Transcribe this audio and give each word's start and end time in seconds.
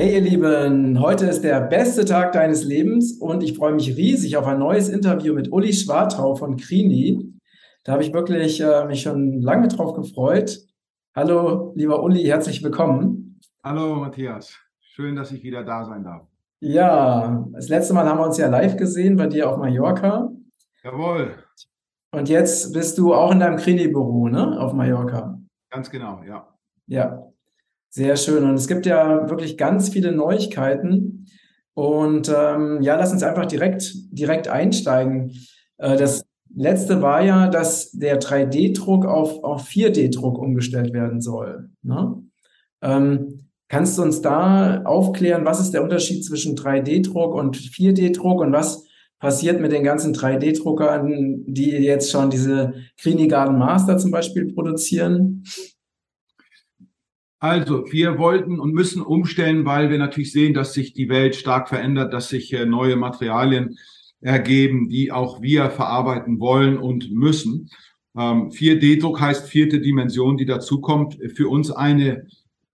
Hey 0.00 0.14
ihr 0.14 0.22
Lieben, 0.22 0.98
heute 0.98 1.26
ist 1.26 1.42
der 1.44 1.60
beste 1.60 2.06
Tag 2.06 2.32
deines 2.32 2.64
Lebens 2.64 3.18
und 3.20 3.42
ich 3.42 3.54
freue 3.54 3.74
mich 3.74 3.98
riesig 3.98 4.38
auf 4.38 4.46
ein 4.46 4.58
neues 4.58 4.88
Interview 4.88 5.34
mit 5.34 5.52
Uli 5.52 5.74
Schwartau 5.74 6.36
von 6.36 6.56
Krini. 6.56 7.38
Da 7.84 7.92
habe 7.92 8.02
ich 8.02 8.10
wirklich 8.14 8.62
äh, 8.62 8.86
mich 8.86 9.02
schon 9.02 9.42
lange 9.42 9.68
drauf 9.68 9.92
gefreut. 9.92 10.58
Hallo, 11.14 11.74
lieber 11.76 12.02
Uli, 12.02 12.22
herzlich 12.22 12.62
willkommen. 12.62 13.38
Hallo 13.62 13.96
Matthias, 13.96 14.56
schön, 14.80 15.16
dass 15.16 15.32
ich 15.32 15.42
wieder 15.42 15.64
da 15.64 15.84
sein 15.84 16.02
darf. 16.02 16.26
Ja, 16.60 17.46
das 17.52 17.68
letzte 17.68 17.92
Mal 17.92 18.08
haben 18.08 18.20
wir 18.20 18.24
uns 18.24 18.38
ja 18.38 18.48
live 18.48 18.78
gesehen 18.78 19.16
bei 19.16 19.26
dir 19.26 19.50
auf 19.50 19.58
Mallorca. 19.58 20.30
Jawohl. 20.82 21.34
Und 22.12 22.30
jetzt 22.30 22.72
bist 22.72 22.96
du 22.96 23.12
auch 23.12 23.32
in 23.32 23.40
deinem 23.40 23.58
Krini-Büro, 23.58 24.28
ne, 24.28 24.58
auf 24.58 24.72
Mallorca. 24.72 25.38
Ganz 25.70 25.90
genau, 25.90 26.22
ja. 26.26 26.48
Ja, 26.86 27.29
sehr 27.90 28.16
schön. 28.16 28.44
Und 28.44 28.54
es 28.54 28.68
gibt 28.68 28.86
ja 28.86 29.28
wirklich 29.28 29.58
ganz 29.58 29.88
viele 29.90 30.12
Neuigkeiten. 30.12 31.26
Und 31.74 32.32
ähm, 32.34 32.82
ja, 32.82 32.96
lass 32.96 33.12
uns 33.12 33.22
einfach 33.22 33.46
direkt, 33.46 33.92
direkt 34.10 34.48
einsteigen. 34.48 35.32
Äh, 35.78 35.96
das 35.96 36.24
letzte 36.54 37.02
war 37.02 37.22
ja, 37.22 37.48
dass 37.48 37.90
der 37.92 38.20
3D-Druck 38.20 39.06
auf, 39.06 39.42
auf 39.44 39.68
4D-Druck 39.68 40.38
umgestellt 40.38 40.92
werden 40.92 41.20
soll. 41.20 41.70
Ne? 41.82 42.22
Ähm, 42.82 43.46
kannst 43.68 43.98
du 43.98 44.02
uns 44.02 44.20
da 44.20 44.82
aufklären, 44.82 45.44
was 45.44 45.60
ist 45.60 45.72
der 45.72 45.82
Unterschied 45.82 46.24
zwischen 46.24 46.56
3D-Druck 46.56 47.34
und 47.34 47.56
4D-Druck 47.56 48.40
und 48.40 48.52
was 48.52 48.84
passiert 49.20 49.60
mit 49.60 49.70
den 49.70 49.84
ganzen 49.84 50.14
3D-Druckern, 50.14 51.44
die 51.46 51.70
jetzt 51.70 52.10
schon 52.10 52.30
diese 52.30 52.72
Greeny 53.00 53.28
Garden 53.28 53.58
Master 53.58 53.98
zum 53.98 54.10
Beispiel 54.10 54.52
produzieren? 54.52 55.44
Also, 57.40 57.90
wir 57.90 58.18
wollten 58.18 58.60
und 58.60 58.74
müssen 58.74 59.00
umstellen, 59.00 59.64
weil 59.64 59.88
wir 59.88 59.98
natürlich 59.98 60.30
sehen, 60.30 60.52
dass 60.52 60.74
sich 60.74 60.92
die 60.92 61.08
Welt 61.08 61.34
stark 61.34 61.70
verändert, 61.70 62.12
dass 62.12 62.28
sich 62.28 62.52
äh, 62.52 62.66
neue 62.66 62.96
Materialien 62.96 63.78
ergeben, 64.20 64.90
die 64.90 65.10
auch 65.10 65.40
wir 65.40 65.70
verarbeiten 65.70 66.38
wollen 66.38 66.76
und 66.76 67.10
müssen. 67.10 67.70
4D-Druck 68.14 69.18
ähm, 69.18 69.26
heißt 69.26 69.48
vierte 69.48 69.80
Dimension, 69.80 70.36
die 70.36 70.44
dazukommt. 70.44 71.18
Für 71.34 71.48
uns 71.48 71.70
eine 71.70 72.26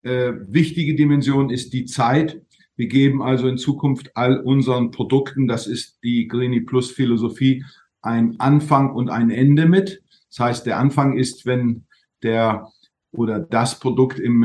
äh, 0.02 0.32
wichtige 0.48 0.96
Dimension 0.96 1.50
ist 1.50 1.72
die 1.72 1.84
Zeit. 1.84 2.40
Wir 2.74 2.88
geben 2.88 3.22
also 3.22 3.46
in 3.46 3.58
Zukunft 3.58 4.16
all 4.16 4.40
unseren 4.40 4.90
Produkten, 4.90 5.46
das 5.46 5.66
ist 5.66 5.98
die 6.02 6.26
Greeny 6.26 6.60
Plus 6.60 6.90
Philosophie, 6.90 7.64
ein 8.02 8.38
Anfang 8.38 8.92
und 8.92 9.10
ein 9.10 9.30
Ende 9.30 9.66
mit. 9.66 10.02
Das 10.28 10.40
heißt, 10.40 10.66
der 10.66 10.78
Anfang 10.78 11.16
ist, 11.16 11.46
wenn 11.46 11.84
der 12.22 12.68
oder 13.16 13.40
das 13.40 13.78
Produkt 13.78 14.18
im 14.18 14.44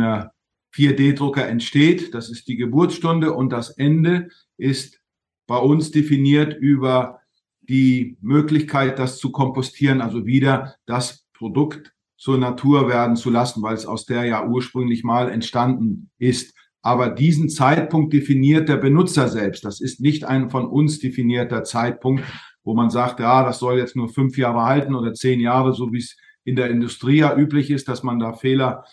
4D-Drucker 0.76 1.46
äh, 1.46 1.50
entsteht. 1.50 2.14
Das 2.14 2.30
ist 2.30 2.48
die 2.48 2.56
Geburtsstunde 2.56 3.34
und 3.34 3.52
das 3.52 3.72
Ende 3.72 4.30
ist 4.58 5.00
bei 5.48 5.58
uns 5.58 5.92
definiert 5.92 6.58
über 6.58 7.20
die 7.62 8.18
Möglichkeit, 8.22 9.00
das 9.00 9.18
zu 9.18 9.32
kompostieren, 9.32 10.02
also 10.02 10.26
wieder 10.26 10.76
das 10.86 11.26
Produkt 11.34 11.94
zur 12.18 12.38
Natur 12.38 12.88
werden 12.88 13.16
zu 13.16 13.30
lassen, 13.30 13.64
weil 13.64 13.74
es 13.74 13.86
aus 13.86 14.06
der 14.06 14.26
ja 14.26 14.46
ursprünglich 14.46 15.04
mal 15.04 15.30
entstanden 15.30 16.12
ist. 16.20 16.56
Aber 16.84 17.10
diesen 17.10 17.50
Zeitpunkt 17.50 18.14
definiert 18.14 18.70
der 18.70 18.78
Benutzer 18.78 19.28
selbst. 19.28 19.66
Das 19.66 19.82
ist 19.82 20.00
nicht 20.00 20.24
ein 20.24 20.50
von 20.50 20.68
uns 20.68 21.00
definierter 21.00 21.64
Zeitpunkt, 21.64 22.24
wo 22.64 22.74
man 22.74 22.90
sagt, 22.90 23.20
ja, 23.20 23.44
das 23.44 23.60
soll 23.60 23.78
jetzt 23.78 23.96
nur 23.96 24.10
fünf 24.10 24.38
Jahre 24.38 24.64
halten 24.64 24.96
oder 24.96 25.14
zehn 25.14 25.40
Jahre, 25.40 25.74
so 25.74 25.92
wie 25.92 25.98
es 25.98 26.16
in 26.44 26.56
der 26.56 26.70
Industrie 26.70 27.18
ja 27.18 27.36
üblich 27.36 27.70
ist, 27.70 27.88
dass 27.88 28.04
man 28.04 28.20
da 28.20 28.34
Fehler 28.34 28.86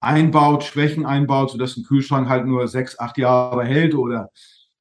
einbaut, 0.00 0.64
Schwächen 0.64 1.06
einbaut, 1.06 1.50
sodass 1.50 1.76
ein 1.76 1.84
Kühlschrank 1.84 2.28
halt 2.28 2.46
nur 2.46 2.68
sechs, 2.68 2.98
acht 2.98 3.18
Jahre 3.18 3.64
hält 3.64 3.94
oder 3.94 4.30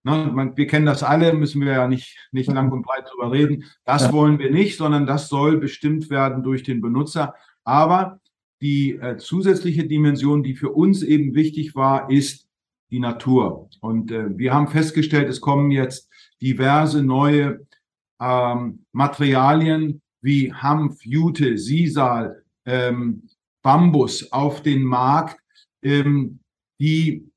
ne, 0.04 0.32
man, 0.34 0.56
wir 0.56 0.68
kennen 0.68 0.86
das 0.86 1.04
alle, 1.04 1.34
müssen 1.34 1.62
wir 1.62 1.74
ja 1.74 1.88
nicht, 1.88 2.18
nicht 2.32 2.52
lang 2.52 2.72
und 2.72 2.84
breit 2.84 3.06
drüber 3.12 3.32
reden. 3.32 3.66
Das 3.84 4.04
ja. 4.04 4.14
wollen 4.14 4.40
wir 4.40 4.52
nicht, 4.52 4.78
sondern 4.78 5.06
das 5.06 5.30
soll 5.30 5.58
bestimmt 5.58 6.10
werden 6.10 6.44
durch 6.44 6.64
den 6.64 6.80
Benutzer. 6.82 7.34
Aber 7.64 8.20
die 8.62 8.94
äh, 8.94 9.18
zusätzliche 9.18 9.86
Dimension, 9.86 10.44
die 10.44 10.56
für 10.56 10.70
uns 10.70 11.04
eben 11.04 11.36
wichtig 11.36 11.76
war, 11.76 12.10
ist 12.10 12.48
die 12.92 13.00
Natur. 13.00 13.70
Und 13.82 14.12
äh, 14.12 14.38
wir 14.38 14.54
haben 14.54 14.68
festgestellt, 14.68 15.28
es 15.28 15.42
kommen 15.42 15.72
jetzt 15.72 16.10
diverse 16.42 17.04
neue 17.04 17.66
ähm, 18.22 18.86
Materialien, 18.92 20.02
wie 20.26 20.52
Hanf, 20.52 21.06
Jute, 21.06 21.58
Sisal, 21.58 22.44
ähm, 22.66 23.30
Bambus 23.62 24.32
auf 24.32 24.64
den 24.64 24.84
Markt, 24.84 25.40
ähm, 25.84 26.40
die 26.80 27.30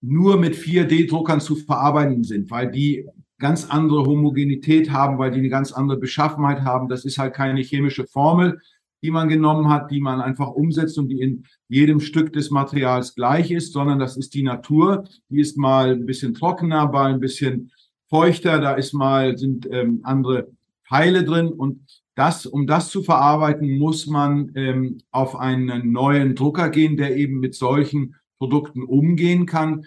nur 0.00 0.38
mit 0.38 0.54
4D-Druckern 0.54 1.40
zu 1.40 1.56
verarbeiten 1.56 2.24
sind, 2.24 2.50
weil 2.50 2.70
die 2.70 3.04
ganz 3.38 3.66
andere 3.68 4.04
Homogenität 4.04 4.90
haben, 4.90 5.18
weil 5.18 5.32
die 5.32 5.40
eine 5.40 5.48
ganz 5.48 5.72
andere 5.72 5.98
Beschaffenheit 5.98 6.60
haben. 6.62 6.88
Das 6.88 7.04
ist 7.04 7.18
halt 7.18 7.34
keine 7.34 7.62
chemische 7.62 8.06
Formel, 8.06 8.60
die 9.02 9.10
man 9.10 9.28
genommen 9.28 9.68
hat, 9.68 9.90
die 9.90 10.00
man 10.00 10.20
einfach 10.20 10.48
umsetzt 10.48 10.98
und 10.98 11.08
die 11.08 11.20
in 11.20 11.44
jedem 11.68 11.98
Stück 11.98 12.32
des 12.32 12.50
Materials 12.50 13.14
gleich 13.14 13.50
ist, 13.50 13.72
sondern 13.72 13.98
das 13.98 14.16
ist 14.16 14.34
die 14.34 14.42
Natur. 14.42 15.04
Die 15.30 15.40
ist 15.40 15.56
mal 15.56 15.90
ein 15.92 16.06
bisschen 16.06 16.34
trockener, 16.34 16.90
mal 16.90 17.12
ein 17.12 17.20
bisschen 17.20 17.72
feuchter, 18.08 18.60
da 18.60 18.74
ist 18.74 18.92
mal, 18.92 19.36
sind 19.36 19.68
ähm, 19.70 20.00
andere 20.04 20.48
Teile 20.88 21.24
drin 21.24 21.48
und 21.48 21.80
das, 22.20 22.44
um 22.44 22.66
das 22.66 22.90
zu 22.90 23.02
verarbeiten, 23.02 23.78
muss 23.78 24.06
man 24.06 24.52
ähm, 24.54 24.98
auf 25.10 25.36
einen 25.36 25.90
neuen 25.90 26.34
Drucker 26.34 26.68
gehen, 26.68 26.98
der 26.98 27.16
eben 27.16 27.40
mit 27.40 27.54
solchen 27.54 28.14
Produkten 28.38 28.82
umgehen 28.82 29.46
kann. 29.46 29.86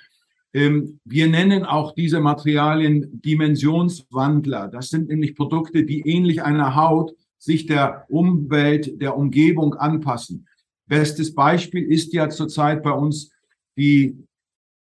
Ähm, 0.51 0.99
wir 1.05 1.27
nennen 1.27 1.63
auch 1.63 1.93
diese 1.93 2.21
Materialien 2.21 3.21
Dimensionswandler. 3.21 4.67
Das 4.67 4.89
sind 4.89 5.09
nämlich 5.09 5.35
Produkte, 5.35 5.85
die 5.85 6.01
ähnlich 6.09 6.41
einer 6.41 6.75
Haut 6.75 7.13
sich 7.37 7.67
der 7.67 8.05
Umwelt, 8.09 8.99
der 8.99 9.15
Umgebung 9.15 9.75
anpassen. 9.75 10.47
Bestes 10.87 11.35
Beispiel 11.35 11.83
ist 11.83 12.13
ja 12.13 12.29
zurzeit 12.29 12.81
bei 12.81 12.93
uns 12.93 13.29
die 13.77 14.17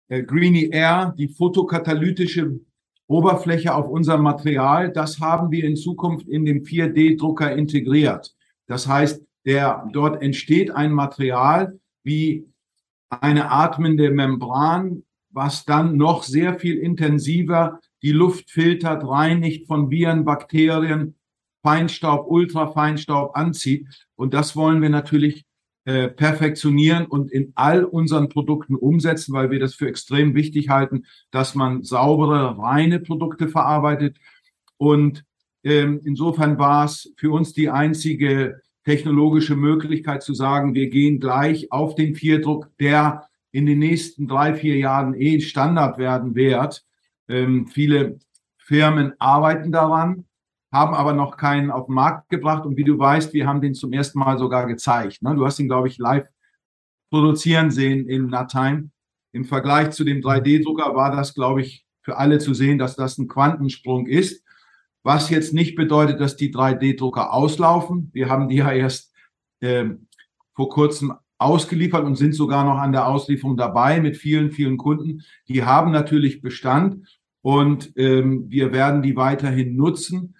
äh, 0.08 0.24
Greeny 0.24 0.70
Air, 0.72 1.14
die 1.16 1.28
photokatalytische 1.28 2.58
Oberfläche 3.08 3.74
auf 3.74 3.88
unserem 3.88 4.22
Material, 4.22 4.90
das 4.90 5.20
haben 5.20 5.50
wir 5.50 5.64
in 5.64 5.76
Zukunft 5.76 6.28
in 6.28 6.44
dem 6.44 6.62
4D-Drucker 6.62 7.54
integriert. 7.54 8.34
Das 8.66 8.88
heißt, 8.88 9.22
der, 9.44 9.88
dort 9.92 10.22
entsteht 10.22 10.72
ein 10.72 10.92
Material 10.92 11.78
wie 12.02 12.46
eine 13.10 13.50
atmende 13.50 14.10
Membran, 14.10 15.04
was 15.30 15.64
dann 15.64 15.96
noch 15.96 16.24
sehr 16.24 16.58
viel 16.58 16.78
intensiver 16.78 17.80
die 18.02 18.12
Luft 18.12 18.50
filtert, 18.50 19.06
reinigt 19.06 19.66
von 19.66 19.90
Viren, 19.90 20.24
Bakterien, 20.24 21.14
Feinstaub, 21.62 22.26
Ultrafeinstaub 22.28 23.36
anzieht. 23.36 23.86
Und 24.16 24.34
das 24.34 24.56
wollen 24.56 24.82
wir 24.82 24.88
natürlich 24.88 25.44
äh, 25.86 26.08
perfektionieren 26.08 27.06
und 27.06 27.30
in 27.30 27.52
all 27.54 27.84
unseren 27.84 28.28
Produkten 28.28 28.74
umsetzen, 28.74 29.32
weil 29.32 29.52
wir 29.52 29.60
das 29.60 29.74
für 29.74 29.86
extrem 29.86 30.34
wichtig 30.34 30.68
halten, 30.68 31.04
dass 31.30 31.54
man 31.54 31.84
saubere, 31.84 32.58
reine 32.58 32.98
Produkte 32.98 33.46
verarbeitet. 33.46 34.16
Und 34.78 35.24
ähm, 35.62 36.00
insofern 36.04 36.58
war 36.58 36.86
es 36.86 37.14
für 37.16 37.30
uns 37.30 37.52
die 37.52 37.70
einzige 37.70 38.60
technologische 38.84 39.54
Möglichkeit 39.54 40.24
zu 40.24 40.34
sagen, 40.34 40.74
wir 40.74 40.90
gehen 40.90 41.20
gleich 41.20 41.70
auf 41.70 41.94
den 41.94 42.16
Vierdruck, 42.16 42.68
der 42.80 43.28
in 43.52 43.64
den 43.64 43.78
nächsten 43.78 44.26
drei, 44.26 44.54
vier 44.54 44.76
Jahren 44.76 45.14
eh 45.14 45.38
Standard 45.40 45.98
werden 45.98 46.34
wird. 46.34 46.84
Ähm, 47.28 47.68
viele 47.68 48.18
Firmen 48.58 49.12
arbeiten 49.20 49.70
daran 49.70 50.25
haben 50.72 50.94
aber 50.94 51.12
noch 51.12 51.36
keinen 51.36 51.70
auf 51.70 51.86
den 51.86 51.94
Markt 51.94 52.28
gebracht. 52.28 52.66
Und 52.66 52.76
wie 52.76 52.84
du 52.84 52.98
weißt, 52.98 53.32
wir 53.32 53.46
haben 53.46 53.60
den 53.60 53.74
zum 53.74 53.92
ersten 53.92 54.18
Mal 54.18 54.38
sogar 54.38 54.66
gezeigt. 54.66 55.22
Ne? 55.22 55.34
Du 55.34 55.44
hast 55.46 55.58
ihn, 55.58 55.68
glaube 55.68 55.88
ich, 55.88 55.98
live 55.98 56.26
produzieren 57.10 57.70
sehen 57.70 58.08
in 58.08 58.26
Natheim. 58.26 58.90
Im 59.32 59.44
Vergleich 59.44 59.90
zu 59.90 60.04
dem 60.04 60.20
3D-Drucker 60.20 60.94
war 60.94 61.14
das, 61.14 61.34
glaube 61.34 61.60
ich, 61.60 61.84
für 62.02 62.16
alle 62.16 62.38
zu 62.38 62.54
sehen, 62.54 62.78
dass 62.78 62.96
das 62.96 63.18
ein 63.18 63.28
Quantensprung 63.28 64.06
ist. 64.06 64.44
Was 65.02 65.30
jetzt 65.30 65.54
nicht 65.54 65.76
bedeutet, 65.76 66.20
dass 66.20 66.36
die 66.36 66.52
3D-Drucker 66.52 67.32
auslaufen. 67.32 68.10
Wir 68.12 68.28
haben 68.28 68.48
die 68.48 68.56
ja 68.56 68.72
erst 68.72 69.12
äh, 69.60 69.90
vor 70.54 70.68
kurzem 70.68 71.14
ausgeliefert 71.38 72.04
und 72.04 72.16
sind 72.16 72.34
sogar 72.34 72.64
noch 72.64 72.78
an 72.78 72.92
der 72.92 73.06
Auslieferung 73.06 73.56
dabei 73.56 74.00
mit 74.00 74.16
vielen, 74.16 74.50
vielen 74.50 74.78
Kunden. 74.78 75.22
Die 75.48 75.64
haben 75.64 75.92
natürlich 75.92 76.40
Bestand 76.40 77.06
und 77.42 77.92
ähm, 77.96 78.46
wir 78.48 78.72
werden 78.72 79.02
die 79.02 79.16
weiterhin 79.16 79.76
nutzen. 79.76 80.34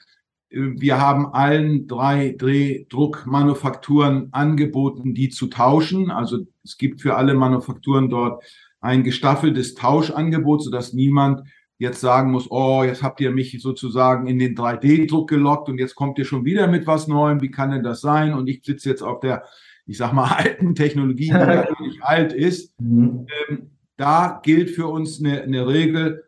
Wir 0.48 1.00
haben 1.00 1.32
allen 1.32 1.88
drei 1.88 2.34
Drehdruckmanufakturen 2.38 4.28
angeboten, 4.32 5.14
die 5.14 5.28
zu 5.28 5.48
tauschen. 5.48 6.10
Also 6.10 6.46
es 6.64 6.78
gibt 6.78 7.02
für 7.02 7.16
alle 7.16 7.34
Manufakturen 7.34 8.08
dort 8.08 8.44
ein 8.80 9.02
gestaffeltes 9.02 9.74
Tauschangebot, 9.74 10.62
sodass 10.62 10.92
niemand 10.92 11.42
jetzt 11.78 12.00
sagen 12.00 12.30
muss, 12.30 12.50
oh, 12.50 12.82
jetzt 12.84 13.02
habt 13.02 13.20
ihr 13.20 13.30
mich 13.30 13.60
sozusagen 13.60 14.26
in 14.26 14.38
den 14.38 14.54
3D-Druck 14.54 15.28
gelockt 15.28 15.68
und 15.68 15.78
jetzt 15.78 15.94
kommt 15.94 16.18
ihr 16.18 16.24
schon 16.24 16.44
wieder 16.44 16.68
mit 16.68 16.86
was 16.86 17.06
Neuem. 17.08 17.42
Wie 17.42 17.50
kann 17.50 17.70
denn 17.70 17.82
das 17.82 18.00
sein? 18.00 18.32
Und 18.32 18.48
ich 18.48 18.64
sitze 18.64 18.88
jetzt 18.88 19.02
auf 19.02 19.20
der, 19.20 19.44
ich 19.84 19.98
sag 19.98 20.12
mal, 20.12 20.30
alten 20.36 20.74
Technologie, 20.74 21.26
die 21.26 21.32
natürlich 21.32 22.02
alt 22.02 22.32
ist. 22.32 22.74
Mhm. 22.80 23.26
Ähm, 23.48 23.70
da 23.96 24.40
gilt 24.42 24.70
für 24.70 24.86
uns 24.86 25.20
eine, 25.20 25.42
eine 25.42 25.66
Regel, 25.66 26.24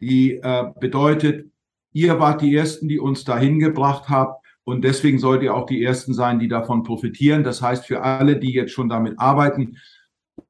die 0.00 0.36
äh, 0.36 0.66
bedeutet, 0.78 1.50
ihr 1.92 2.18
wart 2.18 2.42
die 2.42 2.54
Ersten, 2.54 2.88
die 2.88 2.98
uns 2.98 3.24
dahin 3.24 3.58
gebracht 3.58 4.08
habt. 4.08 4.44
Und 4.64 4.84
deswegen 4.84 5.18
sollt 5.18 5.42
ihr 5.42 5.54
auch 5.54 5.66
die 5.66 5.82
Ersten 5.82 6.12
sein, 6.12 6.38
die 6.38 6.48
davon 6.48 6.82
profitieren. 6.82 7.42
Das 7.42 7.62
heißt, 7.62 7.86
für 7.86 8.02
alle, 8.02 8.38
die 8.38 8.52
jetzt 8.52 8.72
schon 8.72 8.88
damit 8.88 9.18
arbeiten 9.18 9.78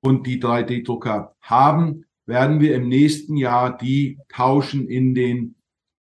und 0.00 0.26
die 0.26 0.42
3D-Drucker 0.42 1.36
haben, 1.40 2.04
werden 2.26 2.60
wir 2.60 2.74
im 2.74 2.88
nächsten 2.88 3.36
Jahr 3.36 3.76
die 3.76 4.18
tauschen 4.28 4.88
in 4.88 5.14
den 5.14 5.54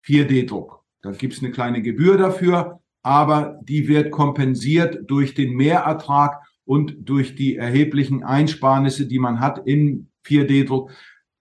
4D-Druck. 0.07 0.83
Da 1.03 1.11
gibt 1.11 1.35
es 1.35 1.43
eine 1.43 1.51
kleine 1.51 1.83
Gebühr 1.83 2.17
dafür, 2.17 2.81
aber 3.03 3.61
die 3.63 3.89
wird 3.89 4.11
kompensiert 4.11 5.03
durch 5.07 5.35
den 5.35 5.55
Mehrertrag 5.55 6.41
und 6.65 6.97
durch 7.01 7.35
die 7.35 7.57
erheblichen 7.57 8.25
Einsparnisse, 8.25 9.07
die 9.07 9.19
man 9.19 9.41
hat 9.41 9.67
im 9.67 10.09
4D-Druck 10.27 10.91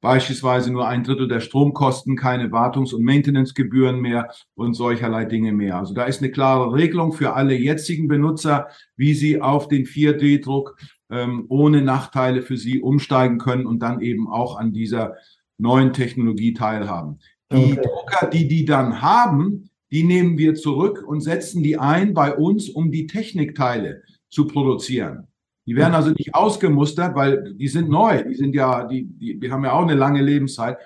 beispielsweise 0.03 0.69
nur 0.69 0.85
ein 0.85 1.05
Drittel 1.05 1.29
der 1.29 1.39
Stromkosten, 1.39 2.17
keine 2.17 2.51
Wartungs- 2.51 2.93
und 2.93 3.05
Maintenancegebühren 3.05 4.01
mehr 4.01 4.29
und 4.53 4.73
solcherlei 4.73 5.23
Dinge 5.23 5.53
mehr. 5.53 5.77
Also 5.77 5.93
da 5.93 6.03
ist 6.03 6.21
eine 6.21 6.29
klare 6.29 6.73
Regelung 6.73 7.13
für 7.13 7.33
alle 7.33 7.55
jetzigen 7.55 8.09
Benutzer, 8.09 8.67
wie 8.97 9.13
sie 9.13 9.41
auf 9.41 9.69
den 9.69 9.85
4D-Druck 9.85 10.77
ähm, 11.09 11.45
ohne 11.47 11.81
Nachteile 11.81 12.41
für 12.41 12.57
sie 12.57 12.81
umsteigen 12.81 13.37
können 13.37 13.65
und 13.65 13.79
dann 13.79 14.01
eben 14.01 14.27
auch 14.27 14.59
an 14.59 14.73
dieser 14.73 15.15
neuen 15.57 15.93
Technologie 15.93 16.53
teilhaben. 16.53 17.19
Die. 17.53 17.75
Drucker, 17.75 18.27
die 18.27 18.49
die 18.49 18.65
dann 18.65 19.01
haben, 19.01 19.69
die 19.89 20.03
nehmen 20.03 20.37
wir 20.37 20.55
zurück 20.55 21.01
und 21.07 21.21
setzen 21.21 21.63
die 21.63 21.77
ein 21.77 22.13
bei 22.13 22.35
uns, 22.35 22.67
um 22.67 22.91
die 22.91 23.07
Technikteile 23.07 24.01
zu 24.27 24.47
produzieren. 24.47 25.27
Die 25.65 25.75
werden 25.75 25.95
also 25.95 26.11
nicht 26.11 26.35
ausgemustert, 26.35 27.15
weil 27.15 27.53
die 27.53 27.67
sind 27.67 27.89
neu. 27.89 28.23
Die 28.23 28.35
sind 28.35 28.53
ja, 28.53 28.85
die, 28.85 29.05
die, 29.05 29.39
die 29.39 29.51
haben 29.51 29.63
ja 29.63 29.73
auch 29.73 29.83
eine 29.83 29.95
lange 29.95 30.21
Lebenszeit. 30.21 30.77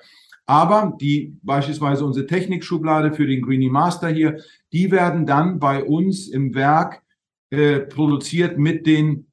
Aber 0.45 0.95
die, 1.01 1.37
beispielsweise 1.41 2.05
unsere 2.05 2.25
Technikschublade 2.25 3.13
für 3.13 3.27
den 3.27 3.41
Greenie 3.41 3.69
Master 3.69 4.07
hier, 4.07 4.39
die 4.71 4.91
werden 4.91 5.25
dann 5.25 5.59
bei 5.59 5.83
uns 5.83 6.27
im 6.27 6.55
Werk 6.55 7.01
äh, 7.49 7.79
produziert 7.79 8.57
mit 8.57 8.85
den 8.85 9.27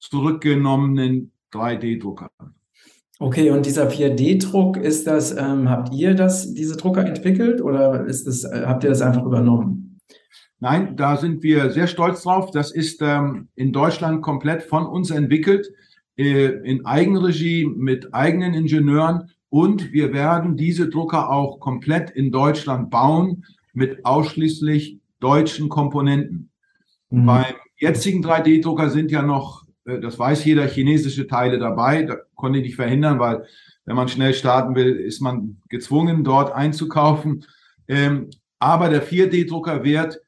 zurückgenommenen 0.00 1.32
3D-Druckern. 1.52 2.28
Okay, 3.20 3.50
und 3.50 3.66
dieser 3.66 3.88
4D-Druck, 3.88 4.76
ist 4.76 5.08
das, 5.08 5.36
ähm, 5.36 5.68
habt 5.68 5.92
ihr 5.92 6.14
das, 6.14 6.54
diese 6.54 6.76
Drucker 6.76 7.04
entwickelt 7.04 7.60
oder 7.60 8.06
ist 8.06 8.28
das, 8.28 8.44
äh, 8.44 8.62
habt 8.64 8.84
ihr 8.84 8.90
das 8.90 9.02
einfach 9.02 9.24
übernommen? 9.24 9.87
Nein, 10.60 10.96
da 10.96 11.16
sind 11.16 11.42
wir 11.42 11.70
sehr 11.70 11.86
stolz 11.86 12.22
drauf. 12.22 12.50
Das 12.50 12.72
ist 12.72 13.00
ähm, 13.00 13.48
in 13.54 13.72
Deutschland 13.72 14.22
komplett 14.22 14.62
von 14.62 14.86
uns 14.86 15.10
entwickelt, 15.10 15.68
äh, 16.16 16.46
in 16.68 16.84
Eigenregie 16.84 17.64
mit 17.64 18.12
eigenen 18.12 18.54
Ingenieuren. 18.54 19.30
Und 19.50 19.92
wir 19.92 20.12
werden 20.12 20.56
diese 20.56 20.88
Drucker 20.88 21.30
auch 21.30 21.60
komplett 21.60 22.10
in 22.10 22.32
Deutschland 22.32 22.90
bauen 22.90 23.44
mit 23.72 24.04
ausschließlich 24.04 24.98
deutschen 25.20 25.68
Komponenten. 25.68 26.50
Mhm. 27.10 27.26
Beim 27.26 27.54
jetzigen 27.76 28.24
3D-Drucker 28.24 28.90
sind 28.90 29.12
ja 29.12 29.22
noch, 29.22 29.64
äh, 29.84 30.00
das 30.00 30.18
weiß 30.18 30.44
jeder, 30.44 30.66
chinesische 30.66 31.28
Teile 31.28 31.60
dabei. 31.60 32.02
Da 32.02 32.16
konnte 32.34 32.58
ich 32.58 32.64
nicht 32.64 32.76
verhindern, 32.76 33.20
weil 33.20 33.46
wenn 33.84 33.96
man 33.96 34.08
schnell 34.08 34.34
starten 34.34 34.74
will, 34.74 34.96
ist 34.96 35.20
man 35.20 35.62
gezwungen, 35.68 36.24
dort 36.24 36.52
einzukaufen. 36.52 37.44
Ähm, 37.86 38.28
aber 38.58 38.88
der 38.88 39.06
4D-Drucker 39.06 39.84
wird 39.84 40.20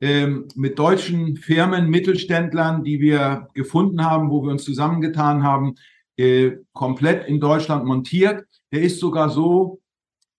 ähm, 0.00 0.48
mit 0.54 0.78
deutschen 0.78 1.36
Firmen, 1.36 1.90
Mittelständlern, 1.90 2.84
die 2.84 3.00
wir 3.00 3.48
gefunden 3.54 4.04
haben, 4.04 4.30
wo 4.30 4.42
wir 4.42 4.50
uns 4.50 4.64
zusammengetan 4.64 5.42
haben, 5.42 5.74
äh, 6.16 6.52
komplett 6.72 7.28
in 7.28 7.40
Deutschland 7.40 7.84
montiert. 7.84 8.44
Der 8.72 8.82
ist 8.82 8.98
sogar 8.98 9.28
so 9.28 9.80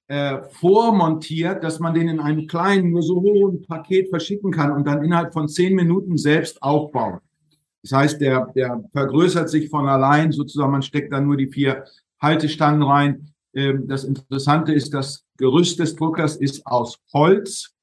äh, 0.08 0.42
vormontiert, 0.50 1.64
dass 1.64 1.80
man 1.80 1.94
den 1.94 2.10
in 2.10 2.20
einem 2.20 2.48
kleinen, 2.48 2.92
nur 2.92 3.04
so 3.04 3.22
hohen 3.22 3.62
Paket 3.66 4.10
verschicken 4.10 4.52
kann 4.52 4.72
und 4.72 4.86
dann 4.86 5.04
innerhalb 5.04 5.32
von 5.32 5.48
zehn 5.48 5.76
Minuten 5.76 6.18
selbst 6.18 6.62
aufbauen. 6.62 7.20
Das 7.84 7.94
heißt, 7.94 8.22
der, 8.22 8.48
der 8.56 8.84
vergrößert 8.92 9.50
sich 9.50 9.70
von 9.70 9.88
allein 9.88 10.32
sozusagen, 10.32 10.72
man 10.72 10.82
steckt 10.82 11.14
da 11.14 11.22
nur 11.22 11.38
die 11.38 11.48
vier 11.48 11.86
Haltestangen 12.20 12.84
rein. 12.84 13.34
Ähm, 13.54 13.88
das 13.88 14.04
Interessante 14.04 14.74
ist, 14.74 14.94
das 14.94 15.26
Gerüst 15.38 15.80
des 15.80 15.96
Druckers 15.96 16.36
ist 16.36 16.66
aus 16.66 17.00
Holz 17.14 17.74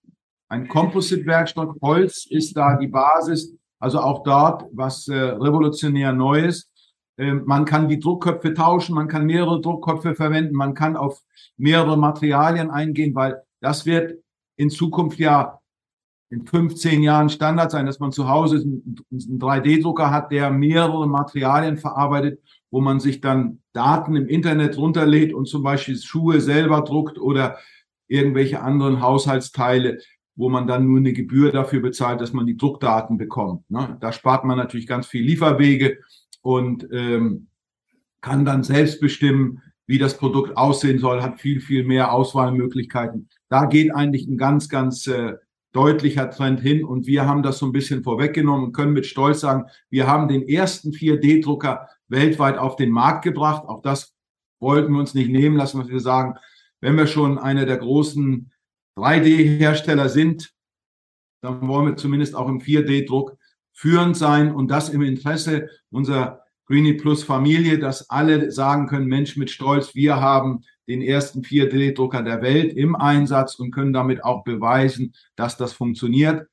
ein 0.49 0.69
Composite-Werkstoff. 0.69 1.77
Holz 1.83 2.27
ist 2.29 2.57
da 2.57 2.77
die 2.77 2.89
Basis. 2.89 3.55
Also 3.79 4.01
auch 4.01 4.23
dort 4.25 4.65
was 4.73 5.09
äh, 5.09 5.15
revolutionär 5.15 6.13
Neues. 6.13 6.71
Äh, 7.17 7.35
man 7.35 7.65
kann 7.65 7.89
die 7.89 8.01
Druckköpfe 8.01 8.55
tauschen, 8.55 8.95
man 8.95 9.09
kann 9.09 9.27
mehrere 9.27 9.61
Druckköpfe 9.61 10.15
verwenden, 10.15 10.55
man 10.57 10.75
kann 10.75 10.97
auf 10.97 11.21
mehrere 11.57 11.97
Materialien 11.97 12.71
eingehen, 12.71 13.15
weil 13.15 13.43
das 13.61 13.87
wird 13.87 14.19
in 14.57 14.71
Zukunft 14.71 15.19
ja 15.19 15.61
in 16.31 16.47
15 16.47 17.03
Jahren 17.03 17.31
Standard 17.31 17.71
sein, 17.71 17.87
dass 17.87 18.01
man 18.01 18.13
zu 18.13 18.29
Hause 18.29 18.57
einen 18.57 19.39
3D-Drucker 19.39 20.11
hat, 20.11 20.31
der 20.31 20.51
mehrere 20.51 21.09
Materialien 21.09 21.79
verarbeitet, 21.79 22.41
wo 22.71 22.81
man 22.81 23.01
sich 23.01 23.21
dann 23.21 23.63
Daten 23.73 24.15
im 24.15 24.29
Internet 24.29 24.77
runterlädt 24.77 25.33
und 25.33 25.47
zum 25.47 25.63
Beispiel 25.63 25.97
Schuhe 25.97 26.41
selber 26.41 26.83
druckt 26.83 27.19
oder 27.19 27.57
irgendwelche 28.09 28.61
anderen 28.61 29.01
Haushaltsteile 29.01 29.99
wo 30.39 30.49
man 30.49 30.69
dann 30.69 30.87
nur 30.87 30.99
eine 30.99 31.13
Gebühr 31.13 31.51
dafür 31.51 31.81
bezahlt, 31.81 32.21
dass 32.21 32.33
man 32.33 32.47
die 32.47 32.57
Druckdaten 32.57 33.19
bekommt. 33.19 33.69
Ne? 33.69 33.99
Da 34.01 34.13
spart 34.13 34.45
man 34.45 34.57
natürlich 34.57 34.87
ganz 34.87 35.09
viel 35.09 35.25
Lieferwege 35.25 35.99
und 36.43 36.87
ähm, 36.93 37.49
kann 38.21 38.45
dann 38.45 38.63
selbst 38.63 39.01
bestimmen, 39.01 39.61
wie 39.89 39.99
das 39.99 40.17
Produkt 40.17 40.57
aussehen 40.57 41.01
soll, 41.01 41.23
hat 41.23 41.41
viel, 41.41 41.61
viel 41.61 41.83
mehr 41.83 42.13
Auswahlmöglichkeiten. 42.13 43.29
Da 43.49 43.65
geht 43.65 43.93
eigentlich 43.93 44.29
ein 44.29 44.39
ganz, 44.39 44.69
ganz 44.69 45.09
äh, 45.09 45.35
deutlicher 45.73 46.31
Trend 46.31 46.61
hin 46.61 46.85
und 46.85 47.09
wir 47.09 47.27
haben 47.27 47.43
das 47.43 47.59
so 47.59 47.67
ein 47.67 47.73
bisschen 47.73 48.05
vorweggenommen 48.05 48.67
und 48.67 48.73
können 48.73 48.93
mit 48.93 49.07
Stolz 49.07 49.41
sagen, 49.41 49.65
wir 49.91 50.07
haben 50.07 50.29
den 50.29 50.47
ersten 50.47 50.93
4D-Drucker 50.93 51.89
weltweit 52.07 52.59
auf 52.59 52.77
den 52.77 52.93
Markt 52.93 53.25
gebracht. 53.25 53.65
Auch 53.67 53.83
das 53.83 54.15
wollten 54.61 54.93
wir 54.93 55.01
uns 55.01 55.15
nicht 55.15 55.31
nehmen 55.31 55.57
lassen, 55.57 55.81
was 55.81 55.89
wir 55.89 56.01
sagen, 56.01 56.35
wenn 56.81 56.97
wir 56.97 57.09
schon 57.09 57.39
einer 57.39 57.67
der 57.67 57.79
großen 57.79 58.53
3D-Hersteller 58.99 60.09
sind, 60.09 60.51
dann 61.41 61.67
wollen 61.69 61.87
wir 61.87 61.97
zumindest 61.97 62.35
auch 62.35 62.49
im 62.49 62.61
4D-Druck 62.61 63.37
führend 63.73 64.17
sein 64.17 64.53
und 64.53 64.69
das 64.69 64.89
im 64.89 65.03
Interesse 65.03 65.69
unserer 65.91 66.43
Greenie 66.67 66.95
Plus 66.95 67.23
Familie, 67.23 67.79
dass 67.79 68.11
alle 68.11 68.51
sagen 68.51 68.89
können, 68.89 69.07
Mensch 69.07 69.37
mit 69.37 69.51
Stolz, 69.51 69.95
wir 69.95 70.21
haben 70.21 70.65
den 70.89 71.01
ersten 71.01 71.43
4D-Drucker 71.43 72.23
der 72.23 72.43
Welt 72.43 72.75
im 72.75 72.97
Einsatz 72.97 73.55
und 73.55 73.71
können 73.71 73.93
damit 73.93 74.25
auch 74.25 74.43
beweisen, 74.43 75.15
dass 75.37 75.57
das 75.57 75.73
funktioniert. 75.73 76.47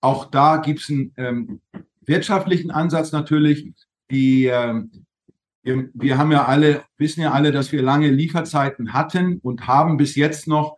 Auch 0.00 0.26
da 0.26 0.58
gibt 0.58 0.80
es 0.80 0.90
einen 0.90 1.12
ähm, 1.16 1.60
wirtschaftlichen 2.04 2.70
Ansatz 2.70 3.10
natürlich. 3.12 3.72
Die, 4.10 4.46
ähm, 4.46 4.90
wir, 5.62 6.18
haben 6.18 6.30
ja 6.30 6.44
alle, 6.44 6.84
wissen 6.96 7.22
ja 7.22 7.32
alle, 7.32 7.50
dass 7.50 7.72
wir 7.72 7.82
lange 7.82 8.10
Lieferzeiten 8.10 8.92
hatten 8.92 9.38
und 9.42 9.66
haben 9.66 9.96
bis 9.96 10.14
jetzt 10.14 10.46
noch 10.46 10.76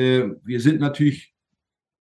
wir 0.00 0.60
sind 0.60 0.80
natürlich 0.80 1.34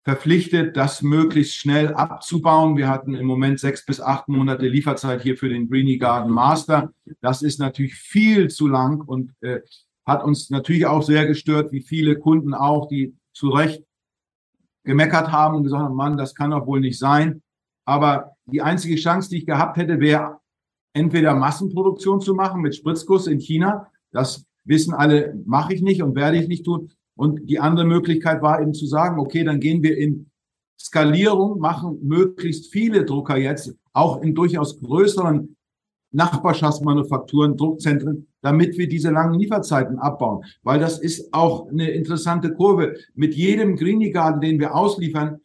verpflichtet, 0.04 0.76
das 0.76 1.02
möglichst 1.02 1.56
schnell 1.56 1.94
abzubauen. 1.94 2.76
Wir 2.76 2.88
hatten 2.88 3.14
im 3.14 3.26
Moment 3.26 3.58
sechs 3.58 3.84
bis 3.86 4.00
acht 4.00 4.28
Monate 4.28 4.68
Lieferzeit 4.68 5.22
hier 5.22 5.36
für 5.36 5.48
den 5.48 5.68
Greenie 5.68 5.98
Garden 5.98 6.30
Master. 6.30 6.92
Das 7.20 7.42
ist 7.42 7.58
natürlich 7.58 7.94
viel 7.94 8.48
zu 8.48 8.68
lang 8.68 9.00
und 9.00 9.32
äh, 9.40 9.60
hat 10.04 10.22
uns 10.22 10.50
natürlich 10.50 10.84
auch 10.84 11.02
sehr 11.02 11.26
gestört, 11.26 11.72
wie 11.72 11.80
viele 11.80 12.18
Kunden 12.18 12.52
auch, 12.52 12.88
die 12.88 13.16
zu 13.32 13.48
Recht 13.48 13.82
gemeckert 14.84 15.32
haben 15.32 15.56
und 15.56 15.64
gesagt 15.64 15.82
haben, 15.82 15.96
Mann, 15.96 16.18
das 16.18 16.34
kann 16.34 16.50
doch 16.50 16.66
wohl 16.66 16.80
nicht 16.80 16.98
sein. 16.98 17.42
Aber 17.86 18.32
die 18.44 18.60
einzige 18.60 18.96
Chance, 18.96 19.30
die 19.30 19.38
ich 19.38 19.46
gehabt 19.46 19.78
hätte, 19.78 20.00
wäre 20.00 20.38
entweder 20.92 21.34
Massenproduktion 21.34 22.20
zu 22.20 22.34
machen 22.34 22.60
mit 22.60 22.74
Spritzguss 22.74 23.26
in 23.26 23.40
China. 23.40 23.90
Das 24.12 24.44
wissen 24.64 24.92
alle, 24.92 25.34
mache 25.46 25.72
ich 25.72 25.80
nicht 25.80 26.02
und 26.02 26.14
werde 26.14 26.36
ich 26.36 26.48
nicht 26.48 26.64
tun. 26.64 26.92
Und 27.16 27.48
die 27.48 27.60
andere 27.60 27.86
Möglichkeit 27.86 28.42
war 28.42 28.60
eben 28.60 28.74
zu 28.74 28.86
sagen, 28.86 29.18
okay, 29.18 29.44
dann 29.44 29.60
gehen 29.60 29.82
wir 29.82 29.96
in 29.96 30.30
Skalierung, 30.78 31.60
machen 31.60 31.98
möglichst 32.02 32.72
viele 32.72 33.04
Drucker 33.04 33.36
jetzt, 33.36 33.74
auch 33.92 34.20
in 34.22 34.34
durchaus 34.34 34.80
größeren 34.80 35.56
Nachbarschaftsmanufakturen, 36.10 37.56
Druckzentren, 37.56 38.26
damit 38.40 38.78
wir 38.78 38.88
diese 38.88 39.10
langen 39.10 39.38
Lieferzeiten 39.38 39.98
abbauen. 39.98 40.44
Weil 40.62 40.78
das 40.78 40.98
ist 40.98 41.32
auch 41.32 41.68
eine 41.68 41.90
interessante 41.90 42.52
Kurve. 42.52 42.94
Mit 43.14 43.34
jedem 43.34 43.76
Greenie 43.76 44.10
Garden, 44.10 44.40
den 44.40 44.60
wir 44.60 44.74
ausliefern, 44.74 45.40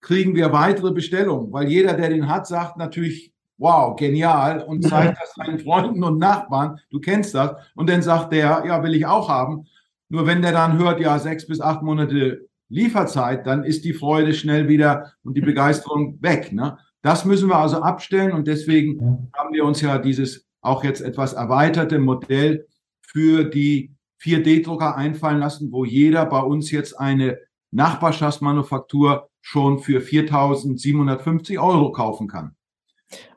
kriegen 0.00 0.34
wir 0.34 0.52
weitere 0.52 0.92
Bestellungen, 0.92 1.52
weil 1.52 1.68
jeder, 1.68 1.94
der 1.94 2.10
den 2.10 2.28
hat, 2.28 2.46
sagt 2.46 2.76
natürlich, 2.76 3.32
wow, 3.58 3.96
genial 3.96 4.62
und 4.62 4.82
zeigt 4.82 5.18
das 5.20 5.34
seinen 5.34 5.58
Freunden 5.58 6.02
und 6.02 6.18
Nachbarn, 6.18 6.78
du 6.90 7.00
kennst 7.00 7.34
das. 7.34 7.56
Und 7.74 7.90
dann 7.90 8.02
sagt 8.02 8.32
der, 8.32 8.64
ja, 8.66 8.82
will 8.82 8.94
ich 8.94 9.06
auch 9.06 9.28
haben. 9.28 9.66
Nur 10.08 10.26
wenn 10.26 10.42
der 10.42 10.52
dann 10.52 10.78
hört, 10.78 11.00
ja, 11.00 11.18
sechs 11.18 11.46
bis 11.46 11.60
acht 11.60 11.82
Monate 11.82 12.46
Lieferzeit, 12.68 13.46
dann 13.46 13.64
ist 13.64 13.84
die 13.84 13.92
Freude 13.92 14.34
schnell 14.34 14.68
wieder 14.68 15.12
und 15.22 15.36
die 15.36 15.40
Begeisterung 15.40 16.18
weg. 16.20 16.52
Ne? 16.52 16.78
Das 17.02 17.24
müssen 17.24 17.48
wir 17.48 17.56
also 17.56 17.80
abstellen 17.80 18.32
und 18.32 18.46
deswegen 18.48 19.30
haben 19.34 19.52
wir 19.52 19.64
uns 19.64 19.80
ja 19.80 19.98
dieses 19.98 20.46
auch 20.60 20.82
jetzt 20.82 21.00
etwas 21.00 21.32
erweiterte 21.32 21.98
Modell 21.98 22.66
für 23.00 23.44
die 23.44 23.92
4D-Drucker 24.22 24.96
einfallen 24.96 25.38
lassen, 25.38 25.70
wo 25.70 25.84
jeder 25.84 26.26
bei 26.26 26.40
uns 26.40 26.70
jetzt 26.70 26.98
eine 26.98 27.38
Nachbarschaftsmanufaktur 27.70 29.28
schon 29.40 29.78
für 29.78 30.00
4.750 30.00 31.58
Euro 31.62 31.92
kaufen 31.92 32.26
kann. 32.26 32.56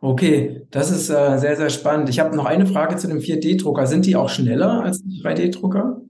Okay, 0.01 0.65
das 0.71 0.89
ist 0.89 1.09
äh, 1.09 1.37
sehr, 1.37 1.55
sehr 1.55 1.69
spannend. 1.69 2.09
Ich 2.09 2.19
habe 2.19 2.35
noch 2.35 2.45
eine 2.45 2.65
Frage 2.65 2.95
zu 2.95 3.07
dem 3.07 3.19
4D-Drucker. 3.19 3.85
Sind 3.85 4.07
die 4.07 4.15
auch 4.15 4.29
schneller 4.29 4.83
als 4.83 5.03
die 5.03 5.21
3D-Drucker? 5.21 6.01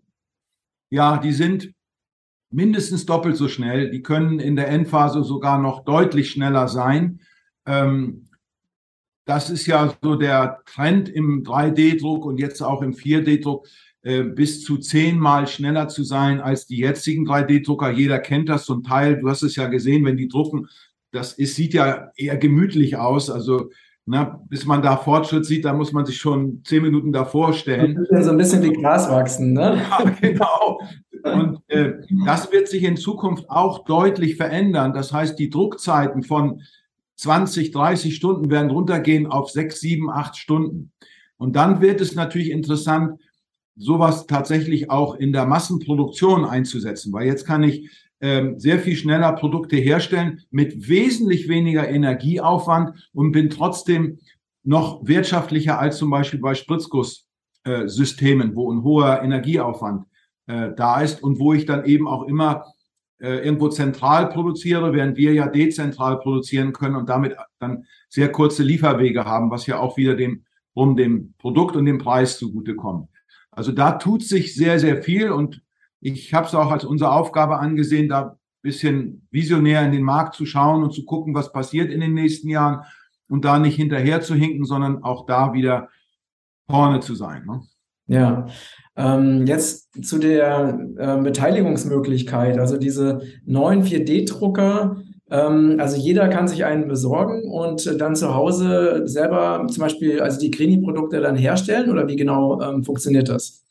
Ja, 0.90 1.18
die 1.18 1.34
sind 1.34 1.74
mindestens 2.52 3.06
doppelt 3.06 3.38
so 3.38 3.48
schnell. 3.48 3.92
Die 3.92 4.02
können 4.02 4.40
in 4.40 4.56
der 4.56 4.70
Endphase 4.70 5.24
sogar 5.24 5.60
noch 5.60 5.86
deutlich 5.86 6.32
schneller 6.32 6.68
sein. 6.68 7.22
Ähm, 7.66 8.30
das 9.26 9.52
ist 9.52 9.68
ja 9.68 9.96
so 10.02 10.16
der 10.16 10.62
Trend 10.66 11.08
im 11.08 11.44
3D-Druck 11.44 12.26
und 12.26 12.40
jetzt 12.40 12.62
auch 12.62 12.82
im 12.82 12.94
4D-Druck, 12.94 13.68
äh, 14.02 14.24
bis 14.24 14.64
zu 14.64 14.78
zehnmal 14.78 15.46
schneller 15.46 15.88
zu 15.88 16.04
sein 16.04 16.42
als 16.42 16.66
die 16.66 16.78
jetzigen 16.78 17.28
3D-Drucker. 17.28 17.92
Jeder 17.92 18.18
kennt 18.18 18.50
das 18.50 18.66
zum 18.66 18.84
Teil. 18.84 19.20
Du 19.20 19.30
hast 19.30 19.44
es 19.44 19.56
ja 19.56 19.68
gesehen, 19.68 20.04
wenn 20.06 20.18
die 20.18 20.28
drucken. 20.28 20.68
Das 21.12 21.34
ist, 21.34 21.56
sieht 21.56 21.76
ja 21.76 22.12
eher 22.16 22.38
gemütlich 22.38 22.98
aus. 22.98 23.30
Also 23.30 23.70
na, 24.12 24.42
bis 24.50 24.66
man 24.66 24.82
da 24.82 24.98
Fortschritt 24.98 25.46
sieht, 25.46 25.66
da 25.66 25.74
muss 25.74 25.92
man 25.92 26.04
sich 26.04 26.18
schon 26.18 26.64
zehn 26.66 26.82
Minuten 26.82 27.12
davor 27.12 27.54
stellen. 27.54 28.08
So 28.10 28.32
ein 28.32 28.38
bisschen 28.38 28.64
wie 28.64 28.74
Gras 28.74 29.08
wachsen, 29.08 29.54
ne? 29.54 29.80
Ja, 30.00 30.10
genau. 30.20 30.80
Und 31.24 31.60
äh, 31.68 31.94
das 32.26 32.52
wird 32.52 32.68
sich 32.70 32.84
in 32.86 32.98
Zukunft 32.98 33.48
auch 33.52 33.86
deutlich 33.86 34.36
verändern. 34.36 34.94
Das 34.94 35.14
heißt, 35.14 35.38
die 35.38 35.52
Druckzeiten 35.52 36.24
von 36.24 36.64
20, 37.18 37.70
30 37.70 38.16
Stunden 38.16 38.50
werden 38.50 38.72
runtergehen 38.72 39.28
auf 39.28 39.52
6, 39.52 39.80
7, 39.80 40.10
8 40.10 40.36
Stunden. 40.36 40.92
Und 41.38 41.56
dann 41.56 41.80
wird 41.80 42.02
es 42.02 42.16
natürlich 42.16 42.50
interessant, 42.50 43.20
sowas 43.76 44.26
tatsächlich 44.26 44.90
auch 44.90 45.14
in 45.14 45.34
der 45.34 45.46
Massenproduktion 45.46 46.46
einzusetzen, 46.46 47.14
weil 47.14 47.28
jetzt 47.28 47.46
kann 47.46 47.62
ich 47.62 47.92
sehr 48.22 48.80
viel 48.80 48.98
schneller 48.98 49.32
Produkte 49.32 49.78
herstellen 49.78 50.42
mit 50.52 50.90
wesentlich 50.90 51.48
weniger 51.48 51.88
Energieaufwand 51.88 53.10
und 53.14 53.32
bin 53.32 53.50
trotzdem 53.50 54.20
noch 54.64 55.08
wirtschaftlicher 55.08 55.80
als 55.80 55.98
zum 55.98 56.10
Beispiel 56.10 56.40
bei 56.40 56.54
Spritzgusssystemen, 56.54 58.56
wo 58.56 58.72
ein 58.72 58.84
hoher 58.84 59.22
Energieaufwand 59.24 60.06
äh, 60.48 60.72
da 60.76 61.02
ist 61.02 61.24
und 61.24 61.40
wo 61.40 61.54
ich 61.54 61.66
dann 61.66 61.86
eben 61.86 62.08
auch 62.08 62.28
immer 62.28 62.66
äh, 63.20 63.46
irgendwo 63.46 63.70
zentral 63.70 64.30
produziere, 64.30 64.94
während 64.94 65.18
wir 65.18 65.34
ja 65.34 65.48
dezentral 65.48 66.20
produzieren 66.20 66.74
können 66.74 66.96
und 66.96 67.10
damit 67.10 67.36
dann 67.60 67.86
sehr 68.10 68.32
kurze 68.32 68.64
Lieferwege 68.64 69.26
haben, 69.26 69.52
was 69.52 69.68
ja 69.68 69.80
auch 69.80 69.98
wieder 69.98 70.16
dem, 70.16 70.44
um 70.74 70.96
dem 70.96 71.34
Produkt 71.38 71.76
und 71.76 71.86
dem 71.86 72.00
Preis 72.00 72.38
zugutekommt. 72.38 73.10
Also 73.52 73.72
da 73.72 73.94
tut 73.94 74.24
sich 74.24 74.56
sehr, 74.56 74.80
sehr 74.80 75.04
viel 75.04 75.32
und 75.32 75.62
ich 76.02 76.34
habe 76.34 76.48
es 76.48 76.56
auch 76.56 76.72
als 76.72 76.86
unsere 76.86 77.12
Aufgabe 77.12 77.60
angesehen, 77.60 78.10
da 78.10 78.40
bisschen 78.62 79.28
visionär 79.32 79.86
in 79.86 79.92
den 79.92 80.04
Markt 80.04 80.36
zu 80.36 80.46
schauen 80.46 80.84
und 80.84 80.94
zu 80.94 81.06
gucken, 81.06 81.34
was 81.34 81.52
passiert 81.52 81.92
in 81.92 82.02
den 82.02 82.14
nächsten 82.14 82.50
Jahren 82.50 82.82
und 83.30 83.46
da 83.46 83.60
nicht 83.60 83.76
hinterher 83.76 84.22
zu 84.22 84.36
hinken, 84.36 84.66
sondern 84.66 85.04
auch 85.04 85.26
da 85.26 85.54
wieder 85.54 85.90
vorne 86.70 87.00
zu 87.00 87.16
sein. 87.16 87.46
Ne? 87.46 87.62
Ja, 88.08 88.48
ähm, 88.98 89.46
jetzt 89.46 90.06
zu 90.06 90.18
der 90.18 90.80
äh, 90.98 91.18
Beteiligungsmöglichkeit, 91.22 92.58
also 92.58 92.78
diese 92.78 93.22
neuen 93.46 93.84
4D-Drucker. 93.84 94.98
Ähm, 95.30 95.78
also 95.80 95.96
jeder 95.96 96.28
kann 96.28 96.48
sich 96.48 96.66
einen 96.66 96.88
besorgen 96.88 97.44
und 97.50 98.02
dann 98.02 98.16
zu 98.16 98.34
Hause 98.34 99.04
selber 99.06 99.66
zum 99.70 99.82
Beispiel 99.82 100.20
also 100.22 100.40
die 100.40 100.52
Grini-Produkte 100.52 101.22
dann 101.22 101.36
herstellen 101.36 101.92
oder 101.92 102.08
wie 102.08 102.16
genau 102.16 102.60
ähm, 102.62 102.84
funktioniert 102.84 103.30
das? 103.30 103.64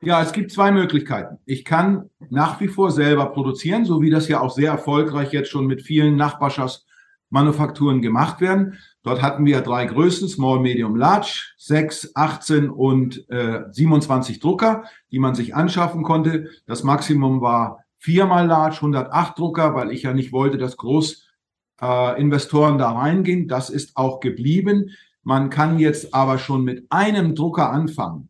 Ja, 0.00 0.22
es 0.22 0.32
gibt 0.32 0.52
zwei 0.52 0.70
Möglichkeiten. 0.70 1.38
Ich 1.44 1.64
kann 1.64 2.08
nach 2.30 2.60
wie 2.60 2.68
vor 2.68 2.92
selber 2.92 3.26
produzieren, 3.26 3.84
so 3.84 4.00
wie 4.00 4.10
das 4.10 4.28
ja 4.28 4.40
auch 4.40 4.52
sehr 4.52 4.70
erfolgreich 4.70 5.32
jetzt 5.32 5.50
schon 5.50 5.66
mit 5.66 5.82
vielen 5.82 6.14
Nachbarschaftsmanufakturen 6.14 8.00
gemacht 8.00 8.40
werden. 8.40 8.78
Dort 9.02 9.22
hatten 9.22 9.44
wir 9.44 9.60
drei 9.60 9.86
Größen, 9.86 10.28
Small, 10.28 10.60
Medium, 10.60 10.94
Large, 10.94 11.52
6, 11.56 12.12
18 12.14 12.70
und 12.70 13.28
äh, 13.28 13.62
27 13.70 14.38
Drucker, 14.38 14.84
die 15.10 15.18
man 15.18 15.34
sich 15.34 15.56
anschaffen 15.56 16.04
konnte. 16.04 16.48
Das 16.66 16.84
Maximum 16.84 17.40
war 17.40 17.84
viermal 17.98 18.46
Large, 18.46 18.76
108 18.76 19.36
Drucker, 19.36 19.74
weil 19.74 19.90
ich 19.90 20.04
ja 20.04 20.14
nicht 20.14 20.30
wollte, 20.30 20.58
dass 20.58 20.76
Großinvestoren 20.76 22.76
äh, 22.76 22.78
da 22.78 22.92
reingehen. 22.92 23.48
Das 23.48 23.68
ist 23.68 23.96
auch 23.96 24.20
geblieben. 24.20 24.90
Man 25.24 25.50
kann 25.50 25.80
jetzt 25.80 26.14
aber 26.14 26.38
schon 26.38 26.62
mit 26.62 26.86
einem 26.90 27.34
Drucker 27.34 27.72
anfangen. 27.72 28.28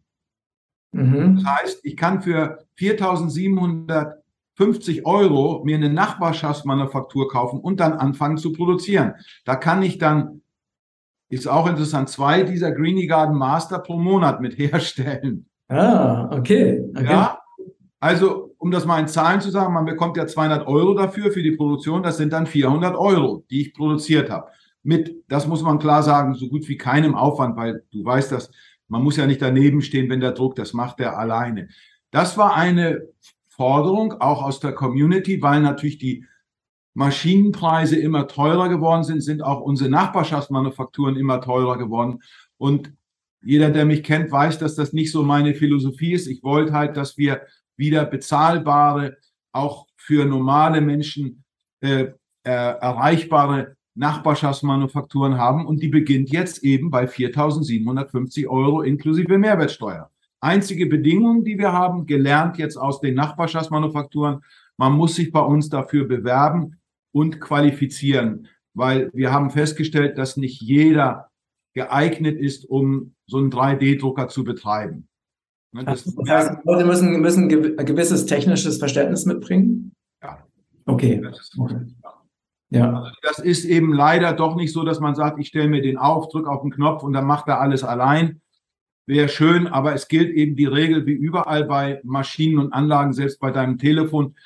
Mhm. 0.92 1.37
Das 1.37 1.45
heißt, 1.45 1.80
ich 1.85 1.97
kann 1.97 2.23
für 2.23 2.64
4.750 2.78 5.04
Euro 5.04 5.62
mir 5.64 5.76
eine 5.76 5.90
Nachbarschaftsmanufaktur 5.90 7.28
kaufen 7.28 7.61
und 7.61 7.80
dann 7.80 7.92
anfangen 7.95 8.38
zu 8.38 8.52
produzieren. 8.52 9.14
Da 9.45 9.57
kann 9.57 9.83
ich 9.83 9.99
dann, 9.99 10.42
ist 11.28 11.47
auch 11.47 11.68
interessant, 11.68 12.09
zwei 12.09 12.42
dieser 12.42 12.73
Greenie 12.73 13.07
Garden 13.07 13.37
Master 13.37 13.78
pro 13.78 13.99
Monat 13.99 14.40
mit 14.40 14.57
herstellen. 14.59 15.47
Ah, 15.68 16.30
okay. 16.33 16.83
okay. 16.95 17.04
Ja, 17.04 17.38
also 18.00 18.54
um 18.59 18.71
das 18.71 18.87
mal 18.87 19.00
in 19.00 19.09
Zahlen 19.09 19.40
zu 19.40 19.50
sagen, 19.50 19.75
man 19.75 19.85
bekommt 19.85 20.16
ja 20.16 20.26
200 20.26 20.66
Euro 20.66 20.95
dafür 20.95 21.30
für 21.30 21.42
die 21.42 21.52
Produktion, 21.52 22.02
das 22.02 22.16
sind 22.16 22.33
dann 22.33 22.47
400 22.47 22.97
Euro, 22.97 23.45
die 23.50 23.62
ich 23.62 23.75
produziert 23.75 24.30
habe. 24.30 24.50
Mit, 24.83 25.25
das 25.28 25.47
muss 25.47 25.62
man 25.62 25.78
klar 25.78 26.02
sagen, 26.02 26.35
so 26.35 26.49
gut 26.49 26.68
wie 26.68 26.76
keinem 26.76 27.14
Aufwand, 27.14 27.57
weil 27.57 27.85
du 27.92 28.04
weißt, 28.04 28.33
dass 28.33 28.50
man 28.88 29.02
muss 29.02 29.16
ja 29.16 29.26
nicht 29.26 29.42
daneben 29.42 29.83
stehen, 29.83 30.11
wenn 30.11 30.21
der 30.21 30.33
Druck, 30.33 30.57
das 30.57 30.73
macht 30.73 31.00
er 31.00 31.18
alleine. 31.18 31.68
Das 32.11 32.37
war 32.37 32.54
eine 32.54 33.02
Forderung 33.49 34.14
auch 34.21 34.42
aus 34.42 34.61
der 34.61 34.73
Community, 34.73 35.42
weil 35.42 35.61
natürlich 35.61 35.99
die 35.99 36.25
Maschinenpreise 36.95 37.97
immer 37.97 38.26
teurer 38.26 38.68
geworden 38.68 39.04
sind, 39.04 39.21
sind 39.21 39.42
auch 39.42 39.61
unsere 39.61 39.90
Nachbarschaftsmanufakturen 39.90 41.16
immer 41.16 41.40
teurer 41.40 41.78
geworden. 41.78 42.23
Und 42.57 42.92
jeder, 43.42 43.71
der 43.71 43.85
mich 43.85 44.02
kennt, 44.02 44.33
weiß, 44.33 44.59
dass 44.59 44.75
das 44.75 44.92
nicht 44.92 45.12
so 45.12 45.23
meine 45.23 45.54
Philosophie 45.54 46.12
ist. 46.12 46.26
Ich 46.26 46.42
wollte 46.42 46.73
halt, 46.73 46.97
dass 46.97 47.16
wir 47.16 47.42
wieder 47.76 48.04
bezahlbare, 48.04 49.16
auch 49.52 49.87
für 49.97 50.25
normale 50.25 50.80
Menschen 50.80 51.45
äh, 51.80 52.09
äh, 52.42 52.50
erreichbare 52.50 53.76
Nachbarschaftsmanufakturen 53.99 55.38
haben 55.38 55.67
und 55.67 55.83
die 55.83 55.88
beginnt 55.88 56.31
jetzt 56.31 56.62
eben 56.62 56.90
bei 56.90 57.07
4.750 57.07 58.47
Euro 58.47 58.83
inklusive 58.83 59.38
Mehrwertsteuer. 59.38 60.11
Einzige 60.40 60.87
Bedingung, 60.87 61.45
die 61.45 61.59
wir 61.59 61.73
haben, 61.73 62.07
gelernt 62.07 62.59
jetzt 62.59 62.76
aus 62.76 63.00
den 63.00 63.14
Nachbarschaftsmanufakturen, 63.17 64.40
man 64.76 64.93
muss 64.93 65.17
sich 65.17 65.33
bei 65.33 65.40
uns 65.40 65.69
dafür 65.69 66.07
bewerben 66.07 66.76
und 67.11 67.40
qualifizieren, 67.40 68.47
weil 68.73 69.11
wir 69.12 69.33
haben 69.33 69.50
festgestellt, 69.50 70.17
dass 70.17 70.37
nicht 70.37 70.61
jeder 70.62 71.31
geeignet 71.75 72.38
ist, 72.38 72.64
um 72.64 73.14
so 73.26 73.38
einen 73.38 73.50
3D-Drucker 73.50 74.28
zu 74.28 74.45
betreiben. 74.45 75.09
Ne, 75.73 75.85
das 75.85 76.07
heißt, 76.28 76.52
Leute 76.64 76.87
müssen, 76.87 77.21
müssen 77.21 77.45
ein 77.45 77.87
gewisses 77.87 78.26
technisches 78.26 78.78
Verständnis 78.78 79.26
mitbringen? 79.26 79.93
Ja. 80.23 80.38
Okay. 80.87 81.21
okay. 81.59 81.76
Ja. 82.71 82.93
Also 82.93 83.11
das 83.23 83.39
ist 83.39 83.65
eben 83.65 83.93
leider 83.93 84.33
doch 84.33 84.55
nicht 84.55 84.73
so, 84.73 84.85
dass 84.85 85.01
man 85.01 85.15
sagt, 85.15 85.39
ich 85.39 85.49
stelle 85.49 85.69
mir 85.69 85.83
den 85.83 85.97
auf, 85.97 86.29
drücke 86.29 86.51
auf 86.51 86.63
den 86.63 86.71
Knopf 86.71 87.03
und 87.03 87.13
dann 87.13 87.27
macht 87.27 87.49
er 87.49 87.61
alles 87.61 87.83
allein. 87.83 88.41
Wäre 89.07 89.29
schön, 89.29 89.67
aber 89.67 89.95
es 89.95 90.09
gilt 90.09 90.31
eben 90.35 90.55
die 90.55 90.67
Regel 90.67 91.07
wie 91.07 91.13
überall 91.13 91.65
bei 91.65 92.01
Maschinen 92.05 92.59
und 92.59 92.75
Anlagen, 92.75 93.15
selbst 93.15 93.41
bei 93.41 93.51
deinem 93.51 93.79
Telefon. 93.79 94.37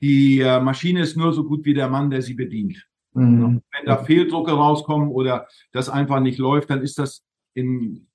Die 0.00 0.40
äh, 0.40 0.60
Maschine 0.60 1.02
ist 1.02 1.16
nur 1.16 1.32
so 1.32 1.44
gut 1.44 1.64
wie 1.64 1.74
der 1.74 1.88
Mann, 1.88 2.10
der 2.10 2.22
sie 2.22 2.34
bedient. 2.34 2.88
Mhm. 3.12 3.62
Wenn 3.72 3.86
da 3.86 3.98
Fehldrucke 3.98 4.52
rauskommen 4.52 5.10
oder 5.10 5.46
das 5.72 5.88
einfach 5.88 6.20
nicht 6.20 6.38
läuft, 6.38 6.70
dann 6.70 6.82
ist 6.82 6.98
das 6.98 7.24
in 7.54 8.08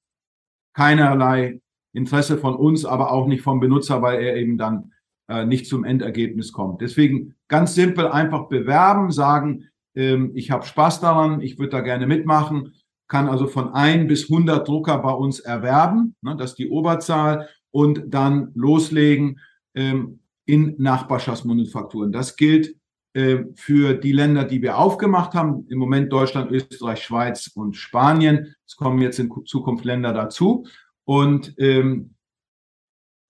keinerlei 0.73 1.61
Interesse 1.93 2.37
von 2.37 2.55
uns, 2.55 2.83
aber 2.83 3.11
auch 3.11 3.27
nicht 3.27 3.41
vom 3.41 3.61
Benutzer, 3.61 4.01
weil 4.01 4.21
er 4.21 4.35
eben 4.35 4.57
dann 4.57 4.91
äh, 5.27 5.45
nicht 5.45 5.67
zum 5.67 5.83
Endergebnis 5.83 6.51
kommt. 6.51 6.81
Deswegen 6.81 7.35
ganz 7.47 7.75
simpel 7.75 8.07
einfach 8.07 8.47
bewerben, 8.47 9.11
sagen, 9.11 9.65
ähm, 9.95 10.31
ich 10.35 10.51
habe 10.51 10.65
Spaß 10.65 11.01
daran, 11.01 11.41
ich 11.41 11.57
würde 11.57 11.71
da 11.71 11.81
gerne 11.81 12.07
mitmachen, 12.07 12.73
kann 13.07 13.27
also 13.27 13.47
von 13.47 13.69
ein 13.73 14.07
bis 14.07 14.29
100 14.29 14.67
Drucker 14.67 14.97
bei 14.99 15.11
uns 15.11 15.39
erwerben, 15.39 16.15
ne, 16.21 16.35
das 16.37 16.51
ist 16.51 16.59
die 16.59 16.69
Oberzahl, 16.69 17.47
und 17.71 18.03
dann 18.07 18.51
loslegen 18.55 19.39
ähm, 19.73 20.19
in 20.45 20.75
Nachbarschaftsmanufakturen. 20.77 22.11
Das 22.11 22.35
gilt 22.35 22.75
äh, 23.13 23.43
für 23.55 23.93
die 23.93 24.11
Länder, 24.11 24.43
die 24.43 24.61
wir 24.61 24.77
aufgemacht 24.77 25.33
haben, 25.33 25.65
im 25.69 25.79
Moment 25.79 26.11
Deutschland, 26.11 26.51
Österreich, 26.51 27.03
Schweiz 27.03 27.51
und 27.53 27.75
Spanien. 27.75 28.55
Es 28.65 28.75
kommen 28.75 29.01
jetzt 29.01 29.19
in 29.19 29.31
Zukunft 29.45 29.85
Länder 29.85 30.13
dazu. 30.13 30.65
Und 31.03 31.53
ähm, 31.57 32.14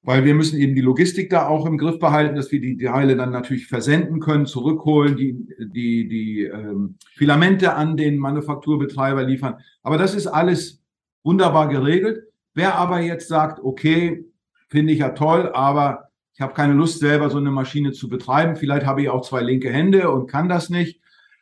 weil 0.06 0.24
wir 0.24 0.36
müssen 0.36 0.60
eben 0.60 0.76
die 0.76 0.82
Logistik 0.82 1.32
da 1.32 1.48
auch 1.48 1.66
im 1.66 1.80
Griff 1.80 2.00
behalten, 2.00 2.36
dass 2.36 2.52
wir 2.52 2.62
die 2.62 2.78
Teile 2.78 3.16
dann 3.16 3.32
natürlich 3.32 3.68
versenden 3.68 4.20
können, 4.20 4.46
zurückholen, 4.46 5.18
die, 5.18 5.34
die, 5.74 6.08
die 6.08 6.44
ähm, 6.44 6.98
Filamente 7.16 7.74
an 7.74 7.98
den 7.98 8.20
Manufakturbetreiber 8.20 9.24
liefern. 9.24 9.56
Aber 9.82 9.98
das 9.98 10.14
ist 10.14 10.28
alles 10.28 10.84
wunderbar 11.24 11.70
geregelt. 11.70 12.24
Wer 12.54 12.76
aber 12.76 13.02
jetzt 13.02 13.28
sagt, 13.28 13.60
okay, 13.64 14.26
finde 14.70 14.94
ich 14.94 15.00
ja 15.00 15.10
toll, 15.10 15.52
aber 15.54 16.10
ich 16.36 16.42
habe 16.42 16.54
keine 16.54 16.74
Lust 16.74 17.00
selber 17.00 17.30
so 17.32 17.38
eine 17.38 17.52
Maschine 17.52 17.92
zu 17.92 18.08
betreiben, 18.08 18.56
vielleicht 18.56 18.86
habe 18.86 19.02
ich 19.02 19.10
auch 19.10 19.22
zwei 19.22 19.42
linke 19.42 19.72
Hände 19.72 20.12
und 20.12 20.28
kann 20.28 20.50
das 20.50 20.70
nicht, 20.70 21.02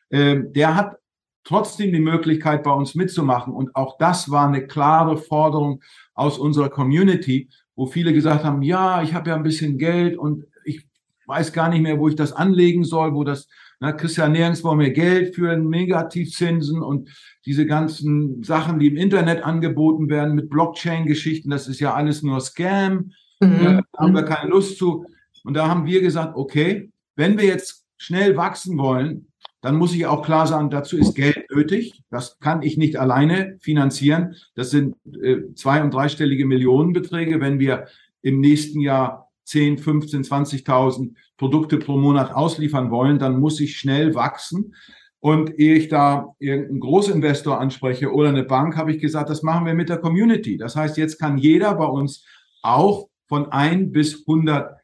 ähm, 0.09 0.53
der 0.53 0.75
hat 0.75 0.97
trotzdem 1.43 1.91
die 1.91 1.99
Möglichkeit, 1.99 2.63
bei 2.63 2.71
uns 2.71 2.95
mitzumachen. 2.95 3.53
Und 3.53 3.75
auch 3.75 3.97
das 3.97 4.31
war 4.31 4.47
eine 4.47 4.65
klare 4.65 5.17
Forderung 5.17 5.81
aus 6.13 6.37
unserer 6.37 6.69
Community, 6.69 7.49
wo 7.75 7.85
viele 7.85 8.13
gesagt 8.13 8.43
haben, 8.43 8.61
ja, 8.61 9.01
ich 9.01 9.13
habe 9.13 9.29
ja 9.29 9.35
ein 9.35 9.43
bisschen 9.43 9.77
Geld 9.77 10.17
und 10.17 10.45
ich 10.65 10.87
weiß 11.27 11.53
gar 11.53 11.69
nicht 11.69 11.81
mehr, 11.81 11.99
wo 11.99 12.07
ich 12.07 12.15
das 12.15 12.33
anlegen 12.33 12.83
soll, 12.83 13.13
wo 13.13 13.23
das, 13.23 13.47
na, 13.79 13.91
kriegst 13.91 14.17
ja 14.17 14.27
nirgendwo 14.27 14.75
mehr 14.75 14.91
Geld 14.91 15.35
für 15.35 15.57
Negativzinsen 15.57 16.81
und 16.81 17.09
diese 17.45 17.65
ganzen 17.65 18.43
Sachen, 18.43 18.79
die 18.79 18.87
im 18.87 18.97
Internet 18.97 19.43
angeboten 19.43 20.09
werden 20.09 20.35
mit 20.35 20.49
Blockchain-Geschichten, 20.49 21.49
das 21.49 21.67
ist 21.67 21.79
ja 21.79 21.93
alles 21.93 22.23
nur 22.23 22.39
Scam, 22.41 23.11
mhm. 23.39 23.63
da 23.63 23.81
haben 23.97 24.13
wir 24.13 24.23
keine 24.23 24.49
Lust 24.49 24.77
zu. 24.77 25.05
Und 25.43 25.55
da 25.55 25.67
haben 25.67 25.85
wir 25.85 26.01
gesagt, 26.01 26.35
okay, 26.35 26.91
wenn 27.15 27.37
wir 27.37 27.45
jetzt 27.45 27.85
schnell 27.97 28.37
wachsen 28.37 28.77
wollen, 28.77 29.27
dann 29.63 29.77
muss 29.77 29.95
ich 29.95 30.05
auch 30.05 30.23
klar 30.23 30.45
sagen, 30.45 30.69
dazu 30.69 30.97
ist 30.97 31.15
Geld 31.15 31.49
nötig. 31.49 32.03
Das 32.09 32.37
kann 32.39 32.63
ich 32.63 32.75
nicht 32.75 32.99
alleine 32.99 33.57
finanzieren. 33.61 34.35
Das 34.55 34.71
sind 34.71 34.97
äh, 35.21 35.53
zwei- 35.55 35.81
und 35.81 35.93
dreistellige 35.93 36.45
Millionenbeträge. 36.45 37.39
Wenn 37.39 37.59
wir 37.59 37.87
im 38.21 38.41
nächsten 38.41 38.81
Jahr 38.81 39.31
10, 39.45 39.77
15, 39.77 40.23
20.000 40.23 41.13
Produkte 41.37 41.77
pro 41.77 41.95
Monat 41.95 42.33
ausliefern 42.33 42.91
wollen, 42.91 43.19
dann 43.19 43.39
muss 43.39 43.61
ich 43.61 43.77
schnell 43.77 44.13
wachsen. 44.15 44.75
Und 45.19 45.57
ehe 45.57 45.75
ich 45.75 45.87
da 45.87 46.35
irgendeinen 46.39 46.81
Großinvestor 46.81 47.57
anspreche 47.57 48.11
oder 48.11 48.27
eine 48.27 48.43
Bank, 48.43 48.75
habe 48.75 48.91
ich 48.91 48.99
gesagt, 48.99 49.29
das 49.29 49.43
machen 49.43 49.65
wir 49.65 49.73
mit 49.75 49.87
der 49.87 49.99
Community. 49.99 50.57
Das 50.57 50.75
heißt, 50.75 50.97
jetzt 50.97 51.19
kann 51.19 51.37
jeder 51.37 51.73
bei 51.75 51.85
uns 51.85 52.25
auch 52.61 53.07
von 53.29 53.49
ein 53.49 53.93
bis 53.93 54.27
100 54.27 54.75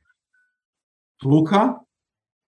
Drucker 1.19 1.85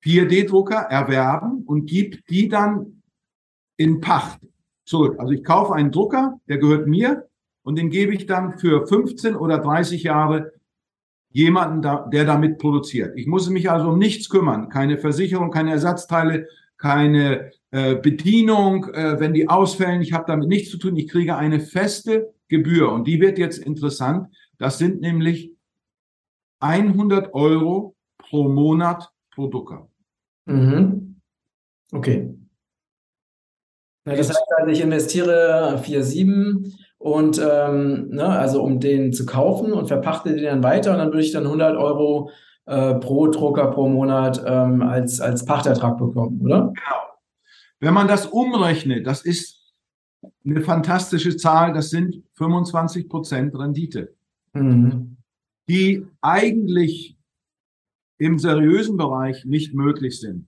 4D-Drucker 0.04 0.76
erwerben 0.76 1.64
und 1.66 1.86
gibt 1.86 2.30
die 2.30 2.48
dann 2.48 3.02
in 3.78 4.00
Pacht 4.00 4.40
zurück. 4.86 5.16
Also 5.20 5.34
ich 5.34 5.44
kaufe 5.44 5.74
einen 5.74 5.92
Drucker, 5.92 6.40
der 6.48 6.58
gehört 6.58 6.88
mir 6.88 7.28
und 7.64 7.78
den 7.78 7.90
gebe 7.90 8.14
ich 8.14 8.26
dann 8.26 8.58
für 8.58 8.88
15 8.88 9.36
oder 9.36 9.60
30 9.60 10.04
Jahre 10.04 10.54
jemanden, 11.30 11.82
der 12.12 12.26
damit 12.26 12.58
produziert. 12.58 13.18
Ich 13.18 13.28
muss 13.28 13.50
mich 13.50 13.72
also 13.72 13.90
um 13.90 13.98
nichts 13.98 14.30
kümmern. 14.30 14.70
Keine 14.70 14.98
Versicherung, 14.98 15.52
keine 15.52 15.72
Ersatzteile, 15.72 16.48
keine 16.78 17.52
äh, 17.70 17.96
Bedienung, 17.96 18.86
äh, 18.94 19.20
wenn 19.20 19.34
die 19.34 19.48
ausfällen. 19.48 20.02
Ich 20.02 20.14
habe 20.14 20.26
damit 20.28 20.50
nichts 20.50 20.72
zu 20.72 20.78
tun. 20.78 20.96
Ich 20.98 21.08
kriege 21.08 21.38
eine 21.38 21.60
feste 21.60 22.34
Gebühr 22.50 22.92
und 22.92 23.08
die 23.08 23.22
wird 23.22 23.38
jetzt 23.38 23.60
interessant. 23.60 24.28
Das 24.58 24.78
sind 24.78 25.00
nämlich 25.00 25.54
100 26.60 27.34
Euro 27.34 27.96
pro 28.18 28.50
Monat 28.50 29.10
pro 29.34 29.48
Drucker. 29.48 29.91
Mhm. 30.46 31.22
Okay. 31.92 32.34
Ja, 34.06 34.16
das 34.16 34.30
heißt 34.30 34.42
also, 34.58 34.72
ich 34.72 34.82
investiere 34.82 35.80
4,7 35.84 36.74
und 36.98 37.40
ähm, 37.44 38.10
ne, 38.10 38.26
also 38.26 38.64
um 38.64 38.80
den 38.80 39.14
zu 39.14 39.26
kaufen 39.26 39.74
und 39.74 39.88
verpachte 39.88 40.34
den 40.34 40.44
dann 40.44 40.64
weiter 40.64 40.92
und 40.92 40.98
dann 40.98 41.10
würde 41.10 41.22
ich 41.22 41.32
dann 41.32 41.46
100 41.46 41.78
Euro 41.78 42.32
äh, 42.66 42.96
pro 42.96 43.28
Drucker 43.28 43.72
pro 43.72 43.90
Monat 43.90 44.42
ähm, 44.46 44.82
als, 44.82 45.20
als 45.20 45.46
Pachtertrag 45.46 45.98
bekommen, 45.98 46.42
oder? 46.42 46.74
Genau. 46.74 47.02
Wenn 47.80 47.94
man 47.94 48.08
das 48.08 48.28
umrechnet, 48.28 49.08
das 49.08 49.24
ist 49.24 49.74
eine 50.46 50.62
fantastische 50.62 51.36
Zahl, 51.38 51.74
das 51.74 51.90
sind 51.90 52.24
25 52.34 53.10
Prozent 53.10 53.58
Rendite, 53.58 54.16
mhm. 54.54 55.18
die 55.68 56.06
eigentlich 56.22 57.18
im 58.22 58.38
seriösen 58.38 58.98
Bereich 58.98 59.46
nicht 59.46 59.74
möglich 59.74 60.20
sind. 60.20 60.46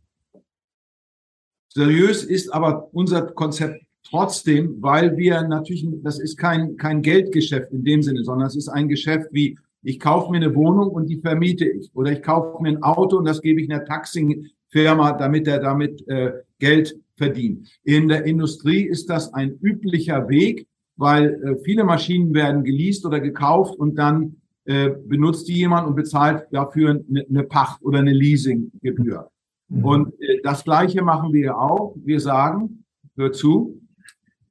Seriös 1.69 2.23
ist 2.23 2.53
aber 2.53 2.93
unser 2.93 3.23
Konzept 3.31 3.83
trotzdem, 4.03 4.77
weil 4.79 5.17
wir 5.17 5.41
natürlich, 5.47 5.83
das 6.03 6.19
ist 6.19 6.37
kein, 6.37 6.77
kein 6.77 7.01
Geldgeschäft 7.01 7.71
in 7.71 7.83
dem 7.83 8.03
Sinne, 8.03 8.23
sondern 8.23 8.47
es 8.47 8.55
ist 8.55 8.67
ein 8.67 8.89
Geschäft 8.89 9.29
wie, 9.31 9.57
ich 9.81 9.99
kaufe 9.99 10.29
mir 10.29 10.37
eine 10.37 10.53
Wohnung 10.53 10.89
und 10.89 11.07
die 11.09 11.19
vermiete 11.19 11.67
ich. 11.67 11.89
Oder 11.95 12.11
ich 12.11 12.21
kaufe 12.21 12.61
mir 12.61 12.69
ein 12.69 12.83
Auto 12.83 13.17
und 13.17 13.25
das 13.25 13.41
gebe 13.41 13.59
ich 13.59 13.71
einer 13.71 13.83
Taxing-Firma, 13.85 15.13
damit 15.13 15.47
er 15.47 15.57
damit 15.57 16.07
äh, 16.07 16.31
Geld 16.59 16.95
verdient. 17.17 17.67
In 17.83 18.07
der 18.07 18.25
Industrie 18.25 18.83
ist 18.83 19.09
das 19.09 19.33
ein 19.33 19.57
üblicher 19.63 20.29
Weg, 20.29 20.67
weil 20.95 21.41
äh, 21.43 21.55
viele 21.63 21.85
Maschinen 21.85 22.35
werden 22.35 22.63
geleast 22.63 23.03
oder 23.03 23.19
gekauft 23.19 23.79
und 23.79 23.95
dann 23.95 24.42
äh, 24.65 24.89
benutzt 24.89 25.47
die 25.47 25.55
jemand 25.55 25.87
und 25.87 25.95
bezahlt 25.95 26.47
dafür 26.51 27.03
eine, 27.09 27.43
Pacht 27.43 27.81
oder 27.81 27.99
eine 27.99 28.13
Leasinggebühr. 28.13 29.29
Mhm. 29.67 29.85
Und 29.85 30.21
äh, 30.21 30.39
das 30.41 30.63
Gleiche 30.63 31.01
machen 31.01 31.33
wir 31.33 31.57
auch. 31.57 31.95
Wir 31.97 32.19
sagen, 32.19 32.85
hör 33.15 33.33
zu, 33.33 33.81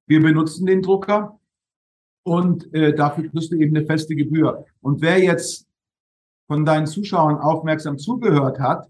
wir 0.06 0.20
benutzen 0.20 0.66
den 0.66 0.82
Drucker 0.82 1.38
und 2.24 2.72
äh, 2.74 2.94
dafür 2.94 3.28
kriegst 3.28 3.52
du 3.52 3.56
eben 3.56 3.74
eine 3.74 3.86
feste 3.86 4.14
Gebühr. 4.14 4.66
Und 4.80 5.00
wer 5.00 5.18
jetzt 5.18 5.66
von 6.46 6.66
deinen 6.66 6.86
Zuschauern 6.86 7.38
aufmerksam 7.38 7.96
zugehört 7.96 8.60
hat, 8.60 8.88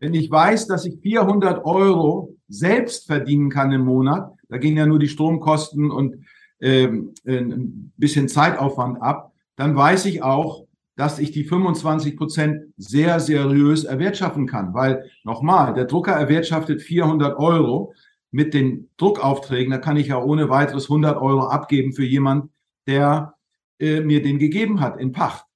wenn 0.00 0.14
ich 0.14 0.30
weiß, 0.30 0.66
dass 0.66 0.86
ich 0.86 1.00
400 1.00 1.64
Euro 1.64 2.34
selbst 2.48 3.06
verdienen 3.06 3.50
kann 3.50 3.72
im 3.72 3.84
Monat, 3.84 4.32
da 4.48 4.56
gehen 4.56 4.76
ja 4.76 4.86
nur 4.86 4.98
die 4.98 5.08
Stromkosten 5.08 5.90
und 5.90 6.24
ähm, 6.60 7.12
ein 7.26 7.92
bisschen 7.96 8.28
Zeitaufwand 8.28 9.02
ab, 9.02 9.33
dann 9.56 9.76
weiß 9.76 10.06
ich 10.06 10.22
auch, 10.22 10.66
dass 10.96 11.18
ich 11.18 11.32
die 11.32 11.44
25 11.44 12.16
Prozent 12.16 12.72
sehr 12.76 13.18
seriös 13.20 13.84
erwirtschaften 13.84 14.46
kann. 14.46 14.74
Weil 14.74 15.10
nochmal, 15.24 15.74
der 15.74 15.86
Drucker 15.86 16.12
erwirtschaftet 16.12 16.82
400 16.82 17.36
Euro 17.38 17.92
mit 18.30 18.54
den 18.54 18.90
Druckaufträgen. 18.96 19.70
Da 19.70 19.78
kann 19.78 19.96
ich 19.96 20.08
ja 20.08 20.22
ohne 20.22 20.50
weiteres 20.50 20.84
100 20.84 21.20
Euro 21.20 21.46
abgeben 21.46 21.92
für 21.92 22.04
jemand, 22.04 22.50
der 22.86 23.34
äh, 23.80 24.00
mir 24.00 24.22
den 24.22 24.38
gegeben 24.38 24.80
hat 24.80 24.98
in 24.98 25.12
Pacht. 25.12 25.46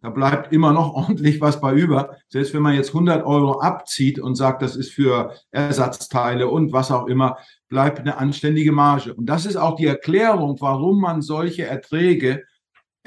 Da 0.00 0.10
bleibt 0.10 0.52
immer 0.52 0.72
noch 0.72 0.94
ordentlich 0.94 1.40
was 1.40 1.60
bei 1.60 1.74
über. 1.74 2.16
Selbst 2.28 2.54
wenn 2.54 2.62
man 2.62 2.74
jetzt 2.74 2.90
100 2.90 3.24
Euro 3.24 3.60
abzieht 3.60 4.18
und 4.18 4.34
sagt, 4.34 4.62
das 4.62 4.76
ist 4.76 4.92
für 4.92 5.32
Ersatzteile 5.50 6.48
und 6.48 6.72
was 6.72 6.90
auch 6.90 7.06
immer, 7.06 7.38
bleibt 7.68 8.00
eine 8.00 8.18
anständige 8.18 8.72
Marge. 8.72 9.14
Und 9.14 9.26
das 9.26 9.46
ist 9.46 9.56
auch 9.56 9.76
die 9.76 9.86
Erklärung, 9.86 10.56
warum 10.60 11.00
man 11.00 11.22
solche 11.22 11.66
Erträge 11.66 12.44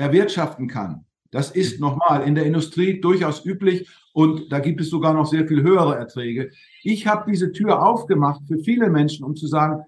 erwirtschaften 0.01 0.67
kann. 0.67 1.05
Das 1.31 1.51
ist 1.51 1.79
nochmal 1.79 2.27
in 2.27 2.35
der 2.35 2.45
Industrie 2.45 2.99
durchaus 2.99 3.45
üblich 3.45 3.89
und 4.13 4.51
da 4.51 4.59
gibt 4.59 4.81
es 4.81 4.89
sogar 4.89 5.13
noch 5.13 5.25
sehr 5.25 5.47
viel 5.47 5.63
höhere 5.63 5.95
Erträge. 5.95 6.51
Ich 6.83 7.07
habe 7.07 7.31
diese 7.31 7.53
Tür 7.53 7.85
aufgemacht 7.85 8.41
für 8.47 8.59
viele 8.59 8.89
Menschen, 8.89 9.23
um 9.23 9.35
zu 9.35 9.47
sagen, 9.47 9.83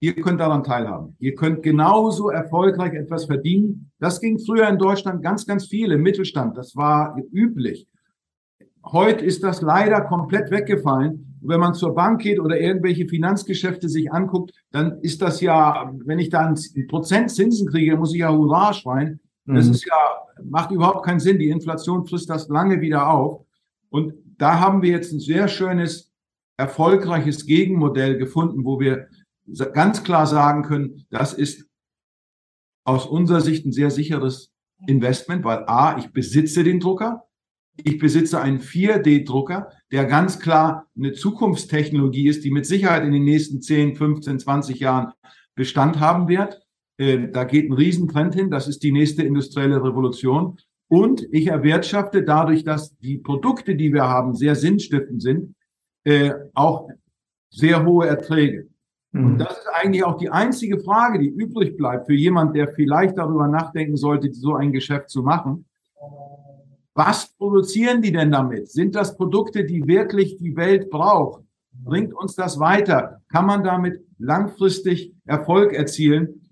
ihr 0.00 0.14
könnt 0.16 0.40
daran 0.40 0.64
teilhaben. 0.64 1.14
Ihr 1.20 1.34
könnt 1.36 1.62
genauso 1.62 2.28
erfolgreich 2.28 2.94
etwas 2.94 3.26
verdienen. 3.26 3.92
Das 4.00 4.20
ging 4.20 4.38
früher 4.38 4.68
in 4.68 4.78
Deutschland 4.78 5.22
ganz, 5.22 5.46
ganz 5.46 5.66
viel 5.66 5.92
im 5.92 6.02
Mittelstand. 6.02 6.56
Das 6.56 6.74
war 6.74 7.16
üblich. 7.32 7.86
Heute 8.84 9.24
ist 9.24 9.44
das 9.44 9.62
leider 9.62 10.00
komplett 10.02 10.50
weggefallen. 10.50 11.30
wenn 11.46 11.60
man 11.60 11.74
zur 11.74 11.94
Bank 11.94 12.22
geht 12.22 12.40
oder 12.40 12.58
irgendwelche 12.58 13.06
Finanzgeschäfte 13.06 13.86
sich 13.86 14.10
anguckt, 14.10 14.52
dann 14.70 14.98
ist 15.02 15.20
das 15.20 15.42
ja, 15.42 15.92
wenn 16.06 16.18
ich 16.18 16.30
da 16.30 16.46
ein 16.46 16.56
Prozent 16.88 17.30
Zinsen 17.30 17.68
kriege, 17.68 17.98
muss 17.98 18.14
ich 18.14 18.20
ja 18.20 18.32
Hurra 18.32 18.72
schreien. 18.72 19.20
Das 19.46 19.66
mhm. 19.66 19.72
ist 19.72 19.84
ja, 19.86 19.94
macht 20.42 20.70
überhaupt 20.70 21.04
keinen 21.04 21.20
Sinn. 21.20 21.38
Die 21.38 21.50
Inflation 21.50 22.06
frisst 22.06 22.30
das 22.30 22.48
lange 22.48 22.80
wieder 22.80 23.08
auf. 23.08 23.44
Und 23.90 24.14
da 24.38 24.58
haben 24.60 24.82
wir 24.82 24.90
jetzt 24.90 25.12
ein 25.12 25.20
sehr 25.20 25.48
schönes, 25.48 26.12
erfolgreiches 26.56 27.46
Gegenmodell 27.46 28.16
gefunden, 28.16 28.64
wo 28.64 28.80
wir 28.80 29.08
ganz 29.72 30.02
klar 30.02 30.26
sagen 30.26 30.62
können, 30.62 31.06
das 31.10 31.34
ist 31.34 31.68
aus 32.84 33.06
unserer 33.06 33.40
Sicht 33.40 33.66
ein 33.66 33.72
sehr 33.72 33.90
sicheres 33.90 34.52
Investment, 34.86 35.44
weil 35.44 35.64
A, 35.66 35.98
ich 35.98 36.12
besitze 36.12 36.64
den 36.64 36.80
Drucker, 36.80 37.24
ich 37.76 37.98
besitze 37.98 38.40
einen 38.40 38.60
4D-Drucker, 38.60 39.70
der 39.90 40.04
ganz 40.04 40.38
klar 40.38 40.86
eine 40.96 41.12
Zukunftstechnologie 41.12 42.28
ist, 42.28 42.44
die 42.44 42.50
mit 42.50 42.66
Sicherheit 42.66 43.04
in 43.04 43.12
den 43.12 43.24
nächsten 43.24 43.60
10, 43.60 43.96
15, 43.96 44.38
20 44.38 44.78
Jahren 44.80 45.12
Bestand 45.54 46.00
haben 46.00 46.28
wird. 46.28 46.63
Äh, 46.96 47.28
da 47.28 47.44
geht 47.44 47.70
ein 47.70 47.74
Riesentrend 47.74 48.34
hin. 48.34 48.50
Das 48.50 48.68
ist 48.68 48.82
die 48.82 48.92
nächste 48.92 49.22
industrielle 49.22 49.82
Revolution. 49.82 50.58
Und 50.88 51.26
ich 51.32 51.48
erwirtschafte 51.48 52.22
dadurch, 52.22 52.64
dass 52.64 52.96
die 52.98 53.18
Produkte, 53.18 53.74
die 53.74 53.92
wir 53.92 54.08
haben, 54.08 54.34
sehr 54.34 54.54
sinnstiftend 54.54 55.22
sind, 55.22 55.54
äh, 56.04 56.32
auch 56.54 56.88
sehr 57.50 57.84
hohe 57.84 58.06
Erträge. 58.06 58.68
Mhm. 59.12 59.26
Und 59.26 59.38
das 59.38 59.58
ist 59.58 59.68
eigentlich 59.72 60.04
auch 60.04 60.18
die 60.18 60.30
einzige 60.30 60.78
Frage, 60.80 61.18
die 61.18 61.28
übrig 61.28 61.76
bleibt 61.76 62.06
für 62.06 62.14
jemand, 62.14 62.54
der 62.54 62.68
vielleicht 62.74 63.16
darüber 63.16 63.48
nachdenken 63.48 63.96
sollte, 63.96 64.32
so 64.32 64.54
ein 64.54 64.72
Geschäft 64.72 65.10
zu 65.10 65.22
machen. 65.22 65.64
Was 66.94 67.32
produzieren 67.36 68.02
die 68.02 68.12
denn 68.12 68.30
damit? 68.30 68.70
Sind 68.70 68.94
das 68.94 69.16
Produkte, 69.16 69.64
die 69.64 69.86
wirklich 69.86 70.36
die 70.36 70.54
Welt 70.54 70.90
braucht? 70.90 71.42
Bringt 71.72 72.14
uns 72.14 72.36
das 72.36 72.60
weiter? 72.60 73.20
Kann 73.28 73.46
man 73.46 73.64
damit 73.64 74.00
langfristig 74.18 75.12
Erfolg 75.24 75.72
erzielen? 75.72 76.43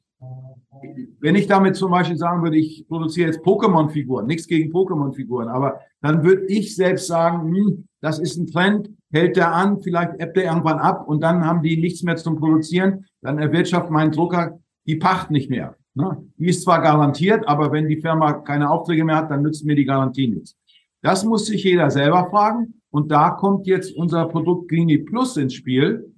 Wenn 1.23 1.37
ich 1.37 1.47
damit 1.47 1.77
zum 1.77 1.93
Beispiel 1.93 2.17
sagen 2.17 2.43
würde, 2.43 2.59
ich 2.59 2.87
produziere 2.89 3.29
jetzt 3.29 3.45
Pokémon-Figuren, 3.45 4.27
nichts 4.27 4.49
gegen 4.49 4.73
Pokémon-Figuren, 4.73 5.49
aber 5.49 5.81
dann 6.01 6.25
würde 6.25 6.45
ich 6.47 6.75
selbst 6.75 7.07
sagen, 7.07 7.55
hm, 7.55 7.89
das 8.01 8.19
ist 8.19 8.37
ein 8.37 8.49
Trend, 8.49 8.91
hält 9.13 9.37
der 9.37 9.55
an, 9.55 9.81
vielleicht 9.81 10.21
ebbt 10.21 10.37
er 10.37 10.45
irgendwann 10.45 10.81
ab 10.81 11.07
und 11.07 11.23
dann 11.23 11.47
haben 11.47 11.63
die 11.63 11.77
nichts 11.77 12.03
mehr 12.03 12.17
zum 12.17 12.37
Produzieren, 12.37 13.07
dann 13.23 13.39
erwirtschaftet 13.39 13.93
mein 13.93 14.11
Drucker 14.11 14.59
die 14.87 14.97
Pacht 14.97 15.31
nicht 15.31 15.49
mehr. 15.49 15.77
Ne? 15.95 16.25
Die 16.39 16.49
ist 16.49 16.63
zwar 16.63 16.83
garantiert, 16.83 17.47
aber 17.47 17.71
wenn 17.71 17.87
die 17.87 18.01
Firma 18.01 18.33
keine 18.33 18.69
Aufträge 18.69 19.05
mehr 19.05 19.17
hat, 19.17 19.31
dann 19.31 19.43
nützt 19.43 19.65
mir 19.65 19.77
die 19.77 19.85
Garantie 19.85 20.27
nichts. 20.27 20.57
Das 21.03 21.25
muss 21.25 21.47
sich 21.47 21.63
jeder 21.63 21.91
selber 21.91 22.29
fragen. 22.31 22.75
Und 22.91 23.11
da 23.11 23.31
kommt 23.31 23.67
jetzt 23.67 23.95
unser 23.97 24.27
Produkt 24.27 24.69
Greeny 24.69 24.99
Plus 24.99 25.37
ins 25.37 25.55
Spiel. 25.55 26.12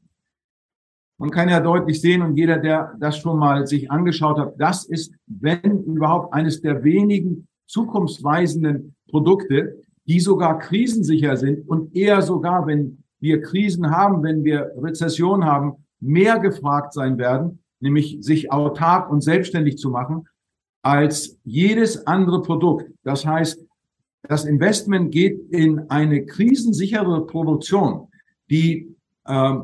Man 1.18 1.31
kann 1.31 1.48
ja 1.48 1.61
deutlich 1.61 2.00
sehen 2.00 2.22
und 2.22 2.37
jeder, 2.37 2.59
der 2.59 2.94
das 2.98 3.18
schon 3.18 3.38
mal 3.38 3.66
sich 3.66 3.90
angeschaut 3.90 4.38
hat, 4.38 4.55
das 4.59 4.85
ist, 4.85 5.14
wenn 5.27 5.85
überhaupt, 5.85 6.35
eines 6.35 6.61
der 6.61 6.83
wenigen 6.83 7.46
zukunftsweisenden 7.66 8.94
Produkte, 9.09 9.81
die 10.07 10.20
sogar 10.20 10.59
krisensicher 10.59 11.37
sind 11.37 11.68
und 11.68 11.94
eher 11.94 12.20
sogar, 12.20 12.66
wenn 12.66 13.05
wir 13.20 13.40
Krisen 13.40 13.90
haben, 13.90 14.22
wenn 14.22 14.44
wir 14.44 14.72
Rezession 14.77 15.44
haben, 15.44 15.85
mehr 16.00 16.38
gefragt 16.40 16.92
sein 16.92 17.16
werden, 17.16 17.61
nämlich 17.81 18.18
sich 18.20 18.53
autark 18.53 19.11
und 19.11 19.22
selbstständig 19.22 19.79
zu 19.79 19.90
machen, 19.90 20.29
als 20.83 21.38
jedes 21.44 22.07
andere 22.07 22.42
Produkt. 22.42 22.90
Das 23.05 23.24
heißt, 23.24 23.64
das 24.29 24.44
Investment 24.44 25.11
geht 25.12 25.38
in 25.50 25.90
eine 25.90 26.27
krisensichere 26.27 27.27
Produktion, 27.27 28.09
die 28.50 28.94
äh, 29.24 29.55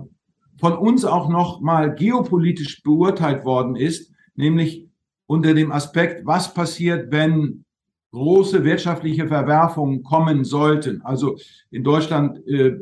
von 0.60 0.76
uns 0.76 1.04
auch 1.04 1.28
noch 1.28 1.60
mal 1.60 1.94
geopolitisch 1.94 2.82
beurteilt 2.82 3.44
worden 3.44 3.76
ist, 3.76 4.12
nämlich 4.34 4.86
unter 5.26 5.54
dem 5.54 5.72
Aspekt, 5.72 6.26
was 6.26 6.52
passiert, 6.52 7.10
wenn 7.10 7.64
große 8.12 8.64
wirtschaftliche 8.64 9.28
Verwerfungen 9.28 10.02
kommen 10.02 10.44
sollten. 10.44 11.02
Also 11.02 11.38
in 11.70 11.84
Deutschland 11.84 12.46
äh, 12.46 12.76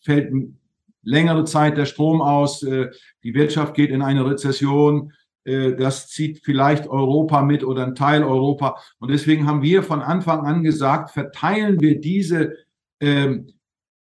fällt 0.00 0.32
längere 1.02 1.44
Zeit 1.44 1.76
der 1.76 1.86
Strom 1.86 2.22
aus, 2.22 2.62
äh, 2.62 2.88
die 3.22 3.34
Wirtschaft 3.34 3.74
geht 3.74 3.90
in 3.90 4.02
eine 4.02 4.24
Rezession, 4.24 5.12
äh, 5.44 5.74
das 5.74 6.08
zieht 6.08 6.40
vielleicht 6.44 6.86
Europa 6.86 7.42
mit 7.42 7.64
oder 7.64 7.84
ein 7.84 7.94
Teil 7.94 8.22
Europa. 8.22 8.76
Und 9.00 9.10
deswegen 9.10 9.46
haben 9.46 9.62
wir 9.62 9.82
von 9.82 10.00
Anfang 10.00 10.46
an 10.46 10.62
gesagt, 10.62 11.10
verteilen 11.10 11.80
wir 11.80 12.00
diese 12.00 12.54
ähm, 13.00 13.52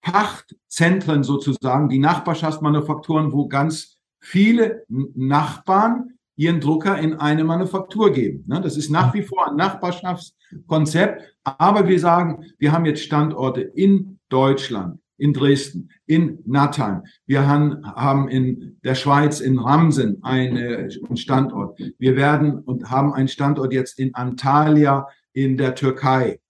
Pachtzentren 0.03 1.23
sozusagen, 1.23 1.89
die 1.89 1.99
Nachbarschaftsmanufakturen, 1.99 3.33
wo 3.33 3.49
ganz 3.49 3.99
viele 4.21 4.85
Nachbarn 4.89 6.15
ihren 6.37 6.61
Drucker 6.61 6.99
in 6.99 7.15
eine 7.15 7.45
Manufaktur 7.45 8.13
geben. 8.13 8.45
Ne, 8.47 8.61
das 8.61 8.77
ist 8.77 8.91
nach 8.91 9.13
wie 9.13 9.23
vor 9.23 9.49
ein 9.49 9.57
Nachbarschaftskonzept, 9.57 11.23
aber 11.45 11.87
wir 11.87 12.01
sagen, 12.01 12.45
wir 12.59 12.73
haben 12.73 12.87
jetzt 12.87 13.03
Standorte 13.03 13.61
in 13.61 14.19
Deutschland, 14.31 15.01
in 15.19 15.35
Dresden, 15.35 15.91
in 16.07 16.39
Nattheim. 16.47 17.03
Wir 17.27 17.47
haben 17.47 18.29
in 18.29 18.79
der 18.83 18.95
Schweiz, 18.95 19.41
in 19.41 19.59
Ramsen 19.59 20.23
einen 20.23 20.91
Standort. 21.15 21.79
Wir 21.99 22.17
werden 22.17 22.61
und 22.61 22.91
haben 22.91 23.13
einen 23.13 23.29
Standort 23.29 23.75
jetzt 23.75 23.99
in 23.99 24.15
Antalya 24.15 25.09
in 25.35 25.59
der 25.59 25.75
Türkei. 25.75 26.41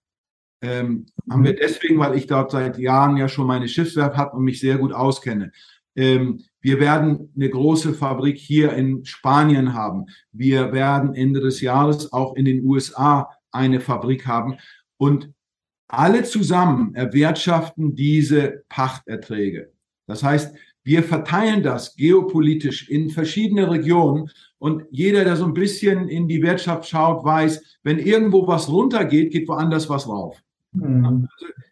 Ähm, 0.61 1.05
mhm. 1.25 1.33
Haben 1.33 1.43
wir 1.43 1.55
deswegen, 1.55 1.99
weil 1.99 2.15
ich 2.15 2.27
dort 2.27 2.51
seit 2.51 2.77
Jahren 2.77 3.17
ja 3.17 3.27
schon 3.27 3.47
meine 3.47 3.67
Schiffswerft 3.67 4.17
habe 4.17 4.37
und 4.37 4.43
mich 4.43 4.59
sehr 4.59 4.77
gut 4.77 4.93
auskenne. 4.93 5.51
Ähm, 5.95 6.41
wir 6.61 6.79
werden 6.79 7.31
eine 7.35 7.49
große 7.49 7.93
Fabrik 7.93 8.37
hier 8.37 8.73
in 8.73 9.03
Spanien 9.03 9.73
haben. 9.73 10.05
Wir 10.31 10.71
werden 10.71 11.15
Ende 11.15 11.41
des 11.41 11.61
Jahres 11.61 12.13
auch 12.13 12.35
in 12.35 12.45
den 12.45 12.63
USA 12.63 13.29
eine 13.51 13.79
Fabrik 13.79 14.27
haben. 14.27 14.57
Und 14.97 15.31
alle 15.87 16.23
zusammen 16.23 16.95
erwirtschaften 16.95 17.95
diese 17.95 18.63
Pachterträge. 18.69 19.73
Das 20.07 20.23
heißt, 20.23 20.55
wir 20.83 21.03
verteilen 21.03 21.61
das 21.61 21.95
geopolitisch 21.95 22.89
in 22.89 23.09
verschiedene 23.09 23.69
Regionen 23.69 24.29
und 24.57 24.83
jeder, 24.89 25.23
der 25.23 25.35
so 25.35 25.45
ein 25.45 25.53
bisschen 25.53 26.07
in 26.07 26.27
die 26.27 26.41
Wirtschaft 26.41 26.87
schaut, 26.87 27.23
weiß, 27.23 27.79
wenn 27.83 27.99
irgendwo 27.99 28.47
was 28.47 28.69
runtergeht, 28.69 29.31
geht 29.31 29.47
woanders 29.47 29.89
was 29.89 30.07
rauf. 30.07 30.41
Mhm. 30.73 31.05
Also 31.05 31.27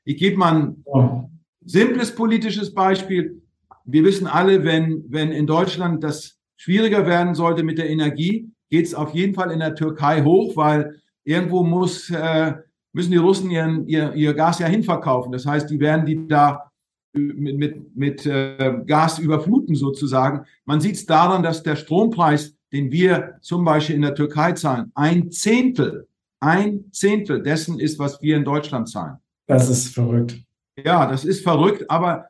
ich 0.05 0.17
gebe 0.17 0.38
mal 0.38 0.75
ein 0.93 1.41
simples 1.65 2.13
politisches 2.13 2.73
Beispiel. 2.73 3.41
Wir 3.85 4.03
wissen 4.03 4.27
alle, 4.27 4.63
wenn, 4.63 5.05
wenn 5.09 5.31
in 5.31 5.47
Deutschland 5.47 6.03
das 6.03 6.38
schwieriger 6.57 7.05
werden 7.05 7.35
sollte 7.35 7.63
mit 7.63 7.77
der 7.77 7.89
Energie, 7.89 8.51
geht 8.69 8.85
es 8.85 8.93
auf 8.93 9.13
jeden 9.13 9.33
Fall 9.33 9.51
in 9.51 9.59
der 9.59 9.75
Türkei 9.75 10.23
hoch, 10.23 10.55
weil 10.55 11.01
irgendwo 11.23 11.63
muss 11.63 12.09
äh, 12.09 12.53
müssen 12.91 13.12
die 13.12 13.17
Russen 13.17 13.51
ihren, 13.51 13.88
ihr, 13.88 14.13
ihr 14.13 14.33
Gas 14.33 14.59
ja 14.59 14.67
hinverkaufen. 14.67 15.31
Das 15.31 15.45
heißt, 15.45 15.69
die 15.69 15.79
werden 15.79 16.05
die 16.05 16.27
da 16.27 16.71
mit, 17.13 17.57
mit, 17.57 17.95
mit 17.95 18.25
äh, 18.25 18.81
Gas 18.85 19.19
überfluten 19.19 19.75
sozusagen. 19.75 20.45
Man 20.65 20.81
sieht 20.81 20.95
es 20.95 21.05
daran, 21.05 21.43
dass 21.43 21.63
der 21.63 21.75
Strompreis, 21.75 22.55
den 22.71 22.91
wir 22.91 23.38
zum 23.41 23.65
Beispiel 23.65 23.95
in 23.95 24.01
der 24.01 24.15
Türkei 24.15 24.53
zahlen, 24.53 24.91
ein 24.95 25.31
Zehntel, 25.31 26.07
ein 26.39 26.86
Zehntel 26.91 27.43
dessen 27.43 27.80
ist, 27.80 27.99
was 27.99 28.21
wir 28.21 28.38
in 28.38 28.45
Deutschland 28.45 28.89
zahlen. 28.89 29.17
Das 29.47 29.69
ist 29.69 29.93
verrückt. 29.93 30.39
Ja, 30.84 31.08
das 31.08 31.25
ist 31.25 31.43
verrückt, 31.43 31.89
aber 31.89 32.30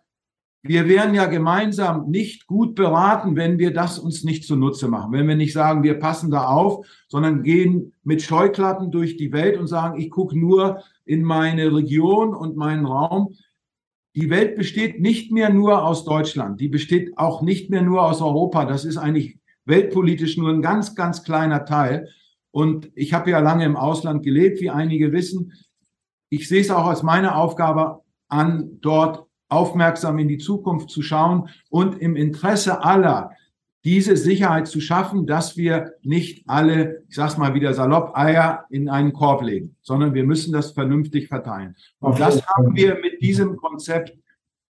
wir 0.62 0.90
wären 0.90 1.14
ja 1.14 1.26
gemeinsam 1.26 2.10
nicht 2.10 2.46
gut 2.46 2.76
beraten, 2.76 3.38
wenn 3.38 3.60
wir 3.60 3.72
das 3.72 3.98
uns 3.98 4.24
nicht 4.24 4.44
zunutze 4.44 4.90
machen. 4.90 5.14
Wenn 5.14 5.28
wir 5.28 5.36
nicht 5.36 5.54
sagen, 5.54 5.84
wir 5.84 6.00
passen 6.00 6.32
da 6.32 6.48
auf, 6.48 6.86
sondern 7.08 7.44
gehen 7.44 7.94
mit 8.04 8.22
Scheuklappen 8.22 8.92
durch 8.92 9.16
die 9.16 9.32
Welt 9.32 9.58
und 9.58 9.68
sagen, 9.68 10.00
ich 10.00 10.10
gucke 10.10 10.38
nur 10.38 10.84
in 11.06 11.24
meine 11.24 11.74
Region 11.74 12.34
und 12.34 12.58
meinen 12.58 12.86
Raum. 12.86 13.36
Die 14.16 14.30
Welt 14.30 14.58
besteht 14.58 15.00
nicht 15.00 15.32
mehr 15.32 15.50
nur 15.50 15.86
aus 15.86 16.04
Deutschland. 16.04 16.60
Die 16.60 16.68
besteht 16.68 17.18
auch 17.18 17.42
nicht 17.42 17.70
mehr 17.70 17.82
nur 17.82 18.04
aus 18.04 18.22
Europa. 18.22 18.66
Das 18.66 18.84
ist 18.84 18.98
eigentlich 18.98 19.38
weltpolitisch 19.64 20.36
nur 20.36 20.50
ein 20.50 20.62
ganz, 20.62 20.94
ganz 20.94 21.24
kleiner 21.24 21.64
Teil. 21.64 22.10
Und 22.52 22.92
ich 22.96 23.14
habe 23.14 23.30
ja 23.30 23.40
lange 23.40 23.66
im 23.66 23.78
Ausland 23.78 24.24
gelebt, 24.24 24.60
wie 24.62 24.70
einige 24.70 25.12
wissen. 25.12 25.54
Ich 26.30 26.48
sehe 26.48 26.62
es 26.62 26.72
auch 26.72 26.86
als 26.86 27.04
meine 27.04 27.36
Aufgabe 27.36 28.02
an, 28.28 28.80
dort 28.82 29.26
aufmerksam 29.50 30.20
in 30.20 30.28
die 30.28 30.38
Zukunft 30.38 30.90
zu 30.90 31.02
schauen 31.02 31.50
und 31.70 32.00
im 32.00 32.16
Interesse 32.16 32.84
aller 32.84 33.32
diese 33.84 34.18
Sicherheit 34.18 34.68
zu 34.68 34.82
schaffen, 34.82 35.26
dass 35.26 35.56
wir 35.56 35.94
nicht 36.02 36.44
alle, 36.48 37.04
ich 37.08 37.16
sag's 37.16 37.38
mal 37.38 37.54
wieder 37.54 37.74
salopp, 37.74 38.16
Eier 38.16 38.66
in 38.70 38.90
einen 38.90 39.14
Korb 39.14 39.42
legen, 39.42 39.76
sondern 39.82 40.14
wir 40.14 40.26
müssen 40.26 40.52
das 40.52 40.72
vernünftig 40.72 41.28
verteilen. 41.28 41.76
Und 42.00 42.20
das 42.20 42.46
haben 42.46 42.76
wir 42.76 43.00
mit 43.00 43.22
diesem 43.22 43.56
Konzept 43.56 44.18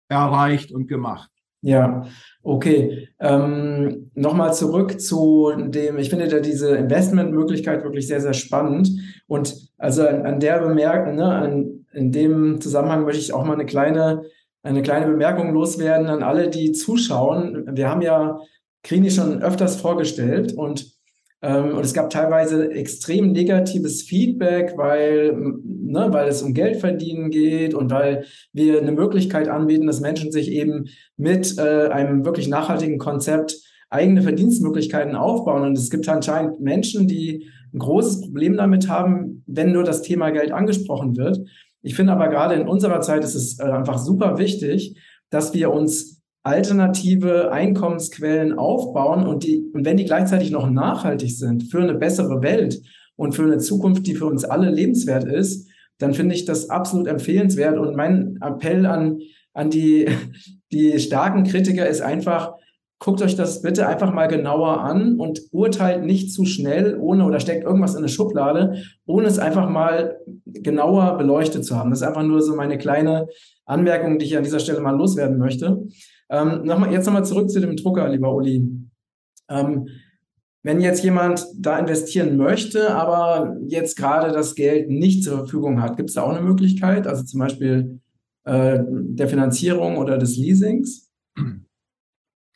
erreicht 0.10 0.72
und 0.72 0.88
gemacht. 0.88 1.32
Ja, 1.62 2.06
okay. 2.44 3.10
Ähm, 3.20 4.12
Nochmal 4.14 4.54
zurück 4.54 5.00
zu 5.00 5.52
dem, 5.58 5.98
ich 5.98 6.10
finde 6.10 6.28
da 6.28 6.40
diese 6.40 6.76
Investmentmöglichkeit 6.76 7.84
wirklich 7.84 8.08
sehr, 8.08 8.22
sehr 8.22 8.34
spannend. 8.34 8.90
Und 9.28 9.56
also 9.78 10.08
an, 10.08 10.26
an 10.26 10.40
der 10.40 10.60
Bemerkung, 10.60 11.16
ne, 11.16 11.26
an, 11.26 11.86
in 11.94 12.12
dem 12.12 12.62
Zusammenhang 12.62 13.06
möchte 13.06 13.22
ich 13.22 13.34
auch 13.34 13.46
mal 13.46 13.54
eine 13.54 13.66
kleine 13.66 14.24
eine 14.68 14.82
kleine 14.82 15.08
Bemerkung 15.08 15.54
loswerden 15.54 16.08
an 16.08 16.24
alle, 16.24 16.50
die 16.50 16.72
zuschauen. 16.74 17.66
Wir 17.72 17.90
haben 17.90 18.02
ja 18.02 18.40
Krini 18.84 19.10
schon 19.10 19.42
öfters 19.42 19.80
vorgestellt 19.80 20.54
und, 20.54 20.97
und 21.42 21.86
es 21.86 21.94
gab 21.94 22.10
teilweise 22.10 22.72
extrem 22.72 23.32
negatives 23.32 24.02
Feedback, 24.02 24.74
weil, 24.76 25.34
ne, 25.64 26.08
weil 26.10 26.28
es 26.28 26.42
um 26.42 26.54
Geld 26.54 26.78
verdienen 26.78 27.30
geht 27.30 27.76
und 27.76 27.92
weil 27.92 28.26
wir 28.54 28.82
eine 28.82 28.92
Möglichkeit 28.92 29.48
anbieten, 29.48 29.86
dass 29.86 30.02
Menschen 30.02 30.32
sich 30.32 30.52
eben 30.52 30.86
mit 31.16 31.58
äh, 31.60 31.90
einem 31.90 32.26
wirklich 32.26 32.48
nachhaltigen 32.48 32.98
Konzept 32.98 33.56
eigene 33.90 34.24
Verdienstmöglichkeiten 34.24 35.16
aufbauen. 35.16 35.64
Und 35.64 35.78
es 35.78 35.90
gibt 35.92 36.10
anscheinend 36.10 36.60
Menschen, 36.60 37.08
die 37.08 37.48
ein 37.74 37.80
großes 37.80 38.22
Problem 38.22 38.58
damit 38.58 38.90
haben, 38.90 39.44
wenn 39.46 39.72
nur 39.72 39.84
das 39.84 40.02
Thema 40.02 40.32
Geld 40.32 40.52
angesprochen 40.52 41.18
wird. 41.18 41.40
Ich 41.84 41.96
finde 41.96 42.14
aber 42.14 42.30
gerade 42.30 42.56
in 42.56 42.68
unserer 42.68 43.02
Zeit 43.02 43.24
ist 43.24 43.36
es 43.36 43.60
äh, 43.60 43.64
einfach 43.64 44.00
super 44.00 44.40
wichtig, 44.40 44.98
dass 45.30 45.54
wir 45.54 45.72
uns 45.72 46.17
alternative 46.48 47.52
Einkommensquellen 47.52 48.58
aufbauen 48.58 49.28
und 49.28 49.44
die, 49.44 49.70
und 49.74 49.84
wenn 49.84 49.98
die 49.98 50.06
gleichzeitig 50.06 50.50
noch 50.50 50.70
nachhaltig 50.70 51.38
sind 51.38 51.64
für 51.64 51.82
eine 51.82 51.96
bessere 51.96 52.42
Welt 52.42 52.82
und 53.18 53.36
für 53.36 53.44
eine 53.44 53.58
Zukunft, 53.58 54.08
die 54.08 54.16
für 54.16 54.28
uns 54.28 54.46
alle 54.46 54.72
lebenswert 54.72 55.26
ist, 55.26 55.68
dann 55.98 56.14
finde 56.14 56.36
ich 56.36 56.46
das 56.46 56.70
absolut 56.70 57.08
empfehlenswert. 57.08 57.78
Und 57.78 57.98
mein 57.98 58.40
Appell 58.42 58.86
an, 58.86 59.20
an 59.54 59.70
die, 59.70 60.08
die 60.72 60.98
starken 61.00 61.44
Kritiker 61.44 61.86
ist 61.86 62.00
einfach, 62.00 62.54
guckt 63.00 63.22
euch 63.22 63.36
das 63.36 63.62
bitte 63.62 63.86
einfach 63.86 64.14
mal 64.14 64.28
genauer 64.28 64.80
an 64.80 65.20
und 65.20 65.42
urteilt 65.52 66.06
nicht 66.06 66.32
zu 66.32 66.46
schnell, 66.46 66.98
ohne 66.98 67.26
oder 67.26 67.42
steckt 67.42 67.66
irgendwas 67.66 67.92
in 67.92 68.00
eine 68.00 68.10
Schublade, 68.10 68.84
ohne 69.06 69.28
es 69.28 69.38
einfach 69.38 69.70
mal 69.70 70.18
genauer 70.46 71.18
beleuchtet 71.18 71.66
zu 71.66 71.76
haben. 71.76 71.90
Das 71.90 72.00
ist 72.00 72.08
einfach 72.08 72.24
nur 72.24 72.42
so 72.42 72.56
meine 72.56 72.78
kleine 72.78 73.28
Anmerkung, 73.66 74.18
die 74.18 74.26
ich 74.26 74.38
an 74.38 74.46
dieser 74.46 74.62
Stelle 74.62 74.80
mal 74.80 74.96
loswerden 74.96 75.38
möchte. 75.38 75.84
Ähm, 76.30 76.64
noch 76.64 76.80
mal, 76.80 76.92
jetzt 76.92 77.06
nochmal 77.06 77.26
zurück 77.26 77.50
zu 77.50 77.60
dem 77.60 77.76
Drucker, 77.76 78.08
lieber 78.10 78.34
Uli. 78.34 78.70
Ähm, 79.50 79.88
wenn 80.64 80.82
jetzt 80.82 81.04
jemand 81.04 81.46
da 81.58 81.80
investieren 81.80 82.36
möchte, 82.36 82.94
aber 82.94 83.56
jetzt 83.68 83.96
gerade 83.96 84.34
das 84.34 84.56
Geld 84.56 84.90
nicht 84.90 85.24
zur 85.24 85.38
Verfügung 85.38 85.82
hat, 85.82 85.96
gibt 85.96 86.10
es 86.10 86.16
da 86.16 86.24
auch 86.24 86.36
eine 86.36 86.46
Möglichkeit? 86.46 87.08
Also 87.08 87.24
zum 87.24 87.40
Beispiel 87.40 88.02
äh, 88.44 88.80
der 88.90 89.30
Finanzierung 89.30 89.98
oder 89.98 90.18
des 90.18 90.36
Leasings? 90.36 91.10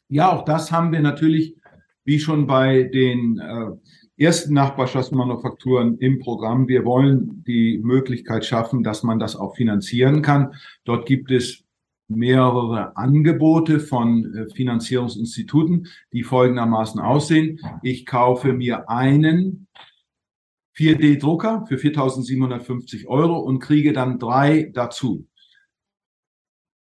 Ja, 0.10 0.34
auch 0.34 0.44
das 0.44 0.74
haben 0.74 0.92
wir 0.92 1.00
natürlich, 1.00 1.56
wie 2.04 2.20
schon 2.20 2.48
bei 2.48 2.84
den 2.84 3.40
äh, 3.40 4.24
ersten 4.26 4.54
Nachbarschaftsmanufakturen 4.54 5.98
im 6.00 6.20
Programm. 6.20 6.68
Wir 6.68 6.84
wollen 6.84 7.46
die 7.48 7.80
Möglichkeit 7.82 8.46
schaffen, 8.46 8.84
dass 8.84 9.04
man 9.04 9.20
das 9.20 9.38
auch 9.38 9.56
finanzieren 9.56 10.22
kann. 10.22 10.54
Dort 10.84 11.06
gibt 11.06 11.32
es 11.32 11.64
mehrere 12.16 12.96
Angebote 12.96 13.80
von 13.80 14.34
äh, 14.34 14.50
Finanzierungsinstituten, 14.54 15.88
die 16.14 16.24
folgendermaßen 16.24 17.00
aussehen. 17.00 17.60
Ich 17.84 18.06
kaufe 18.06 18.54
mir 18.54 18.90
einen 18.90 19.68
4D-Drucker 20.78 21.66
für 21.68 21.76
4.750 21.76 23.08
Euro 23.08 23.40
und 23.40 23.60
kriege 23.60 23.94
dann 23.94 24.20
drei 24.20 24.72
dazu. 24.74 25.28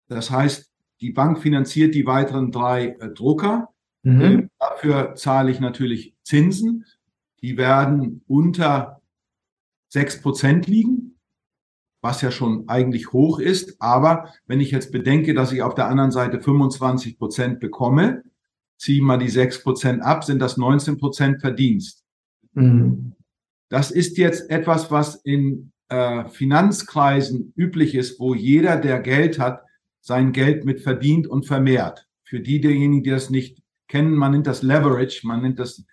Das 0.07 0.31
heißt, 0.31 0.71
die 1.01 1.11
Bank 1.11 1.39
finanziert 1.39 1.95
die 1.95 2.05
weiteren 2.05 2.51
drei 2.51 2.95
äh, 2.99 3.09
Drucker. 3.09 3.69
Mhm. 4.03 4.21
Äh, 4.21 4.47
dafür 4.59 5.15
zahle 5.15 5.51
ich 5.51 5.59
natürlich 5.59 6.15
Zinsen. 6.23 6.85
Die 7.41 7.57
werden 7.57 8.23
unter 8.27 9.01
sechs 9.89 10.21
Prozent 10.21 10.67
liegen 10.67 11.06
was 12.01 12.21
ja 12.21 12.31
schon 12.31 12.67
eigentlich 12.67 13.11
hoch 13.11 13.39
ist. 13.39 13.75
Aber 13.79 14.33
wenn 14.45 14.59
ich 14.59 14.71
jetzt 14.71 14.91
bedenke, 14.91 15.33
dass 15.33 15.51
ich 15.51 15.61
auf 15.61 15.75
der 15.75 15.87
anderen 15.87 16.11
Seite 16.11 16.39
25 16.39 17.17
Prozent 17.17 17.59
bekomme, 17.59 18.23
ziehe 18.77 19.01
mal 19.01 19.17
die 19.17 19.29
6 19.29 19.63
Prozent 19.63 20.03
ab, 20.03 20.23
sind 20.23 20.39
das 20.39 20.57
19 20.57 20.97
Prozent 20.97 21.41
Verdienst. 21.41 22.03
Mhm. 22.53 23.13
Das 23.69 23.91
ist 23.91 24.17
jetzt 24.17 24.49
etwas, 24.49 24.91
was 24.91 25.15
in 25.15 25.71
äh, 25.89 26.25
Finanzkreisen 26.29 27.53
üblich 27.55 27.95
ist, 27.95 28.19
wo 28.19 28.33
jeder, 28.33 28.77
der 28.77 28.99
Geld 28.99 29.39
hat, 29.39 29.63
sein 30.01 30.31
Geld 30.31 30.63
mit 30.65 30.81
verdient 30.81 31.27
und 31.27 31.45
vermehrt. 31.45 32.07
Für 32.23 32.39
die 32.39 32.61
diejenigen, 32.61 33.03
die 33.03 33.09
das 33.09 33.29
nicht 33.29 33.61
kennen, 33.87 34.15
man 34.15 34.31
nennt 34.31 34.47
das 34.47 34.63
Leverage, 34.63 35.25
man 35.25 35.41
nennt 35.41 35.59
das 35.59 35.85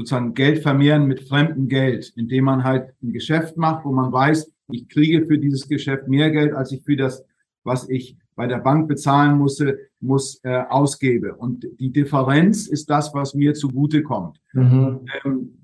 sozusagen 0.00 0.34
Geld 0.34 0.62
vermehren 0.62 1.06
mit 1.06 1.20
fremdem 1.28 1.68
Geld, 1.68 2.12
indem 2.16 2.44
man 2.44 2.64
halt 2.64 2.94
ein 3.02 3.12
Geschäft 3.12 3.56
macht, 3.56 3.84
wo 3.84 3.92
man 3.92 4.10
weiß, 4.10 4.50
ich 4.72 4.88
kriege 4.88 5.26
für 5.26 5.38
dieses 5.38 5.68
Geschäft 5.68 6.08
mehr 6.08 6.30
Geld, 6.30 6.54
als 6.54 6.72
ich 6.72 6.82
für 6.82 6.96
das, 6.96 7.24
was 7.64 7.88
ich 7.88 8.16
bei 8.34 8.46
der 8.46 8.58
Bank 8.58 8.88
bezahlen 8.88 9.36
musste, 9.36 9.78
muss 10.00 10.40
äh, 10.44 10.62
ausgebe. 10.68 11.34
Und 11.34 11.66
die 11.78 11.92
Differenz 11.92 12.66
ist 12.66 12.88
das, 12.88 13.12
was 13.12 13.34
mir 13.34 13.52
zugute 13.52 14.02
kommt. 14.02 14.40
Mhm. 14.54 15.00
Ähm, 15.24 15.58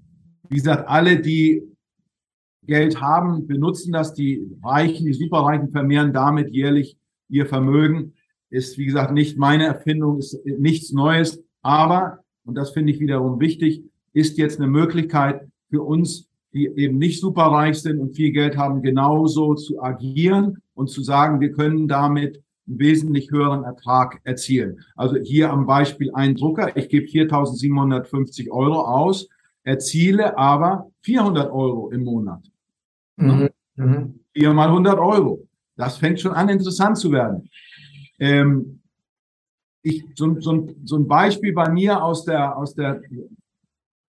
wie 0.50 0.56
gesagt, 0.56 0.86
alle, 0.86 1.18
die 1.20 1.62
Geld 2.64 3.00
haben, 3.00 3.46
benutzen 3.46 3.92
das. 3.92 4.12
Die 4.12 4.50
Reichen, 4.62 5.06
die 5.06 5.14
Superreichen 5.14 5.70
vermehren 5.70 6.12
damit 6.12 6.52
jährlich 6.52 6.98
ihr 7.28 7.46
Vermögen. 7.46 8.12
Ist, 8.50 8.76
wie 8.76 8.84
gesagt, 8.84 9.12
nicht 9.12 9.38
meine 9.38 9.64
Erfindung, 9.64 10.18
ist 10.18 10.38
nichts 10.44 10.92
Neues. 10.92 11.42
Aber, 11.62 12.20
und 12.44 12.54
das 12.54 12.70
finde 12.72 12.92
ich 12.92 13.00
wiederum 13.00 13.40
wichtig, 13.40 13.82
ist 14.16 14.38
jetzt 14.38 14.58
eine 14.58 14.68
Möglichkeit 14.68 15.46
für 15.68 15.82
uns 15.82 16.28
die 16.56 16.68
eben 16.74 16.96
nicht 16.96 17.20
superreich 17.20 17.82
sind 17.82 18.00
und 18.00 18.16
viel 18.16 18.32
Geld 18.32 18.56
haben, 18.56 18.80
genauso 18.80 19.54
zu 19.54 19.82
agieren 19.82 20.62
und 20.72 20.88
zu 20.88 21.02
sagen, 21.02 21.38
wir 21.40 21.52
können 21.52 21.86
damit 21.86 22.42
einen 22.66 22.78
wesentlich 22.78 23.30
höheren 23.30 23.62
Ertrag 23.64 24.20
erzielen. 24.24 24.80
Also 24.96 25.16
hier 25.16 25.52
am 25.52 25.66
Beispiel 25.66 26.10
ein 26.14 26.34
Drucker, 26.34 26.74
ich 26.74 26.88
gebe 26.88 27.06
4.750 27.06 28.50
Euro 28.50 28.80
aus, 28.80 29.28
erziele 29.64 30.38
aber 30.38 30.90
400 31.02 31.52
Euro 31.52 31.90
im 31.90 32.04
Monat. 32.04 32.42
Mhm. 33.16 33.50
Mhm. 33.76 34.20
Vier 34.32 34.54
mal 34.54 34.68
100 34.68 34.98
Euro. 34.98 35.46
Das 35.76 35.98
fängt 35.98 36.20
schon 36.20 36.32
an, 36.32 36.48
interessant 36.48 36.96
zu 36.96 37.12
werden. 37.12 37.50
Ähm, 38.18 38.80
ich, 39.82 40.04
so, 40.14 40.40
so, 40.40 40.68
so 40.84 40.96
ein 40.96 41.06
Beispiel 41.06 41.52
bei 41.52 41.68
mir 41.68 42.02
aus 42.02 42.24
der, 42.24 42.56
aus 42.56 42.74
der 42.74 43.02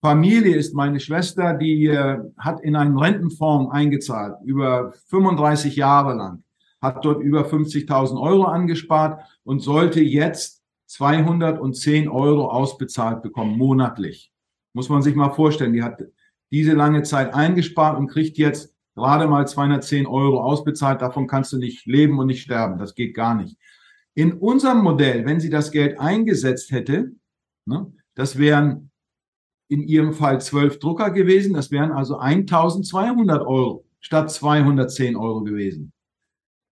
Familie 0.02 0.56
ist 0.56 0.76
meine 0.76 1.00
Schwester, 1.00 1.54
die 1.54 1.88
äh, 1.88 2.20
hat 2.38 2.62
in 2.62 2.76
einen 2.76 2.98
Rentenfonds 2.98 3.72
eingezahlt, 3.74 4.36
über 4.46 4.94
35 5.10 5.76
Jahre 5.76 6.14
lang, 6.14 6.44
hat 6.82 7.04
dort 7.04 7.22
über 7.22 7.48
50.000 7.48 8.22
Euro 8.22 8.44
angespart 8.44 9.24
und 9.44 9.62
sollte 9.62 10.02
jetzt 10.02 10.64
210 10.86 12.08
Euro 12.08 12.50
ausbezahlt 12.50 13.24
bekommen, 13.24 13.58
monatlich. 13.58 14.32
Muss 14.74 14.90
man 14.90 15.02
sich 15.02 15.16
mal 15.16 15.32
vorstellen, 15.32 15.74
die 15.74 15.84
hat 15.84 16.02
diese 16.52 16.74
lange 16.74 17.04
Zeit 17.04 17.34
eingespart 17.34 17.98
und 17.98 18.08
kriegt 18.08 18.38
jetzt 18.38 18.74
gerade 18.96 19.28
mal 19.28 19.48
210 19.48 20.06
Euro 20.06 20.42
ausbezahlt. 20.42 21.02
Davon 21.02 21.28
kannst 21.28 21.52
du 21.54 21.58
nicht 21.58 21.86
leben 21.86 22.20
und 22.20 22.28
nicht 22.28 22.44
sterben. 22.44 22.78
Das 22.78 22.96
geht 22.96 23.16
gar 23.16 23.36
nicht. 23.36 23.58
In 24.14 24.34
unserem 24.34 24.82
Modell, 24.82 25.26
wenn 25.26 25.40
sie 25.40 25.50
das 25.50 25.72
Geld 25.72 26.00
eingesetzt 26.00 26.72
hätte, 26.72 27.12
ne, 27.66 27.92
das 28.16 28.38
wären 28.38 28.92
in 29.70 29.84
ihrem 29.84 30.14
Fall 30.14 30.40
zwölf 30.42 30.80
Drucker 30.80 31.12
gewesen. 31.12 31.54
Das 31.54 31.72
wären 31.72 31.92
also 31.92 32.18
1200 32.18 33.46
Euro 33.46 33.86
statt 34.00 34.32
210 34.32 35.16
Euro 35.16 35.44
gewesen. 35.44 35.92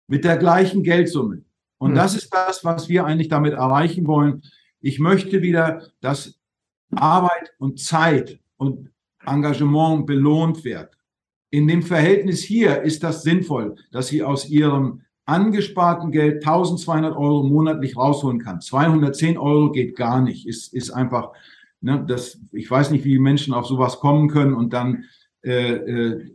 Mit 0.08 0.26
der 0.26 0.38
gleichen 0.38 0.84
Geldsumme. 0.84 1.44
Und 1.78 1.92
mhm. 1.92 1.96
das 1.96 2.16
ist 2.16 2.34
das, 2.34 2.64
was 2.66 2.90
wir 2.90 3.06
eigentlich 3.06 3.30
damit 3.30 3.54
erreichen 3.54 4.06
wollen. 4.08 4.44
Ich 4.82 5.00
möchte 5.00 5.42
wieder, 5.42 5.88
dass 6.02 6.40
Arbeit 6.92 7.54
und 7.60 7.80
Zeit 7.80 8.40
und 8.58 8.92
Engagement 9.26 10.06
belohnt 10.06 10.64
wird. 10.66 10.98
In 11.50 11.68
dem 11.68 11.84
Verhältnis 11.84 12.42
hier 12.42 12.82
ist 12.82 13.04
das 13.04 13.24
sinnvoll, 13.24 13.76
dass 13.92 14.08
Sie 14.08 14.24
aus 14.24 14.50
Ihrem 14.50 15.02
angesparten 15.26 16.12
Geld 16.12 16.46
1200 16.46 17.16
Euro 17.16 17.44
monatlich 17.44 17.96
rausholen 17.96 18.40
kann. 18.40 18.62
210 18.62 19.38
Euro 19.38 19.72
geht 19.72 19.96
gar 19.96 20.22
nicht, 20.22 20.48
ist, 20.48 20.74
ist 20.74 20.92
einfach 20.92 21.32
Ne, 21.82 22.06
das, 22.08 22.39
ich 22.52 22.70
weiß 22.70 22.91
nicht, 22.91 23.06
wie 23.06 23.17
Menschen 23.17 23.54
auf 23.54 23.65
sowas 23.65 24.00
kommen 24.00 24.30
können 24.30 24.54
und 24.54 24.72
dann 24.72 25.06
äh, 25.44 25.74
äh, 25.74 26.32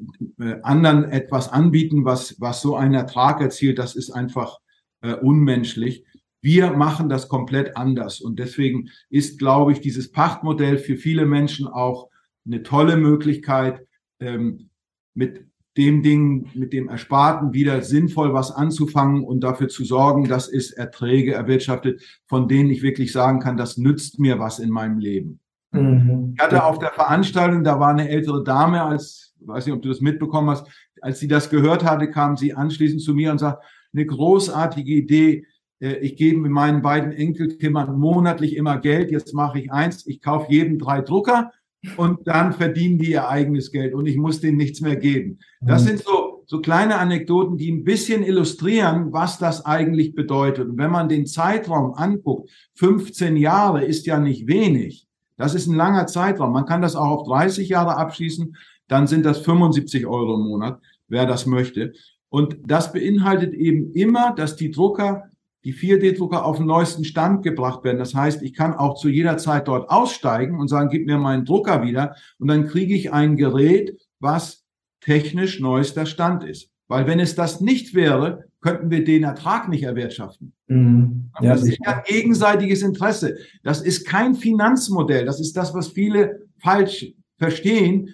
anderen 0.63 1.05
etwas 1.05 1.49
anbieten, 1.49 2.05
was, 2.05 2.41
was 2.41 2.61
so 2.61 2.75
einen 2.75 2.95
Ertrag 2.95 3.41
erzielt. 3.41 3.79
Das 3.79 3.95
ist 3.95 4.11
einfach 4.11 4.59
äh, 5.03 5.15
unmenschlich. 5.15 6.05
Wir 6.43 6.73
machen 6.73 7.09
das 7.09 7.29
komplett 7.29 7.77
anders. 7.77 8.21
Und 8.21 8.41
deswegen 8.41 8.91
ist, 9.09 9.39
glaube 9.39 9.71
ich, 9.71 9.81
dieses 9.81 10.11
Pachtmodell 10.11 10.79
für 10.79 10.97
viele 10.97 11.27
Menschen 11.27 11.69
auch 11.69 12.09
eine 12.45 12.65
tolle 12.65 12.97
Möglichkeit, 12.97 13.87
ähm, 14.19 14.71
mit 15.15 15.47
dem 15.77 16.03
Ding, 16.03 16.49
mit 16.55 16.73
dem 16.73 16.89
Ersparten 16.89 17.53
wieder 17.53 17.83
sinnvoll 17.83 18.33
was 18.33 18.51
anzufangen 18.51 19.25
und 19.25 19.41
dafür 19.41 19.69
zu 19.69 19.85
sorgen, 19.85 20.29
dass 20.29 20.49
es 20.49 20.71
Erträge 20.71 21.35
erwirtschaftet, 21.35 22.03
von 22.27 22.49
denen 22.49 22.71
ich 22.71 22.83
wirklich 22.83 23.13
sagen 23.13 23.41
kann, 23.41 23.57
das 23.57 23.77
nützt 23.77 24.19
mir 24.19 24.39
was 24.39 24.59
in 24.59 24.71
meinem 24.71 24.99
Leben. 24.99 25.41
Mhm. 25.73 26.35
Ich 26.35 26.43
hatte 26.43 26.65
auf 26.65 26.79
der 26.79 26.93
Veranstaltung, 26.93 27.63
da 27.63 27.79
war 27.79 27.91
eine 27.91 28.09
ältere 28.09 28.43
Dame, 28.43 28.83
als, 28.83 29.35
weiß 29.41 29.67
nicht, 29.67 29.75
ob 29.75 29.83
du 29.83 29.89
das 29.89 30.01
mitbekommen 30.01 30.51
hast, 30.51 30.67
als 31.03 31.21
sie 31.21 31.29
das 31.29 31.51
gehört 31.51 31.85
hatte, 31.85 32.11
kam 32.11 32.37
sie 32.37 32.55
anschließend 32.55 33.03
zu 33.03 33.15
mir 33.15 33.31
und 33.31 33.39
sagt, 33.39 33.63
eine 33.93 34.07
großartige 34.07 34.93
Idee, 34.93 35.47
äh, 35.81 35.97
ich 35.97 36.17
gebe 36.17 36.49
meinen 36.49 36.83
beiden 36.83 37.13
Enkelkindern 37.13 37.99
monatlich 37.99 38.57
immer 38.57 38.79
Geld. 38.79 39.11
Jetzt 39.11 39.35
mache 39.35 39.59
ich 39.59 39.73
eins, 39.73 40.07
ich 40.07 40.21
kaufe 40.21 40.51
jedem 40.51 40.79
drei 40.79 41.01
Drucker 41.03 41.53
und 41.97 42.27
dann 42.27 42.53
verdienen 42.53 42.99
die 42.99 43.13
ihr 43.13 43.29
eigenes 43.29 43.71
Geld 43.71 43.95
und 43.95 44.07
ich 44.07 44.17
muss 44.17 44.41
denen 44.41 44.57
nichts 44.57 44.81
mehr 44.81 44.97
geben. 44.97 45.39
Das 45.61 45.83
mhm. 45.83 45.87
sind 45.89 46.03
so, 46.05 46.43
so 46.47 46.61
kleine 46.61 46.99
Anekdoten, 46.99 47.57
die 47.57 47.71
ein 47.71 47.85
bisschen 47.85 48.23
illustrieren, 48.23 49.13
was 49.13 49.39
das 49.39 49.65
eigentlich 49.65 50.15
bedeutet. 50.15 50.69
Und 50.69 50.79
wenn 50.79 50.91
man 50.91 51.09
den 51.09 51.27
Zeitraum 51.27 51.95
anguckt, 51.95 52.51
15 52.75 53.37
Jahre 53.37 53.85
ist 53.85 54.07
ja 54.07 54.19
nicht 54.19 54.47
wenig. 54.47 55.07
Das 55.37 55.55
ist 55.55 55.67
ein 55.67 55.77
langer 55.77 56.07
Zeitraum. 56.07 56.53
Man 56.53 56.67
kann 56.67 56.83
das 56.83 56.97
auch 56.97 57.21
auf 57.21 57.29
30 57.29 57.69
Jahre 57.69 57.97
abschließen. 57.97 58.57
Dann 58.89 59.07
sind 59.07 59.27
das 59.27 59.41
75 59.41 60.07
Euro 60.07 60.35
im 60.35 60.49
Monat, 60.49 60.81
wer 61.09 61.27
das 61.27 61.47
möchte. 61.47 61.93
Und 62.29 62.57
das 62.67 62.93
beinhaltet 62.93 63.55
eben 63.55 63.93
immer, 63.93 64.35
dass 64.35 64.57
die 64.57 64.71
Drucker 64.71 65.31
die 65.67 65.75
4D-Drucker 65.75 66.45
auf 66.45 66.59
den 66.59 66.67
neuesten 66.67 67.05
Stand 67.05 67.43
gebracht 67.43 67.83
werden. 67.83 67.99
Das 67.99 68.15
heißt, 68.15 68.41
ich 68.43 68.55
kann 68.55 68.73
auch 68.73 68.95
zu 68.95 69.09
jeder 69.09 69.37
Zeit 69.37 69.67
dort 69.67 69.91
aussteigen 69.91 70.61
und 70.61 70.69
sagen, 70.69 70.91
gib 70.91 71.07
mir 71.07 71.19
meinen 71.19 71.45
Drucker 71.45 71.83
wieder 71.83 72.15
und 72.39 72.47
dann 72.47 72.69
kriege 72.69 72.95
ich 72.95 73.13
ein 73.13 73.37
Gerät, 73.37 73.99
was 74.21 74.63
technisch 75.01 75.59
neuester 75.59 76.07
Stand 76.07 76.45
ist. 76.45 76.71
Weil 76.87 77.09
wenn 77.09 77.19
es 77.19 77.35
das 77.35 77.61
nicht 77.61 77.97
wäre, 77.97 78.45
könnten 78.61 78.93
wir 78.93 79.03
den 79.03 79.25
Ertrag 79.25 79.69
nicht 79.69 79.83
erwirtschaften. 79.83 80.53
Mhm. 80.69 81.33
Ja, 81.41 81.55
das 81.55 81.65
ist 81.65 81.81
ja 81.85 82.01
gegenseitiges 82.07 82.83
Interesse. 82.83 83.37
Das 83.65 83.81
ist 83.83 84.07
kein 84.07 84.37
Finanzmodell. 84.37 85.25
Das 85.25 85.41
ist 85.41 85.57
das, 85.57 85.75
was 85.75 85.89
viele 85.89 86.47
falsch 86.59 87.13
verstehen. 87.39 88.11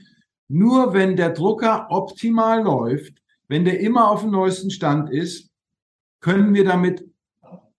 Nur 0.49 0.95
wenn 0.95 1.17
der 1.17 1.31
Drucker 1.31 1.89
optimal 1.91 2.63
läuft, 2.63 3.13
wenn 3.49 3.67
der 3.67 3.81
immer 3.81 4.11
auf 4.11 4.23
dem 4.23 4.31
neuesten 4.31 4.71
Stand 4.71 5.11
ist, 5.11 5.51
können 6.21 6.55
wir 6.55 6.65
damit 6.65 7.12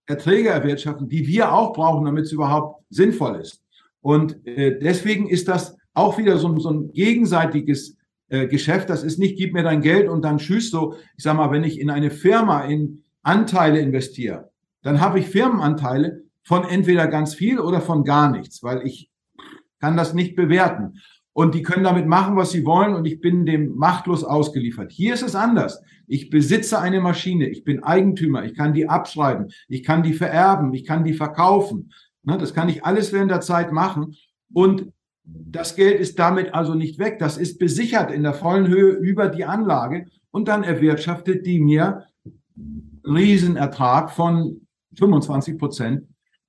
Erträge 0.05 0.49
erwirtschaften, 0.49 1.07
die 1.07 1.27
wir 1.27 1.53
auch 1.53 1.73
brauchen, 1.73 2.05
damit 2.05 2.25
es 2.25 2.31
überhaupt 2.31 2.83
sinnvoll 2.89 3.37
ist. 3.37 3.61
Und 4.01 4.45
äh, 4.45 4.77
deswegen 4.79 5.29
ist 5.29 5.47
das 5.47 5.77
auch 5.93 6.17
wieder 6.17 6.37
so, 6.37 6.57
so 6.59 6.69
ein 6.69 6.91
gegenseitiges 6.91 7.97
äh, 8.29 8.47
Geschäft. 8.47 8.89
Das 8.89 9.03
ist 9.03 9.19
nicht, 9.19 9.37
gib 9.37 9.53
mir 9.53 9.63
dein 9.63 9.81
Geld 9.81 10.09
und 10.09 10.23
dann 10.23 10.39
tschüss 10.39 10.71
so. 10.71 10.95
Ich 11.17 11.23
sag 11.23 11.37
mal, 11.37 11.51
wenn 11.51 11.63
ich 11.63 11.79
in 11.79 11.89
eine 11.89 12.11
Firma 12.11 12.65
in 12.65 13.03
Anteile 13.21 13.79
investiere, 13.79 14.49
dann 14.81 14.99
habe 14.99 15.19
ich 15.19 15.27
Firmenanteile 15.27 16.23
von 16.43 16.65
entweder 16.65 17.07
ganz 17.07 17.33
viel 17.33 17.59
oder 17.59 17.79
von 17.79 18.03
gar 18.03 18.29
nichts, 18.29 18.61
weil 18.63 18.85
ich 18.85 19.09
kann 19.79 19.95
das 19.95 20.13
nicht 20.13 20.35
bewerten. 20.35 20.99
Und 21.33 21.55
die 21.55 21.63
können 21.63 21.83
damit 21.83 22.05
machen, 22.05 22.35
was 22.35 22.51
sie 22.51 22.63
wollen 22.63 22.93
und 22.93 23.05
ich 23.05 23.19
bin 23.19 23.45
dem 23.45 23.75
machtlos 23.75 24.23
ausgeliefert. 24.23 24.91
Hier 24.91 25.15
ist 25.15 25.23
es 25.23 25.35
anders. 25.35 25.81
Ich 26.05 26.29
besitze 26.29 26.79
eine 26.79 27.01
Maschine, 27.01 27.47
ich 27.49 27.63
bin 27.63 27.83
Eigentümer, 27.83 28.45
ich 28.45 28.53
kann 28.53 28.73
die 28.73 28.87
abschreiben, 28.87 29.47
ich 29.67 29.83
kann 29.83 30.03
die 30.03 30.13
vererben, 30.13 30.73
ich 30.73 30.85
kann 30.85 31.03
die 31.03 31.13
verkaufen. 31.13 31.91
Ne, 32.23 32.37
das 32.37 32.53
kann 32.53 32.69
ich 32.69 32.85
alles 32.85 33.11
während 33.11 33.31
der 33.31 33.41
Zeit 33.41 33.71
machen. 33.71 34.15
Und 34.53 34.91
das 35.23 35.75
Geld 35.75 35.99
ist 35.99 36.19
damit 36.19 36.53
also 36.53 36.75
nicht 36.75 36.99
weg. 36.99 37.17
Das 37.19 37.37
ist 37.37 37.57
besichert 37.57 38.11
in 38.11 38.23
der 38.23 38.33
vollen 38.33 38.67
Höhe 38.67 38.91
über 38.91 39.27
die 39.27 39.45
Anlage 39.45 40.05
und 40.31 40.47
dann 40.47 40.63
erwirtschaftet 40.63 41.45
die 41.45 41.59
mir 41.59 42.05
Riesenertrag 43.05 44.11
von 44.11 44.67
25 44.97 45.57
Prozent 45.57 46.07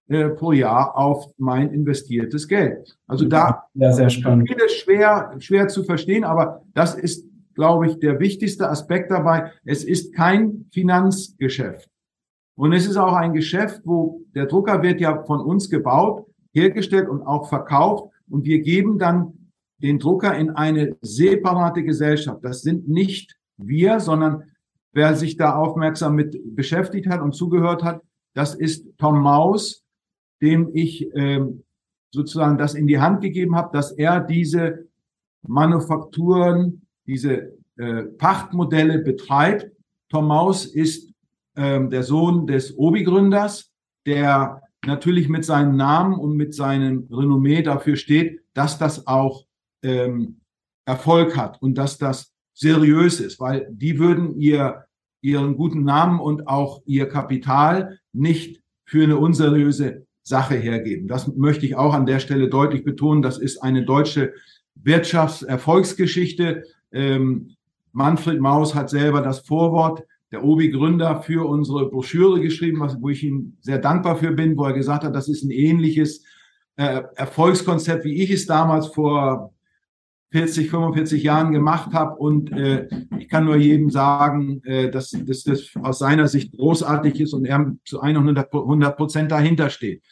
äh, 0.09 0.29
pro 0.29 0.53
Jahr 0.53 0.97
auf 0.97 1.33
mein 1.39 1.73
investiertes 1.73 2.47
Geld. 2.47 2.97
Also 3.07 3.27
da 3.27 3.65
ja, 3.75 3.93
sehr 3.93 4.11
spannend. 4.11 4.49
vieles 4.49 4.73
schwer, 4.75 5.35
schwer 5.39 5.69
zu 5.69 5.83
verstehen, 5.85 6.25
aber 6.25 6.63
das 6.75 6.95
ist, 6.95 7.27
glaube 7.55 7.87
ich, 7.87 7.99
der 8.01 8.21
wichtigste 8.21 8.69
Aspekt 8.69 9.11
dabei. 9.11 9.53
Es 9.65 9.83
ist 9.85 10.15
kein 10.15 10.67
Finanzgeschäft. 10.73 11.89
Und 12.57 12.73
es 12.73 12.87
ist 12.87 12.97
auch 12.97 13.15
ein 13.15 13.33
Geschäft, 13.33 13.81
wo 13.85 14.23
der 14.35 14.47
Drucker 14.47 14.83
wird 14.83 15.01
ja 15.01 15.25
von 15.25 15.41
uns 15.41 15.71
gebaut, 15.71 16.27
hergestellt 16.53 17.09
und 17.09 17.23
auch 17.23 17.49
verkauft. 17.49 18.13
Und 18.29 18.45
wir 18.45 18.61
geben 18.61 18.99
dann 18.99 19.51
den 19.79 19.99
Drucker 19.99 20.37
in 20.37 20.51
eine 20.51 20.97
separate 21.01 21.83
Gesellschaft. 21.83 22.45
Das 22.45 22.63
sind 22.63 22.89
nicht 22.89 23.37
wir, 23.57 24.01
sondern 24.01 24.45
wer 24.93 25.15
sich 25.17 25.37
da 25.37 25.57
aufmerksam 25.57 26.15
mit 26.15 26.55
beschäftigt 26.55 27.09
hat 27.09 27.21
und 27.21 27.35
zugehört 27.35 27.83
hat, 27.83 28.03
das 28.35 28.55
ist 28.55 28.87
Tom 28.99 29.21
Maus, 29.21 29.84
dem 30.45 30.71
ich 30.75 31.11
äh, 31.15 31.41
sozusagen 32.13 32.59
das 32.59 32.75
in 32.75 32.87
die 32.87 33.01
Hand 33.01 33.23
gegeben 33.23 33.57
habe, 33.57 33.71
dass 33.73 33.91
er 33.93 34.21
diese 34.21 34.87
Manufakturen, 35.43 36.87
diese 37.07 37.55
äh, 37.77 38.05
Pachtmodelle 38.19 38.99
betreibt. 38.99 39.71
Tom 40.11 40.29
Maus 40.29 40.67
ist 40.67 41.11
ähm, 41.57 41.91
der 41.91 42.03
Sohn 42.03 42.47
des 42.47 42.77
Obi-Gründers, 42.77 43.73
der 44.07 44.63
natürlich 44.87 45.29
mit 45.29 45.45
seinem 45.45 45.77
Namen 45.77 46.15
und 46.19 46.37
mit 46.37 46.55
seinem 46.55 47.09
Renommee 47.11 47.63
dafür 47.63 47.97
steht, 47.97 48.43
dass 48.53 48.79
das 48.79 49.07
auch 49.07 49.47
ähm, 49.83 50.41
Erfolg 50.85 51.37
hat 51.37 51.61
und 51.63 51.79
dass 51.79 51.97
das 51.97 52.33
seriös 52.53 53.21
ist, 53.21 53.41
weil 53.41 53.67
die 53.71 53.99
würden 53.99 54.39
ihr 54.39 54.85
ihren 55.23 55.57
guten 55.57 55.85
Namen 55.85 56.21
und 56.21 56.49
auch 56.49 56.83
ihr 56.85 57.09
Kapital 57.09 57.99
nicht 58.13 58.63
für 58.85 59.05
eine 59.05 59.17
unseriöse 59.17 60.07
Sache 60.25 60.55
hergeben. 60.57 61.07
Das 61.07 61.29
möchte 61.37 61.67
ich 61.67 61.77
auch 61.77 61.95
an 61.95 62.07
der 62.07 62.19
Stelle 62.19 62.49
deutlich 62.49 62.83
betonen. 62.83 63.23
Das 63.23 63.39
ist 63.39 63.63
eine 63.63 63.85
deutsche 63.85 64.33
Wirtschaftserfolgsgeschichte. 64.75 66.65
Ähm, 66.93 67.51
Manfred 67.93 68.41
Maus 68.41 68.75
hat 68.75 68.91
selber 68.91 69.21
das 69.21 69.41
Vorwort 69.41 70.03
der 70.33 70.43
Obi-Gründer 70.43 71.23
für 71.23 71.49
unsere 71.49 71.89
Broschüre 71.89 72.41
geschrieben, 72.41 72.81
was, 72.81 73.01
wo 73.01 73.11
ich 73.11 73.23
ihm 73.23 73.57
sehr 73.61 73.79
dankbar 73.79 74.17
für 74.17 74.33
bin, 74.33 74.57
wo 74.57 74.65
er 74.65 74.73
gesagt 74.73 75.05
hat, 75.05 75.15
das 75.15 75.29
ist 75.29 75.45
ein 75.45 75.51
ähnliches 75.51 76.25
äh, 76.77 77.03
Erfolgskonzept, 77.15 78.05
wie 78.05 78.21
ich 78.21 78.31
es 78.31 78.47
damals 78.47 78.89
vor 78.89 79.54
40, 80.35 80.69
45 80.69 81.23
Jahren 81.23 81.53
gemacht 81.53 81.93
habe. 81.93 82.17
Und 82.17 82.51
äh, 82.51 82.89
ich 83.21 83.29
kann 83.29 83.45
nur 83.45 83.55
jedem 83.55 83.89
sagen, 83.89 84.61
äh, 84.65 84.91
dass, 84.91 85.11
dass 85.11 85.45
das 85.45 85.71
aus 85.81 86.01
seiner 86.01 86.27
Sicht 86.27 86.57
großartig 86.57 87.21
ist 87.21 87.35
und 87.35 87.45
er 87.45 87.77
zu 87.85 88.01
100 88.01 88.51
Prozent 88.97 89.31
dahinter 89.31 89.71
steht. 89.71 90.03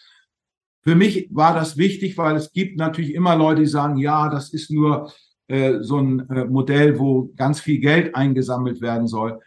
Für 0.82 0.94
mich 0.94 1.28
war 1.32 1.54
das 1.54 1.76
wichtig, 1.76 2.16
weil 2.18 2.36
es 2.36 2.52
gibt 2.52 2.78
natürlich 2.78 3.14
immer 3.14 3.34
Leute, 3.34 3.62
die 3.62 3.66
sagen, 3.66 3.96
ja, 3.96 4.28
das 4.28 4.52
ist 4.52 4.70
nur 4.70 5.12
äh, 5.48 5.80
so 5.80 5.98
ein 5.98 6.30
äh, 6.30 6.44
Modell, 6.44 7.00
wo 7.00 7.32
ganz 7.34 7.58
viel 7.58 7.80
Geld 7.80 8.14
eingesammelt 8.14 8.80
werden 8.80 9.08
soll 9.08 9.40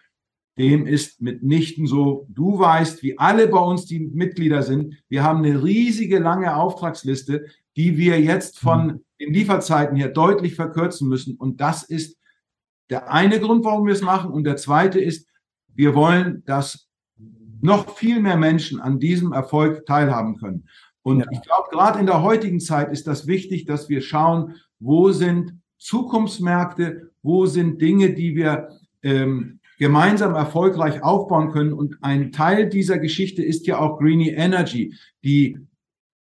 dem 0.58 0.88
ist 0.88 1.22
mitnichten 1.22 1.86
so. 1.86 2.28
Du 2.30 2.60
weißt, 2.60 3.04
wie 3.04 3.18
alle 3.18 3.48
bei 3.48 3.60
uns, 3.60 3.86
die 3.86 4.00
Mitglieder 4.00 4.62
sind, 4.64 4.96
wir 5.10 5.24
haben 5.24 5.40
eine 5.40 5.64
riesige 5.64 6.20
lange 6.20 6.56
Auftragsliste, 6.56 7.46
die 7.76 7.98
wir 7.98 8.22
jetzt 8.22 8.60
von 8.60 8.88
mhm. 8.88 9.05
Den 9.20 9.34
Lieferzeiten 9.34 9.96
her 9.96 10.10
deutlich 10.10 10.56
verkürzen 10.56 11.08
müssen. 11.08 11.36
Und 11.36 11.62
das 11.62 11.84
ist 11.84 12.18
der 12.90 13.12
eine 13.12 13.40
Grund, 13.40 13.64
warum 13.66 13.86
wir 13.86 13.94
es 13.94 14.02
machen. 14.02 14.32
Und 14.32 14.44
der 14.44 14.58
zweite 14.58 15.00
ist, 15.00 15.28
wir 15.74 15.96
wollen, 15.96 16.44
dass 16.46 16.88
noch 17.62 17.98
viel 17.98 18.22
mehr 18.22 18.38
Menschen 18.38 18.80
an 18.80 19.00
diesem 19.00 19.34
Erfolg 19.34 19.86
teilhaben 19.86 20.38
können. 20.38 20.68
Und 21.02 21.20
ja. 21.20 21.26
ich 21.32 21.42
glaube, 21.42 21.70
gerade 21.72 22.00
in 22.00 22.06
der 22.06 22.22
heutigen 22.22 22.60
Zeit 22.60 22.92
ist 22.92 23.08
das 23.08 23.28
wichtig, 23.28 23.66
dass 23.66 23.90
wir 23.90 24.02
schauen, 24.02 24.56
wo 24.80 25.12
sind 25.12 25.54
Zukunftsmärkte, 25.78 27.12
wo 27.22 27.46
sind 27.46 27.82
Dinge, 27.82 28.14
die 28.14 28.36
wir 28.36 28.70
ähm, 29.04 29.60
gemeinsam 29.78 30.36
erfolgreich 30.36 31.04
aufbauen 31.04 31.52
können. 31.52 31.74
Und 31.74 31.98
ein 32.02 32.32
Teil 32.32 32.70
dieser 32.70 32.98
Geschichte 32.98 33.44
ist 33.44 33.68
ja 33.68 33.80
auch 33.80 34.00
Greeny 34.00 34.30
Energy, 34.30 34.96
die 35.24 35.58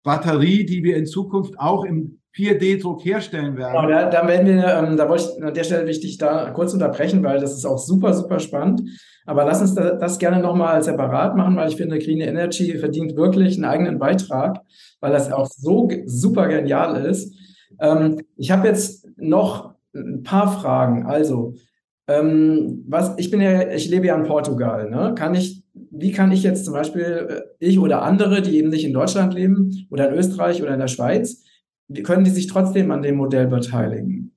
Batterie, 0.03 0.67
die 0.67 0.83
wir 0.83 0.97
in 0.97 1.07
Zukunft 1.07 1.59
auch 1.59 1.85
im 1.85 2.21
4D-Druck 2.37 3.05
herstellen 3.05 3.57
werden. 3.57 3.75
Genau, 3.75 3.89
da, 3.89 4.11
da 4.11 4.27
werden 4.27 4.47
wir, 4.47 4.67
ähm, 4.67 4.97
da 4.97 5.09
wollte 5.09 5.25
ich 5.37 5.43
an 5.43 5.55
der 5.55 5.65
Stelle 5.65 5.87
wichtig 5.87 6.19
da 6.19 6.51
kurz 6.51 6.73
unterbrechen, 6.73 7.23
weil 7.23 7.41
das 7.41 7.53
ist 7.53 7.65
auch 7.65 7.79
super, 7.79 8.13
super 8.13 8.41
spannend. 8.41 8.83
Aber 9.27 9.45
lass 9.45 9.61
uns 9.61 9.75
da, 9.75 9.93
das 9.93 10.19
gerne 10.19 10.41
nochmal 10.41 10.83
separat 10.83 11.37
machen, 11.37 11.57
weil 11.57 11.69
ich 11.69 11.77
finde, 11.77 11.99
Green 11.99 12.21
Energy 12.21 12.77
verdient 12.79 13.17
wirklich 13.17 13.57
einen 13.57 13.65
eigenen 13.65 13.99
Beitrag, 13.99 14.61
weil 15.01 15.13
das 15.13 15.33
auch 15.33 15.47
so 15.47 15.89
super 16.07 16.49
genial 16.49 17.05
ist. 17.05 17.35
Ähm, 17.81 18.21
ich 18.37 18.51
habe 18.51 18.67
jetzt 18.67 19.07
noch 19.17 19.75
ein 19.95 20.23
paar 20.23 20.61
Fragen. 20.61 21.07
Also, 21.07 21.55
ähm, 22.07 22.85
was, 22.87 23.15
ich 23.17 23.31
bin 23.31 23.41
ja, 23.41 23.71
ich 23.71 23.89
lebe 23.89 24.07
ja 24.07 24.17
in 24.17 24.25
Portugal, 24.25 24.91
ne? 24.91 25.15
Kann 25.17 25.35
ich, 25.35 25.63
wie 25.73 26.13
kann 26.13 26.33
ich 26.33 26.43
jetzt 26.43 26.65
zum 26.65 26.75
Beispiel, 26.75 27.29
äh, 27.31 27.41
ich 27.61 27.79
oder 27.79 28.03
andere, 28.03 28.43
die 28.43 28.59
eben 28.59 28.69
nicht 28.69 28.85
in 28.85 28.93
Deutschland 28.93 29.33
leben 29.35 29.87
oder 29.91 30.09
in 30.09 30.19
Österreich 30.19 30.63
oder 30.63 30.75
in 30.75 30.81
der 30.81 30.89
Schweiz, 30.89 31.45
können 32.03 32.25
die 32.25 32.31
sich 32.31 32.47
trotzdem 32.47 32.91
an 32.91 33.03
dem 33.03 33.17
Modell 33.17 33.47
beteiligen? 33.47 34.35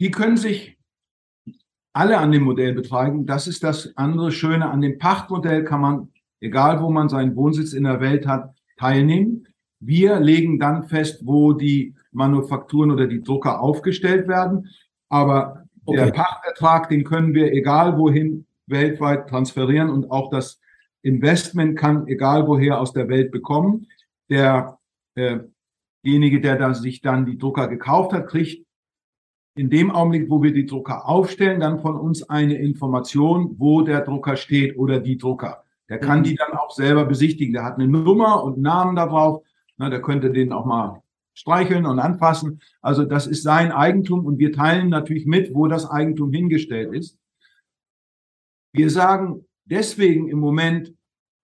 Die 0.00 0.10
können 0.10 0.36
sich 0.36 0.78
alle 1.92 2.18
an 2.18 2.30
dem 2.30 2.44
Modell 2.44 2.74
beteiligen. 2.74 3.26
Das 3.26 3.46
ist 3.46 3.64
das 3.64 3.96
andere 3.96 4.30
Schöne. 4.30 4.70
An 4.70 4.80
dem 4.80 4.98
Pachtmodell 4.98 5.64
kann 5.64 5.80
man, 5.80 6.12
egal 6.40 6.80
wo 6.80 6.90
man 6.90 7.08
seinen 7.08 7.34
Wohnsitz 7.34 7.72
in 7.72 7.84
der 7.84 8.00
Welt 8.00 8.26
hat, 8.26 8.54
teilnehmen. 8.76 9.46
Wir 9.80 10.20
legen 10.20 10.58
dann 10.58 10.84
fest, 10.84 11.22
wo 11.24 11.52
die 11.52 11.94
Manufakturen 12.12 12.90
oder 12.90 13.06
die 13.06 13.22
Drucker 13.22 13.60
aufgestellt 13.60 14.28
werden. 14.28 14.68
Aber 15.08 15.68
Okay. 15.88 16.04
Der 16.04 16.12
Pachtertrag, 16.12 16.90
den 16.90 17.02
können 17.02 17.32
wir 17.32 17.50
egal 17.50 17.96
wohin 17.96 18.44
weltweit 18.66 19.26
transferieren 19.26 19.88
und 19.88 20.10
auch 20.10 20.28
das 20.30 20.60
Investment 21.00 21.78
kann 21.78 22.06
egal 22.08 22.46
woher 22.46 22.78
aus 22.78 22.92
der 22.92 23.08
Welt 23.08 23.30
bekommen. 23.30 23.86
Derjenige, 24.28 24.76
äh 25.14 25.38
der 26.04 26.56
da 26.56 26.74
sich 26.74 27.00
dann 27.00 27.26
die 27.26 27.38
Drucker 27.38 27.68
gekauft 27.68 28.12
hat, 28.12 28.26
kriegt 28.28 28.64
in 29.56 29.70
dem 29.70 29.90
Augenblick, 29.90 30.30
wo 30.30 30.42
wir 30.42 30.52
die 30.52 30.66
Drucker 30.66 31.08
aufstellen, 31.08 31.60
dann 31.60 31.80
von 31.80 31.96
uns 31.96 32.28
eine 32.28 32.54
Information, 32.54 33.56
wo 33.58 33.82
der 33.82 34.02
Drucker 34.02 34.36
steht 34.36 34.78
oder 34.78 35.00
die 35.00 35.18
Drucker. 35.18 35.64
Der 35.88 35.98
kann 35.98 36.20
mhm. 36.20 36.24
die 36.24 36.34
dann 36.36 36.52
auch 36.52 36.70
selber 36.70 37.04
besichtigen. 37.04 37.52
Der 37.52 37.64
hat 37.64 37.74
eine 37.74 37.88
Nummer 37.88 38.44
und 38.44 38.54
einen 38.54 38.62
Namen 38.62 38.96
da 38.96 39.06
drauf. 39.06 39.42
Na, 39.76 39.90
der 39.90 40.00
könnte 40.00 40.30
den 40.30 40.52
auch 40.52 40.64
mal 40.64 41.02
streicheln 41.34 41.86
und 41.86 41.98
anfassen. 41.98 42.60
Also 42.82 43.04
das 43.04 43.26
ist 43.26 43.42
sein 43.42 43.70
Eigentum 43.70 44.26
und 44.26 44.38
wir 44.38 44.52
teilen 44.52 44.88
natürlich 44.88 45.24
mit, 45.24 45.54
wo 45.54 45.68
das 45.68 45.88
Eigentum 45.88 46.32
hingestellt 46.32 46.92
ist. 46.92 47.16
Wir 48.72 48.90
sagen 48.90 49.46
deswegen 49.64 50.28
im 50.28 50.40
Moment 50.40 50.94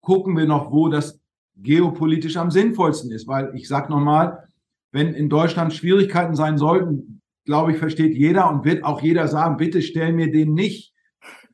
gucken 0.03 0.37
wir 0.37 0.47
noch, 0.47 0.73
wo 0.73 0.89
das 0.89 1.21
geopolitisch 1.59 2.37
am 2.37 2.51
sinnvollsten 2.51 3.11
ist, 3.11 3.27
weil 3.27 3.53
ich 3.55 3.69
sage 3.69 3.91
nochmal, 3.91 4.49
wenn 4.93 5.15
in 5.15 5.29
Deutschland 5.29 5.75
Schwierigkeiten 5.75 6.35
sein 6.35 6.57
sollten, 6.59 7.21
glaube 7.45 7.73
ich, 7.73 7.79
versteht 7.79 8.17
jeder 8.17 8.51
und 8.51 8.65
wird 8.65 8.85
auch 8.85 9.03
jeder 9.03 9.29
sagen, 9.29 9.57
bitte 9.57 9.83
stell 9.83 10.13
mir 10.13 10.31
den 10.31 10.55
nicht 10.55 10.93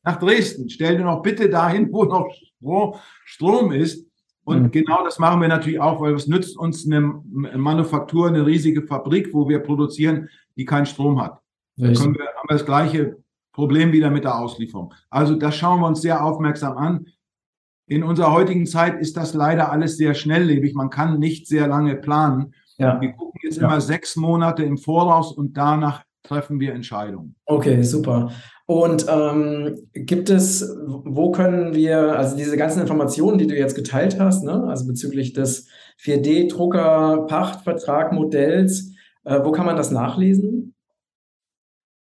nach 0.03 0.19
Dresden, 0.19 0.69
stell 0.69 0.97
den 0.97 1.07
noch 1.07 1.23
bitte 1.23 1.49
dahin, 1.49 1.89
wo 1.93 2.05
noch 2.05 3.01
Strom 3.25 3.73
ist. 3.73 4.07
Und 4.45 4.63
mhm. 4.63 4.71
genau 4.71 5.03
das 5.05 5.19
machen 5.19 5.41
wir 5.41 5.49
natürlich 5.49 5.81
auch, 5.81 6.01
weil 6.01 6.15
es 6.15 6.27
nützt 6.27 6.59
uns 6.59 6.85
eine 6.85 7.01
Manufaktur, 7.01 8.29
eine 8.29 8.45
riesige 8.45 8.83
Fabrik, 8.83 9.33
wo 9.33 9.49
wir 9.49 9.61
produzieren, 9.61 10.29
die 10.57 10.67
keinen 10.67 10.87
Strom 10.87 11.21
hat. 11.21 11.41
Da 11.77 11.89
wir, 11.89 11.99
haben 11.99 12.15
wir 12.15 12.29
das 12.49 12.67
gleiche 12.67 13.17
Problem 13.53 13.93
wieder 13.93 14.11
mit 14.11 14.25
der 14.25 14.39
Auslieferung. 14.39 14.93
Also 15.11 15.35
das 15.35 15.57
schauen 15.57 15.81
wir 15.81 15.87
uns 15.87 16.03
sehr 16.03 16.23
aufmerksam 16.23 16.77
an. 16.77 17.07
In 17.87 18.03
unserer 18.03 18.33
heutigen 18.33 18.67
Zeit 18.67 18.99
ist 18.99 19.17
das 19.17 19.35
leider 19.35 19.71
alles 19.71 19.97
sehr 19.97 20.15
schnelllebig. 20.15 20.75
Man 20.75 20.91
kann 20.91 21.19
nicht 21.19 21.47
sehr 21.47 21.69
lange 21.69 21.97
planen. 21.97 22.55
Ja. 22.79 23.01
Wir 23.01 23.13
gucken 23.13 23.41
jetzt 23.43 23.59
ja. 23.59 23.67
immer 23.67 23.81
sechs 23.81 24.17
Monate 24.17 24.65
im 24.65 24.79
Voraus 24.79 25.33
und 25.33 25.57
danach 25.57 26.05
treffen 26.23 26.59
wir 26.59 26.73
Entscheidungen. 26.73 27.37
Okay, 27.45 27.83
super. 27.83 28.33
Und 28.67 29.05
ähm, 29.11 29.89
gibt 29.93 30.31
es, 30.31 30.75
wo 30.87 31.33
können 31.33 31.75
wir, 31.75 32.19
also 32.19 32.35
diese 32.35 32.57
ganzen 32.57 32.81
Informationen, 32.81 33.37
die 33.37 33.47
du 33.47 33.55
jetzt 33.55 33.75
geteilt 33.75 34.19
hast, 34.19 34.43
ne, 34.43 34.65
also 34.65 34.87
bezüglich 34.87 35.35
des 35.35 35.69
4D-Drucker-Pachtvertrag-Modells, 36.01 38.95
äh, 39.25 39.45
wo 39.45 39.53
kann 39.53 39.67
man 39.67 39.77
das 39.77 39.91
nachlesen? 39.91 40.75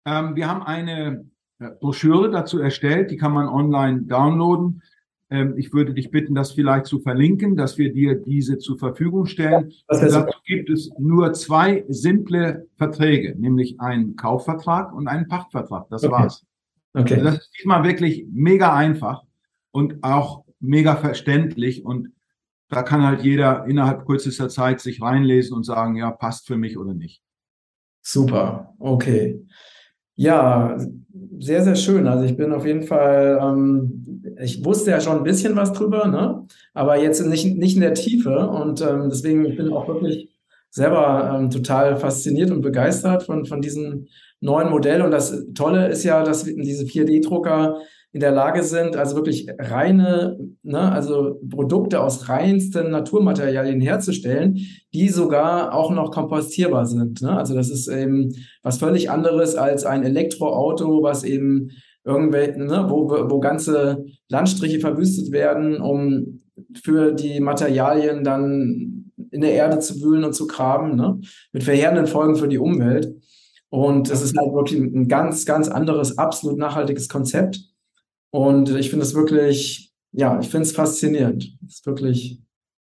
Ähm, 0.05 0.37
wir 0.37 0.49
haben 0.49 0.62
eine 0.62 1.24
äh, 1.59 1.70
Broschüre 1.81 2.31
dazu 2.31 2.59
erstellt, 2.59 3.11
die 3.11 3.16
kann 3.16 3.33
man 3.33 3.49
online 3.49 4.03
downloaden. 4.03 4.83
Ähm, 5.31 5.57
ich 5.57 5.72
würde 5.72 5.95
dich 5.95 6.11
bitten, 6.11 6.35
das 6.35 6.53
vielleicht 6.53 6.87
zu 6.87 7.01
verlinken, 7.01 7.57
dass 7.57 7.78
wir 7.78 7.93
dir 7.93 8.16
diese 8.16 8.59
zur 8.59 8.78
Verfügung 8.78 9.26
stellen. 9.26 9.72
Ja, 9.91 10.01
dazu 10.01 10.39
gibt 10.45 10.68
es 10.70 10.91
nur 10.99 11.33
zwei 11.33 11.85
simple 11.89 12.66
Verträge, 12.76 13.37
nämlich 13.39 13.81
einen 13.81 14.16
Kaufvertrag 14.16 14.93
und 14.93 15.07
einen 15.07 15.28
Pachtvertrag. 15.28 15.89
Das 15.89 16.03
okay. 16.05 16.12
war's. 16.12 16.45
Okay. 16.93 17.14
Also 17.14 17.24
das 17.24 17.35
ist 17.39 17.51
diesmal 17.57 17.85
wirklich 17.85 18.26
mega 18.33 18.74
einfach 18.74 19.22
und 19.70 20.03
auch 20.03 20.45
mega 20.59 20.97
verständlich 20.97 21.85
und 21.85 22.12
da 22.68 22.83
kann 22.83 23.03
halt 23.03 23.22
jeder 23.22 23.66
innerhalb 23.66 24.07
kürzester 24.07 24.49
Zeit 24.49 24.81
sich 24.81 25.03
reinlesen 25.03 25.57
und 25.57 25.64
sagen, 25.64 25.97
ja, 25.97 26.11
passt 26.11 26.47
für 26.47 26.57
mich 26.57 26.78
oder 26.78 26.95
nicht. 26.95 27.22
Super, 28.01 28.74
okay. 28.78 29.45
Ja, 30.16 30.76
sehr, 31.38 31.64
sehr 31.64 31.76
schön. 31.76 32.06
Also 32.06 32.24
ich 32.24 32.36
bin 32.36 32.52
auf 32.52 32.66
jeden 32.66 32.82
Fall, 32.82 33.38
ähm, 33.42 34.22
ich 34.40 34.64
wusste 34.64 34.90
ja 34.90 35.00
schon 35.00 35.18
ein 35.18 35.24
bisschen 35.24 35.56
was 35.56 35.72
drüber, 35.72 36.06
ne? 36.06 36.46
aber 36.74 37.00
jetzt 37.00 37.24
nicht, 37.26 37.56
nicht 37.56 37.74
in 37.74 37.80
der 37.80 37.94
Tiefe. 37.94 38.48
Und 38.48 38.80
ähm, 38.82 39.08
deswegen 39.08 39.46
ich 39.46 39.61
auch 39.72 39.88
wirklich 39.88 40.28
selber 40.70 41.34
ähm, 41.34 41.50
total 41.50 41.96
fasziniert 41.96 42.50
und 42.50 42.61
begeistert 42.61 43.24
von, 43.24 43.44
von 43.44 43.61
diesem 43.61 44.06
neuen 44.40 44.70
Modell. 44.70 45.02
Und 45.02 45.11
das 45.11 45.46
Tolle 45.54 45.88
ist 45.88 46.04
ja, 46.04 46.22
dass 46.22 46.44
diese 46.44 46.84
4D-Drucker 46.84 47.78
in 48.12 48.20
der 48.20 48.32
Lage 48.32 48.64
sind, 48.64 48.96
also 48.96 49.14
wirklich 49.14 49.46
reine, 49.58 50.36
ne, 50.62 50.92
also 50.92 51.40
Produkte 51.48 52.00
aus 52.00 52.28
reinsten 52.28 52.90
Naturmaterialien 52.90 53.80
herzustellen, 53.80 54.58
die 54.92 55.08
sogar 55.08 55.74
auch 55.74 55.92
noch 55.92 56.11
kompostierbar 56.11 56.86
sind. 56.86 57.22
Ne? 57.22 57.36
Also 57.36 57.54
das 57.54 57.70
ist 57.70 57.86
eben 57.86 58.34
was 58.62 58.78
völlig 58.78 59.11
anderes 59.11 59.54
als 59.54 59.84
ein 59.84 60.02
Elektroauto, 60.02 61.04
was 61.04 61.22
eben 61.22 61.70
irgendwelche, 62.04 62.58
ne, 62.58 62.86
wo, 62.88 63.08
wo 63.08 63.38
ganze 63.38 64.04
Landstriche 64.28 64.80
verwüstet 64.80 65.30
werden, 65.30 65.80
um 65.80 66.42
für 66.82 67.12
die 67.12 67.38
Materialien 67.38 68.24
dann 68.24 69.12
in 69.30 69.40
der 69.40 69.52
Erde 69.52 69.78
zu 69.78 70.02
wühlen 70.02 70.24
und 70.24 70.34
zu 70.34 70.48
graben, 70.48 70.96
ne? 70.96 71.20
mit 71.52 71.62
verheerenden 71.62 72.06
Folgen 72.06 72.34
für 72.34 72.48
die 72.48 72.58
Umwelt. 72.58 73.14
Und 73.68 74.11
es 74.11 74.20
ist 74.20 74.36
halt 74.36 74.52
wirklich 74.52 74.80
ein 74.80 75.06
ganz, 75.06 75.46
ganz 75.46 75.68
anderes, 75.68 76.18
absolut 76.18 76.58
nachhaltiges 76.58 77.08
Konzept. 77.08 77.69
Und 78.31 78.70
ich 78.70 78.91
finde 78.91 79.05
es 79.05 79.14
wirklich, 79.14 79.93
ja, 80.12 80.39
ich 80.41 80.49
finde 80.49 80.62
es 80.62 80.72
faszinierend. 80.72 81.57
Es 81.66 81.74
ist 81.74 81.87
wirklich 81.87 82.41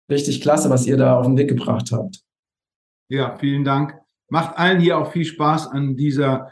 richtig 0.09 0.41
klasse, 0.41 0.69
was 0.69 0.85
ihr 0.85 0.97
da 0.97 1.17
auf 1.17 1.25
den 1.25 1.37
Weg 1.37 1.49
gebracht 1.49 1.91
habt. 1.91 2.21
Ja, 3.09 3.37
vielen 3.37 3.63
Dank. 3.63 3.95
Macht 4.29 4.57
allen 4.57 4.79
hier 4.79 4.97
auch 4.97 5.11
viel 5.11 5.25
Spaß 5.25 5.67
an 5.67 5.95
dieser 5.95 6.51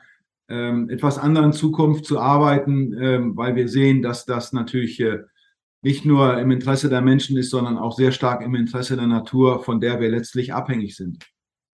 ähm, 0.50 0.90
etwas 0.90 1.18
anderen 1.18 1.54
Zukunft 1.54 2.06
zu 2.06 2.20
arbeiten, 2.20 2.94
ähm, 3.00 3.38
weil 3.38 3.56
wir 3.56 3.70
sehen, 3.70 4.02
dass 4.02 4.26
das 4.26 4.52
natürlich 4.52 5.00
äh, 5.00 5.20
nicht 5.82 6.06
nur 6.06 6.38
im 6.38 6.52
Interesse 6.52 6.90
der 6.90 7.02
Menschen 7.02 7.38
ist, 7.38 7.52
sondern 7.52 7.78
auch 7.78 7.96
sehr 7.96 8.12
stark 8.12 8.42
im 8.42 8.56
Interesse 8.56 8.98
der 8.98 9.08
Natur, 9.08 9.64
von 9.64 9.80
der 9.80 10.00
wir 10.02 10.10
letztlich 10.10 10.54
abhängig 10.54 10.96
sind. 10.96 11.26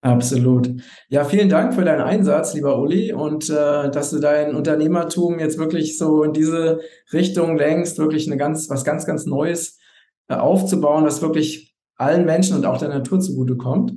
Absolut. 0.01 0.69
Ja, 1.09 1.23
vielen 1.23 1.49
Dank 1.49 1.73
für 1.73 1.83
deinen 1.83 2.01
Einsatz, 2.01 2.53
lieber 2.53 2.79
Uli, 2.79 3.11
und 3.11 3.49
äh, 3.49 3.89
dass 3.89 4.11
du 4.11 4.19
dein 4.19 4.55
Unternehmertum 4.55 5.39
jetzt 5.39 5.57
wirklich 5.57 5.97
so 5.97 6.23
in 6.23 6.31
diese 6.31 6.79
Richtung 7.11 7.57
lenkst, 7.57 7.97
wirklich 7.97 8.27
eine 8.27 8.37
ganz, 8.37 8.69
was 8.69 8.83
ganz, 8.83 9.05
ganz 9.07 9.25
Neues 9.25 9.79
äh, 10.27 10.35
aufzubauen, 10.35 11.05
das 11.05 11.23
wirklich 11.23 11.75
allen 11.95 12.25
Menschen 12.25 12.55
und 12.57 12.65
auch 12.65 12.77
der 12.77 12.89
Natur 12.89 13.19
zugutekommt. 13.19 13.93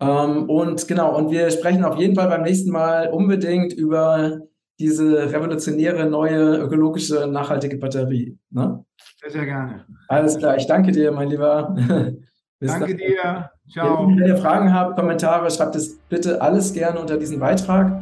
Ähm, 0.00 0.48
und 0.48 0.86
genau, 0.88 1.16
und 1.16 1.30
wir 1.30 1.50
sprechen 1.50 1.84
auf 1.84 1.98
jeden 1.98 2.14
Fall 2.14 2.28
beim 2.28 2.42
nächsten 2.42 2.70
Mal 2.70 3.08
unbedingt 3.08 3.72
über 3.72 4.40
diese 4.78 5.32
revolutionäre 5.32 6.08
neue 6.08 6.56
ökologische 6.56 7.26
nachhaltige 7.26 7.76
Batterie. 7.78 8.38
Ne? 8.50 8.84
Sehr, 9.20 9.30
sehr 9.30 9.44
gerne. 9.44 9.84
Alles 10.06 10.38
klar, 10.38 10.56
ich 10.56 10.66
danke 10.66 10.92
dir, 10.92 11.10
mein 11.10 11.28
Lieber. 11.28 11.74
Bis 12.60 12.72
danke 12.72 12.96
dann. 12.96 12.96
dir. 12.96 13.50
Ciao. 13.72 14.08
Wenn 14.08 14.26
ihr 14.26 14.36
Fragen 14.36 14.72
habt, 14.72 14.96
Kommentare, 14.96 15.50
schreibt 15.50 15.76
es 15.76 15.98
bitte 16.08 16.40
alles 16.40 16.72
gerne 16.72 16.98
unter 16.98 17.16
diesen 17.16 17.38
Beitrag. 17.38 18.00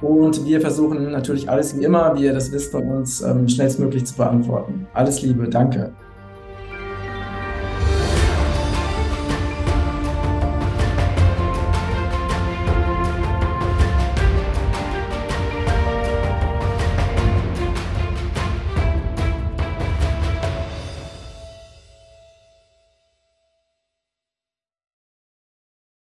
Und 0.00 0.46
wir 0.46 0.60
versuchen 0.60 1.10
natürlich 1.10 1.50
alles 1.50 1.78
wie 1.78 1.84
immer, 1.84 2.14
wie 2.16 2.24
ihr 2.24 2.32
das 2.32 2.52
wisst, 2.52 2.72
von 2.72 2.88
uns 2.88 3.20
ähm, 3.20 3.48
schnellstmöglich 3.48 4.06
zu 4.06 4.16
beantworten. 4.16 4.86
Alles 4.94 5.20
Liebe, 5.20 5.48
danke. 5.48 5.92